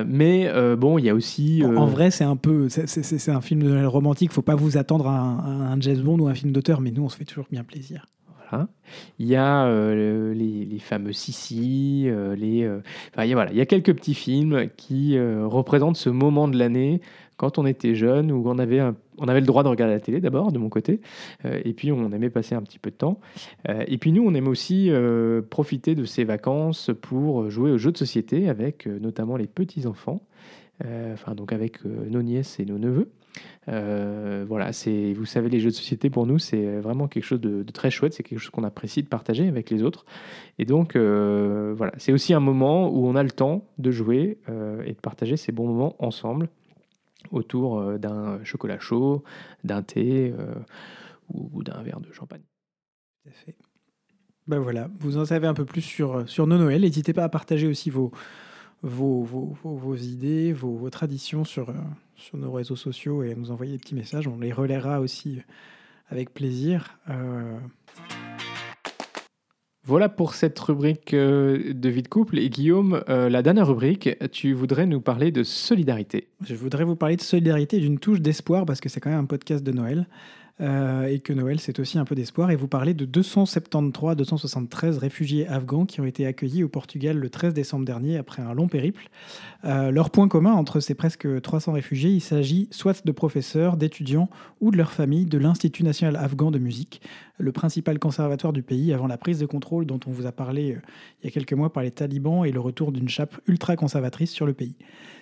Mais 0.07 0.49
bon, 0.77 0.97
il 0.99 1.05
y 1.05 1.09
a 1.09 1.13
aussi... 1.15 1.63
En 1.65 1.85
vrai, 1.85 2.09
c'est 2.11 2.23
un 2.23 2.37
peu, 2.37 2.69
c'est- 2.69 3.29
un 3.29 3.41
film 3.41 3.61
de 3.63 3.67
Noël 3.69 3.87
romantique. 3.87 4.31
Faut 4.31 4.41
pas 4.41 4.55
vous 4.55 4.77
attendre 4.77 5.07
à 5.07 5.19
un, 5.19 5.37
à 5.39 5.71
un 5.73 5.81
James 5.81 5.99
Bond 6.01 6.19
ou 6.19 6.27
un 6.29 6.33
film 6.33 6.53
d'auteur, 6.53 6.79
mais 6.79 6.91
nous, 6.91 7.03
on 7.03 7.09
se 7.09 7.17
fait 7.17 7.25
toujours 7.25 7.47
bien 7.51 7.63
plaisir. 7.65 8.05
Il 9.19 9.27
y 9.27 9.35
a 9.35 9.65
euh, 9.65 10.33
les, 10.33 10.79
fameux 10.79 11.13
Sissi, 11.13 12.03
euh, 12.07 12.35
les, 12.35 12.63
euh, 12.63 12.79
enfin, 13.13 13.25
il 13.25 13.29
y 13.29 13.31
a, 13.33 13.35
voilà, 13.35 13.51
il 13.51 13.57
y 13.57 13.61
a 13.61 13.65
quelques 13.65 13.93
petits 13.93 14.13
films 14.13 14.67
qui 14.77 15.19
représentent 15.19 15.97
ce 15.97 16.09
moment 16.09 16.47
de 16.47 16.57
l'année 16.57 17.01
quand 17.35 17.59
on 17.59 17.67
était 17.67 17.93
jeune, 17.93 18.31
où 18.31 18.43
on 18.47 18.57
avait, 18.57 18.81
on 19.19 19.27
avait 19.27 19.41
le 19.41 19.45
droit 19.45 19.63
de 19.63 19.67
regarder 19.67 19.93
la 19.93 19.99
télé 19.99 20.19
d'abord, 20.19 20.51
de 20.51 20.57
mon 20.57 20.69
côté, 20.69 21.01
et 21.43 21.73
puis 21.73 21.91
on 21.91 22.11
aimait 22.11 22.31
passer 22.31 22.55
un 22.55 22.63
petit 22.63 22.79
peu 22.79 22.89
de 22.89 22.95
temps. 22.95 23.19
Et 23.67 23.99
puis 23.99 24.11
nous, 24.11 24.23
on 24.25 24.33
aime 24.33 24.47
aussi 24.47 24.89
profiter 25.51 25.93
de 25.93 26.03
ces 26.03 26.23
vacances 26.23 26.89
pour 26.99 27.51
jouer 27.51 27.69
aux 27.69 27.77
jeux 27.77 27.91
de 27.91 27.97
société 27.97 28.49
avec 28.49 28.87
notamment 28.87 29.37
les 29.37 29.45
petits-enfants, 29.45 30.23
enfin 30.83 31.35
donc 31.35 31.53
avec 31.53 31.85
nos 31.85 32.23
nièces 32.23 32.59
et 32.59 32.65
nos 32.65 32.79
neveux. 32.79 33.11
Euh, 33.69 34.45
voilà, 34.47 34.71
c'est, 34.71 35.13
vous 35.13 35.25
savez, 35.25 35.49
les 35.49 35.59
jeux 35.59 35.69
de 35.69 35.75
société 35.75 36.09
pour 36.09 36.25
nous, 36.25 36.39
c'est 36.39 36.79
vraiment 36.79 37.07
quelque 37.07 37.23
chose 37.23 37.41
de, 37.41 37.63
très 37.63 37.91
chouette. 37.91 38.13
C'est 38.13 38.23
quelque 38.23 38.39
chose 38.39 38.49
qu'on 38.49 38.63
apprécie 38.63 39.03
de 39.03 39.07
partager 39.07 39.47
avec 39.47 39.69
les 39.69 39.83
autres. 39.83 40.05
Et 40.57 40.65
donc, 40.65 40.95
euh, 40.95 41.73
voilà, 41.75 41.93
c'est 41.97 42.13
aussi 42.13 42.33
un 42.33 42.39
moment 42.39 42.89
où 42.89 43.07
on 43.07 43.15
a 43.15 43.23
le 43.23 43.31
temps 43.31 43.65
de 43.77 43.91
jouer 43.91 44.37
euh, 44.49 44.83
et 44.85 44.93
de 44.93 44.99
partager 44.99 45.37
ces 45.37 45.51
bons 45.51 45.67
moments 45.67 45.95
ensemble 45.99 46.49
autour 47.31 47.99
d'un 47.99 48.41
chocolat 48.45 48.79
chaud, 48.79 49.23
d'un 49.65 49.81
thé 49.81 50.33
ou, 51.33 51.61
d'un 51.61 51.81
verre 51.81 51.99
de 51.99 52.11
champagne. 52.13 52.43
Tout 53.23 53.29
à 53.29 53.31
fait. 53.33 53.55
Ben 54.45 54.59
voilà, 54.59 54.89
vous 54.99 55.17
en 55.17 55.25
savez 55.25 55.45
un 55.45 55.53
peu 55.53 55.65
plus 55.65 55.81
sur, 55.81 56.23
nos 56.47 56.57
Noëls. 56.57 56.81
N'hésitez 56.81 57.11
pas 57.11 57.25
à 57.25 57.29
partager 57.29 57.67
aussi 57.67 57.89
vos, 57.89 58.13
idées, 58.81 60.53
vos, 60.53 60.75
vos 60.75 60.89
traditions 60.89 61.43
sur, 61.43 61.73
sur 62.17 62.37
nos 62.37 62.51
réseaux 62.51 62.75
sociaux 62.75 63.23
et 63.23 63.31
à 63.31 63.35
nous 63.35 63.51
envoyer 63.51 63.73
des 63.73 63.77
petits 63.77 63.95
messages. 63.95 64.27
On 64.27 64.39
les 64.39 64.51
relaiera 64.51 64.99
aussi 64.99 65.41
avec 66.09 66.33
plaisir. 66.33 66.99
Euh, 67.09 67.57
Voilà 69.83 70.09
pour 70.09 70.33
cette 70.33 70.59
rubrique 70.59 71.13
euh, 71.13 71.73
de 71.73 71.89
vie 71.89 72.03
de 72.03 72.07
couple. 72.07 72.39
Et 72.39 72.49
Guillaume, 72.49 73.03
euh, 73.07 73.29
la 73.29 73.41
dernière 73.41 73.67
rubrique, 73.67 74.09
tu 74.31 74.53
voudrais 74.53 74.85
nous 74.85 74.99
parler 74.99 75.31
de 75.31 75.43
solidarité. 75.43 76.27
je 76.41 76.55
voudrais 76.55 76.83
vous 76.83 76.95
parler 76.95 77.15
de 77.15 77.21
solidarité 77.21 77.77
et 77.77 77.79
d'une 77.79 77.99
touche 77.99 78.19
d'espoir 78.19 78.65
parce 78.65 78.81
que 78.81 78.89
c'est 78.89 78.99
quand 78.99 79.09
même 79.09 79.19
un 79.19 79.25
podcast 79.25 79.63
de 79.63 79.71
Noël. 79.71 80.07
Euh, 80.59 81.05
et 81.05 81.19
que 81.19 81.33
Noël, 81.33 81.59
c'est 81.59 81.79
aussi 81.79 81.99
un 81.99 82.05
peu 82.05 82.15
d'espoir. 82.15 82.49
Et 82.49 82.55
vous 82.55 82.67
parlez 82.67 82.93
de 82.93 83.05
273-273 83.05 84.97
réfugiés 84.97 85.47
afghans 85.47 85.85
qui 85.85 86.01
ont 86.01 86.05
été 86.05 86.25
accueillis 86.25 86.63
au 86.63 86.69
Portugal 86.69 87.17
le 87.17 87.29
13 87.29 87.53
décembre 87.53 87.85
dernier 87.85 88.17
après 88.17 88.41
un 88.41 88.53
long 88.53 88.67
périple. 88.67 89.09
Euh, 89.65 89.91
leur 89.91 90.09
point 90.09 90.27
commun 90.27 90.53
entre 90.53 90.79
ces 90.79 90.95
presque 90.95 91.27
300 91.41 91.73
réfugiés, 91.73 92.11
il 92.11 92.21
s'agit 92.21 92.67
soit 92.71 93.05
de 93.05 93.11
professeurs, 93.11 93.77
d'étudiants 93.77 94.29
ou 94.59 94.71
de 94.71 94.77
leurs 94.77 94.91
familles 94.91 95.25
de 95.25 95.37
l'Institut 95.37 95.83
national 95.83 96.15
afghan 96.15 96.49
de 96.49 96.59
musique, 96.59 97.01
le 97.37 97.51
principal 97.51 97.99
conservatoire 97.99 98.53
du 98.53 98.63
pays 98.63 98.93
avant 98.93 99.07
la 99.07 99.17
prise 99.17 99.39
de 99.39 99.45
contrôle 99.45 99.85
dont 99.85 99.99
on 100.07 100.11
vous 100.11 100.25
a 100.25 100.31
parlé 100.31 100.73
euh, 100.73 100.81
il 101.21 101.25
y 101.25 101.27
a 101.27 101.31
quelques 101.31 101.53
mois 101.53 101.71
par 101.71 101.83
les 101.83 101.91
talibans 101.91 102.45
et 102.45 102.51
le 102.51 102.59
retour 102.59 102.91
d'une 102.91 103.09
chape 103.09 103.39
ultra-conservatrice 103.47 104.31
sur 104.31 104.47
le 104.47 104.53
pays. 104.53 104.75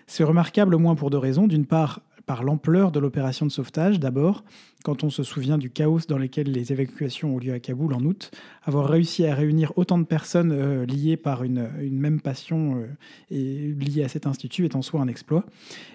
C'est 0.08 0.24
remarquable 0.24 0.76
au 0.76 0.80
moins 0.80 0.96
pour 0.96 1.10
deux 1.10 1.18
raisons. 1.18 1.48
D'une 1.48 1.66
part, 1.66 2.02
par 2.26 2.44
l'ampleur 2.44 2.92
de 2.92 3.00
l'opération 3.00 3.46
de 3.46 3.52
sauvetage. 3.52 4.00
D'abord, 4.00 4.44
quand 4.84 5.04
on 5.04 5.10
se 5.10 5.24
souvient 5.24 5.58
du 5.58 5.70
chaos 5.70 6.02
dans 6.08 6.18
lequel 6.18 6.52
les 6.52 6.72
évacuations 6.72 7.36
ont 7.36 7.40
lieu 7.40 7.54
à 7.54 7.60
Kaboul 7.60 7.94
en 7.94 8.02
août, 8.02 8.32
avoir 8.64 8.88
réussi 8.88 9.26
à 9.26 9.34
réunir 9.34 9.74
autant 9.78 9.98
de 9.98 10.04
personnes 10.04 10.52
euh, 10.52 10.86
liées 10.86 11.18
par 11.18 11.44
une, 11.44 11.70
même 11.90 12.22
passion 12.22 12.78
euh, 12.78 12.88
et 13.32 13.74
liées 13.74 14.04
à 14.04 14.08
cet 14.10 14.28
institut 14.28 14.66
est 14.66 14.76
en 14.76 14.82
soi 14.82 15.02
un 15.02 15.08
exploit. 15.08 15.46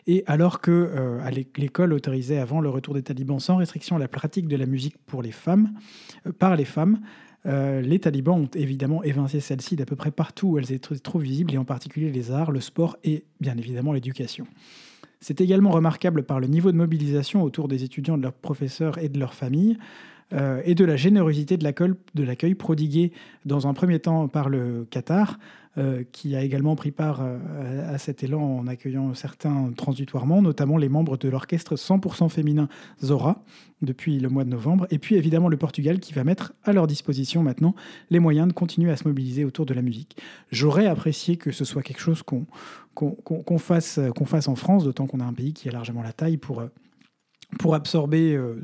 Et 0.06 0.24
alors 0.26 0.60
que 0.60 0.70
euh, 0.70 1.30
l'école 1.56 1.92
autorisait 1.92 2.38
avant 2.38 2.60
le 2.60 2.68
retour 2.68 2.94
des 2.94 3.02
talibans 3.02 3.38
sans 3.38 3.56
restriction 3.56 3.96
la 3.96 4.08
pratique 4.08 4.48
de 4.48 4.56
la 4.56 4.66
musique 4.66 4.96
pour 5.06 5.22
les 5.22 5.32
femmes, 5.32 5.70
par 6.38 6.56
les 6.56 6.64
femmes, 6.64 7.00
les 7.44 7.98
talibans 7.98 8.42
ont 8.42 8.50
évidemment 8.54 9.02
évincé 9.02 9.40
celle-ci 9.40 9.74
d'à 9.74 9.86
peu 9.86 9.96
près 9.96 10.10
partout 10.10 10.48
où 10.48 10.58
elles 10.58 10.72
étaient 10.72 10.98
trop 10.98 11.18
visibles, 11.18 11.54
et 11.54 11.58
en 11.58 11.64
particulier 11.64 12.10
les 12.10 12.30
arts, 12.30 12.50
le 12.50 12.60
sport 12.60 12.98
et 13.02 13.24
bien 13.40 13.56
évidemment 13.56 13.92
l'éducation. 13.92 14.46
C'est 15.20 15.40
également 15.40 15.70
remarquable 15.70 16.22
par 16.22 16.40
le 16.40 16.46
niveau 16.46 16.72
de 16.72 16.76
mobilisation 16.76 17.42
autour 17.42 17.68
des 17.68 17.84
étudiants, 17.84 18.16
de 18.16 18.22
leurs 18.22 18.32
professeurs 18.32 18.98
et 18.98 19.08
de 19.08 19.18
leurs 19.18 19.34
familles, 19.34 19.76
euh, 20.32 20.62
et 20.64 20.74
de 20.74 20.84
la 20.84 20.96
générosité 20.96 21.56
de 21.56 21.64
l'accueil 22.24 22.54
prodigué 22.54 23.12
dans 23.44 23.66
un 23.66 23.74
premier 23.74 23.98
temps 23.98 24.28
par 24.28 24.48
le 24.48 24.86
Qatar, 24.90 25.38
qui 26.12 26.34
a 26.34 26.42
également 26.42 26.74
pris 26.74 26.90
part 26.90 27.20
euh, 27.22 27.94
à 27.94 27.96
cet 27.96 28.24
élan 28.24 28.42
en 28.42 28.66
accueillant 28.66 29.14
certains 29.14 29.70
transitoirement, 29.76 30.42
notamment 30.42 30.76
les 30.76 30.88
membres 30.88 31.16
de 31.16 31.28
l'orchestre 31.28 31.76
100% 31.76 32.28
féminin 32.28 32.68
Zora 33.04 33.44
depuis 33.80 34.18
le 34.18 34.28
mois 34.28 34.42
de 34.42 34.48
novembre, 34.48 34.88
et 34.90 34.98
puis 34.98 35.14
évidemment 35.14 35.48
le 35.48 35.56
Portugal 35.56 36.00
qui 36.00 36.12
va 36.12 36.24
mettre 36.24 36.52
à 36.64 36.72
leur 36.72 36.88
disposition 36.88 37.44
maintenant 37.44 37.76
les 38.10 38.18
moyens 38.18 38.48
de 38.48 38.52
continuer 38.52 38.90
à 38.90 38.96
se 38.96 39.06
mobiliser 39.06 39.44
autour 39.44 39.64
de 39.64 39.72
la 39.72 39.80
musique. 39.80 40.16
J'aurais 40.50 40.86
apprécié 40.86 41.36
que 41.36 41.52
ce 41.52 41.64
soit 41.64 41.82
quelque 41.82 42.00
chose 42.00 42.24
qu'on 42.24 43.58
fasse, 43.58 44.00
fasse 44.26 44.48
en 44.48 44.56
France, 44.56 44.82
d'autant 44.82 45.06
qu'on 45.06 45.20
a 45.20 45.24
un 45.24 45.32
pays 45.32 45.52
qui 45.52 45.68
a 45.68 45.72
largement 45.72 46.02
la 46.02 46.12
taille 46.12 46.36
pour 46.36 46.64
pour 47.58 47.74
absorber 47.74 48.34
euh, 48.34 48.62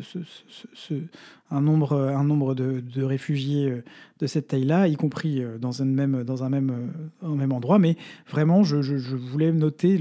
un 1.51 1.61
nombre, 1.61 1.95
un 1.95 2.25
nombre 2.25 2.55
de, 2.55 3.03
réfugiés 3.03 3.69
euh, 3.69 3.85
de 4.21 4.27
cette 4.27 4.49
taille-là, 4.49 4.89
y 4.89 4.97
compris 4.97 5.43
euh, 5.43 5.59
dans 5.59 5.83
un 5.83 5.87
même, 5.87 6.25
dans 6.25 6.45
un 6.45 6.49
même, 6.49 6.93
un 7.23 7.35
même 7.35 7.53
endroit. 7.53 7.79
Mais 7.79 7.97
vraiment, 8.29 8.65
je, 8.65 8.77
voulais 9.17 9.53
noter 9.53 10.01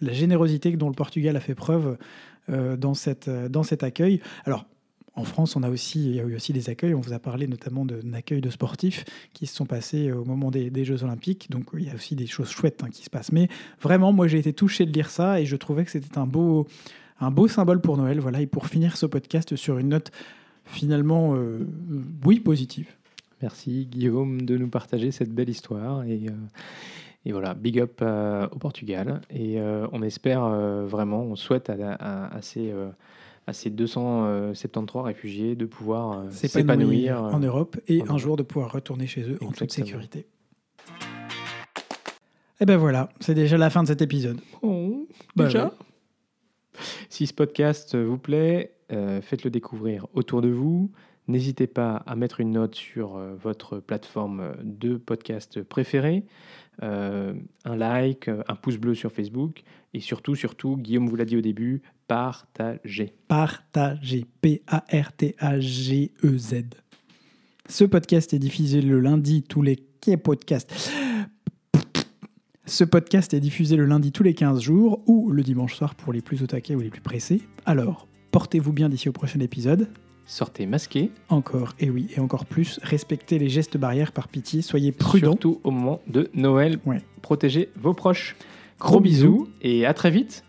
la 0.00 0.12
générosité 0.12 0.76
dont 0.76 0.88
le 0.88 0.94
Portugal 0.94 1.36
a 1.36 1.40
fait 1.40 1.54
preuve 1.54 1.96
dans, 2.48 2.94
cette, 2.94 3.28
dans 3.28 3.64
cet 3.64 3.82
accueil. 3.82 4.20
Alors, 4.44 4.66
en 5.16 5.24
France, 5.24 5.56
on 5.56 5.62
a 5.62 5.70
aussi, 5.70 6.04
il 6.04 6.14
y 6.14 6.20
a 6.20 6.24
eu 6.24 6.36
aussi 6.36 6.52
des 6.52 6.68
accueils. 6.68 6.94
On 6.94 7.00
vous 7.00 7.14
a 7.14 7.18
parlé 7.18 7.48
notamment 7.48 7.84
d'un 7.84 8.12
accueil 8.12 8.40
de 8.40 8.50
sportifs 8.50 9.04
qui 9.32 9.46
se 9.46 9.56
sont 9.56 9.64
passés 9.64 10.12
au 10.12 10.24
moment 10.24 10.50
des, 10.50 10.84
Jeux 10.84 11.02
Olympiques. 11.02 11.50
Donc, 11.50 11.64
il 11.72 11.84
y 11.84 11.90
a 11.90 11.94
aussi 11.94 12.14
des 12.14 12.26
choses 12.26 12.50
chouettes 12.50 12.84
hein, 12.84 12.90
qui 12.92 13.02
se 13.02 13.10
passent. 13.10 13.32
Mais 13.32 13.48
vraiment, 13.80 14.12
moi, 14.12 14.28
j'ai 14.28 14.38
été 14.38 14.52
touché 14.52 14.84
de 14.84 14.92
lire 14.92 15.10
ça 15.10 15.40
et 15.40 15.46
je 15.46 15.56
trouvais 15.56 15.84
que 15.84 15.90
c'était 15.90 16.18
un 16.18 16.26
beau, 16.26 16.68
un 17.20 17.30
beau 17.30 17.48
symbole 17.48 17.80
pour 17.80 17.96
Noël. 17.96 18.20
Voilà, 18.20 18.40
et 18.40 18.46
pour 18.46 18.66
finir 18.66 18.96
ce 18.96 19.06
podcast 19.06 19.56
sur 19.56 19.78
une 19.78 19.88
note 19.88 20.10
finalement, 20.64 21.34
euh, 21.34 21.66
oui, 22.24 22.40
positive. 22.40 22.88
Merci 23.42 23.86
Guillaume 23.86 24.42
de 24.42 24.56
nous 24.56 24.68
partager 24.68 25.10
cette 25.10 25.30
belle 25.30 25.48
histoire. 25.48 26.04
Et, 26.04 26.26
euh, 26.28 26.32
et 27.24 27.32
voilà, 27.32 27.54
big 27.54 27.80
up 27.80 28.00
euh, 28.02 28.48
au 28.50 28.58
Portugal. 28.58 29.20
Et 29.30 29.58
on 29.92 30.02
espère 30.02 30.48
vraiment, 30.86 31.22
on 31.22 31.36
souhaite 31.36 31.70
à, 31.70 32.38
ces, 32.40 32.72
à 33.46 33.52
ces 33.52 33.70
273 33.70 35.04
réfugiés 35.04 35.54
de 35.54 35.66
pouvoir 35.66 36.24
s'épanouir 36.30 37.22
en 37.22 37.38
Europe 37.38 37.76
et 37.88 38.02
un 38.08 38.18
jour 38.18 38.36
de 38.36 38.42
pouvoir 38.42 38.72
retourner 38.72 39.06
chez 39.06 39.22
eux 39.22 39.38
en 39.42 39.52
toute 39.52 39.72
sécurité. 39.72 40.26
Et 42.58 42.64
ben 42.64 42.78
voilà, 42.78 43.10
c'est 43.20 43.34
déjà 43.34 43.58
la 43.58 43.68
fin 43.68 43.82
de 43.82 43.88
cet 43.88 44.00
épisode. 44.00 44.40
Oh, 44.62 45.06
déjà 45.36 45.74
si 47.08 47.26
ce 47.26 47.34
podcast 47.34 47.96
vous 47.96 48.18
plaît, 48.18 48.72
euh, 48.92 49.20
faites-le 49.20 49.50
découvrir 49.50 50.06
autour 50.14 50.42
de 50.42 50.48
vous. 50.48 50.90
N'hésitez 51.28 51.66
pas 51.66 51.96
à 52.06 52.14
mettre 52.14 52.40
une 52.40 52.52
note 52.52 52.76
sur 52.76 53.16
euh, 53.16 53.34
votre 53.34 53.80
plateforme 53.80 54.54
de 54.62 54.96
podcast 54.96 55.62
préférée, 55.62 56.24
euh, 56.82 57.34
un 57.64 57.76
like, 57.76 58.28
un 58.28 58.54
pouce 58.54 58.76
bleu 58.76 58.94
sur 58.94 59.10
Facebook 59.10 59.64
et 59.92 60.00
surtout, 60.00 60.36
surtout, 60.36 60.76
Guillaume 60.76 61.08
vous 61.08 61.16
l'a 61.16 61.24
dit 61.24 61.36
au 61.36 61.40
début, 61.40 61.82
partagez. 62.06 63.12
Partagez. 63.26 64.26
P-A-R-T-A-G-E-Z. 64.40 64.94
Ce 67.68 67.84
podcast 67.84 68.32
est 68.32 68.38
diffusé 68.38 68.80
le 68.80 69.00
lundi 69.00 69.42
tous 69.42 69.62
les 69.62 69.76
podcasts. 70.22 70.72
Ce 72.68 72.82
podcast 72.82 73.32
est 73.32 73.38
diffusé 73.38 73.76
le 73.76 73.84
lundi 73.84 74.10
tous 74.10 74.24
les 74.24 74.34
15 74.34 74.60
jours 74.60 75.00
ou 75.06 75.30
le 75.30 75.44
dimanche 75.44 75.76
soir 75.76 75.94
pour 75.94 76.12
les 76.12 76.20
plus 76.20 76.42
au 76.42 76.48
taquet 76.48 76.74
ou 76.74 76.80
les 76.80 76.90
plus 76.90 77.00
pressés. 77.00 77.42
Alors, 77.64 78.08
portez-vous 78.32 78.72
bien 78.72 78.88
d'ici 78.88 79.08
au 79.08 79.12
prochain 79.12 79.38
épisode. 79.38 79.88
Sortez 80.24 80.66
masqué. 80.66 81.12
Encore, 81.28 81.74
et 81.78 81.90
oui, 81.90 82.08
et 82.16 82.18
encore 82.18 82.44
plus, 82.44 82.80
respectez 82.82 83.38
les 83.38 83.48
gestes 83.48 83.76
barrières 83.76 84.10
par 84.10 84.26
pitié, 84.26 84.62
soyez 84.62 84.90
prudents. 84.90 85.30
Surtout 85.30 85.60
au 85.62 85.70
moment 85.70 86.00
de 86.08 86.28
Noël. 86.34 86.80
Protégez 87.22 87.68
vos 87.76 87.94
proches. 87.94 88.34
Gros, 88.80 88.98
bisous, 88.98 89.46
et 89.62 89.86
à 89.86 89.94
très 89.94 90.10
vite 90.10 90.42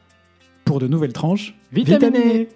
pour 0.66 0.80
de 0.80 0.88
nouvelles 0.88 1.14
tranches 1.14 1.56
vitaminées. 1.72 2.50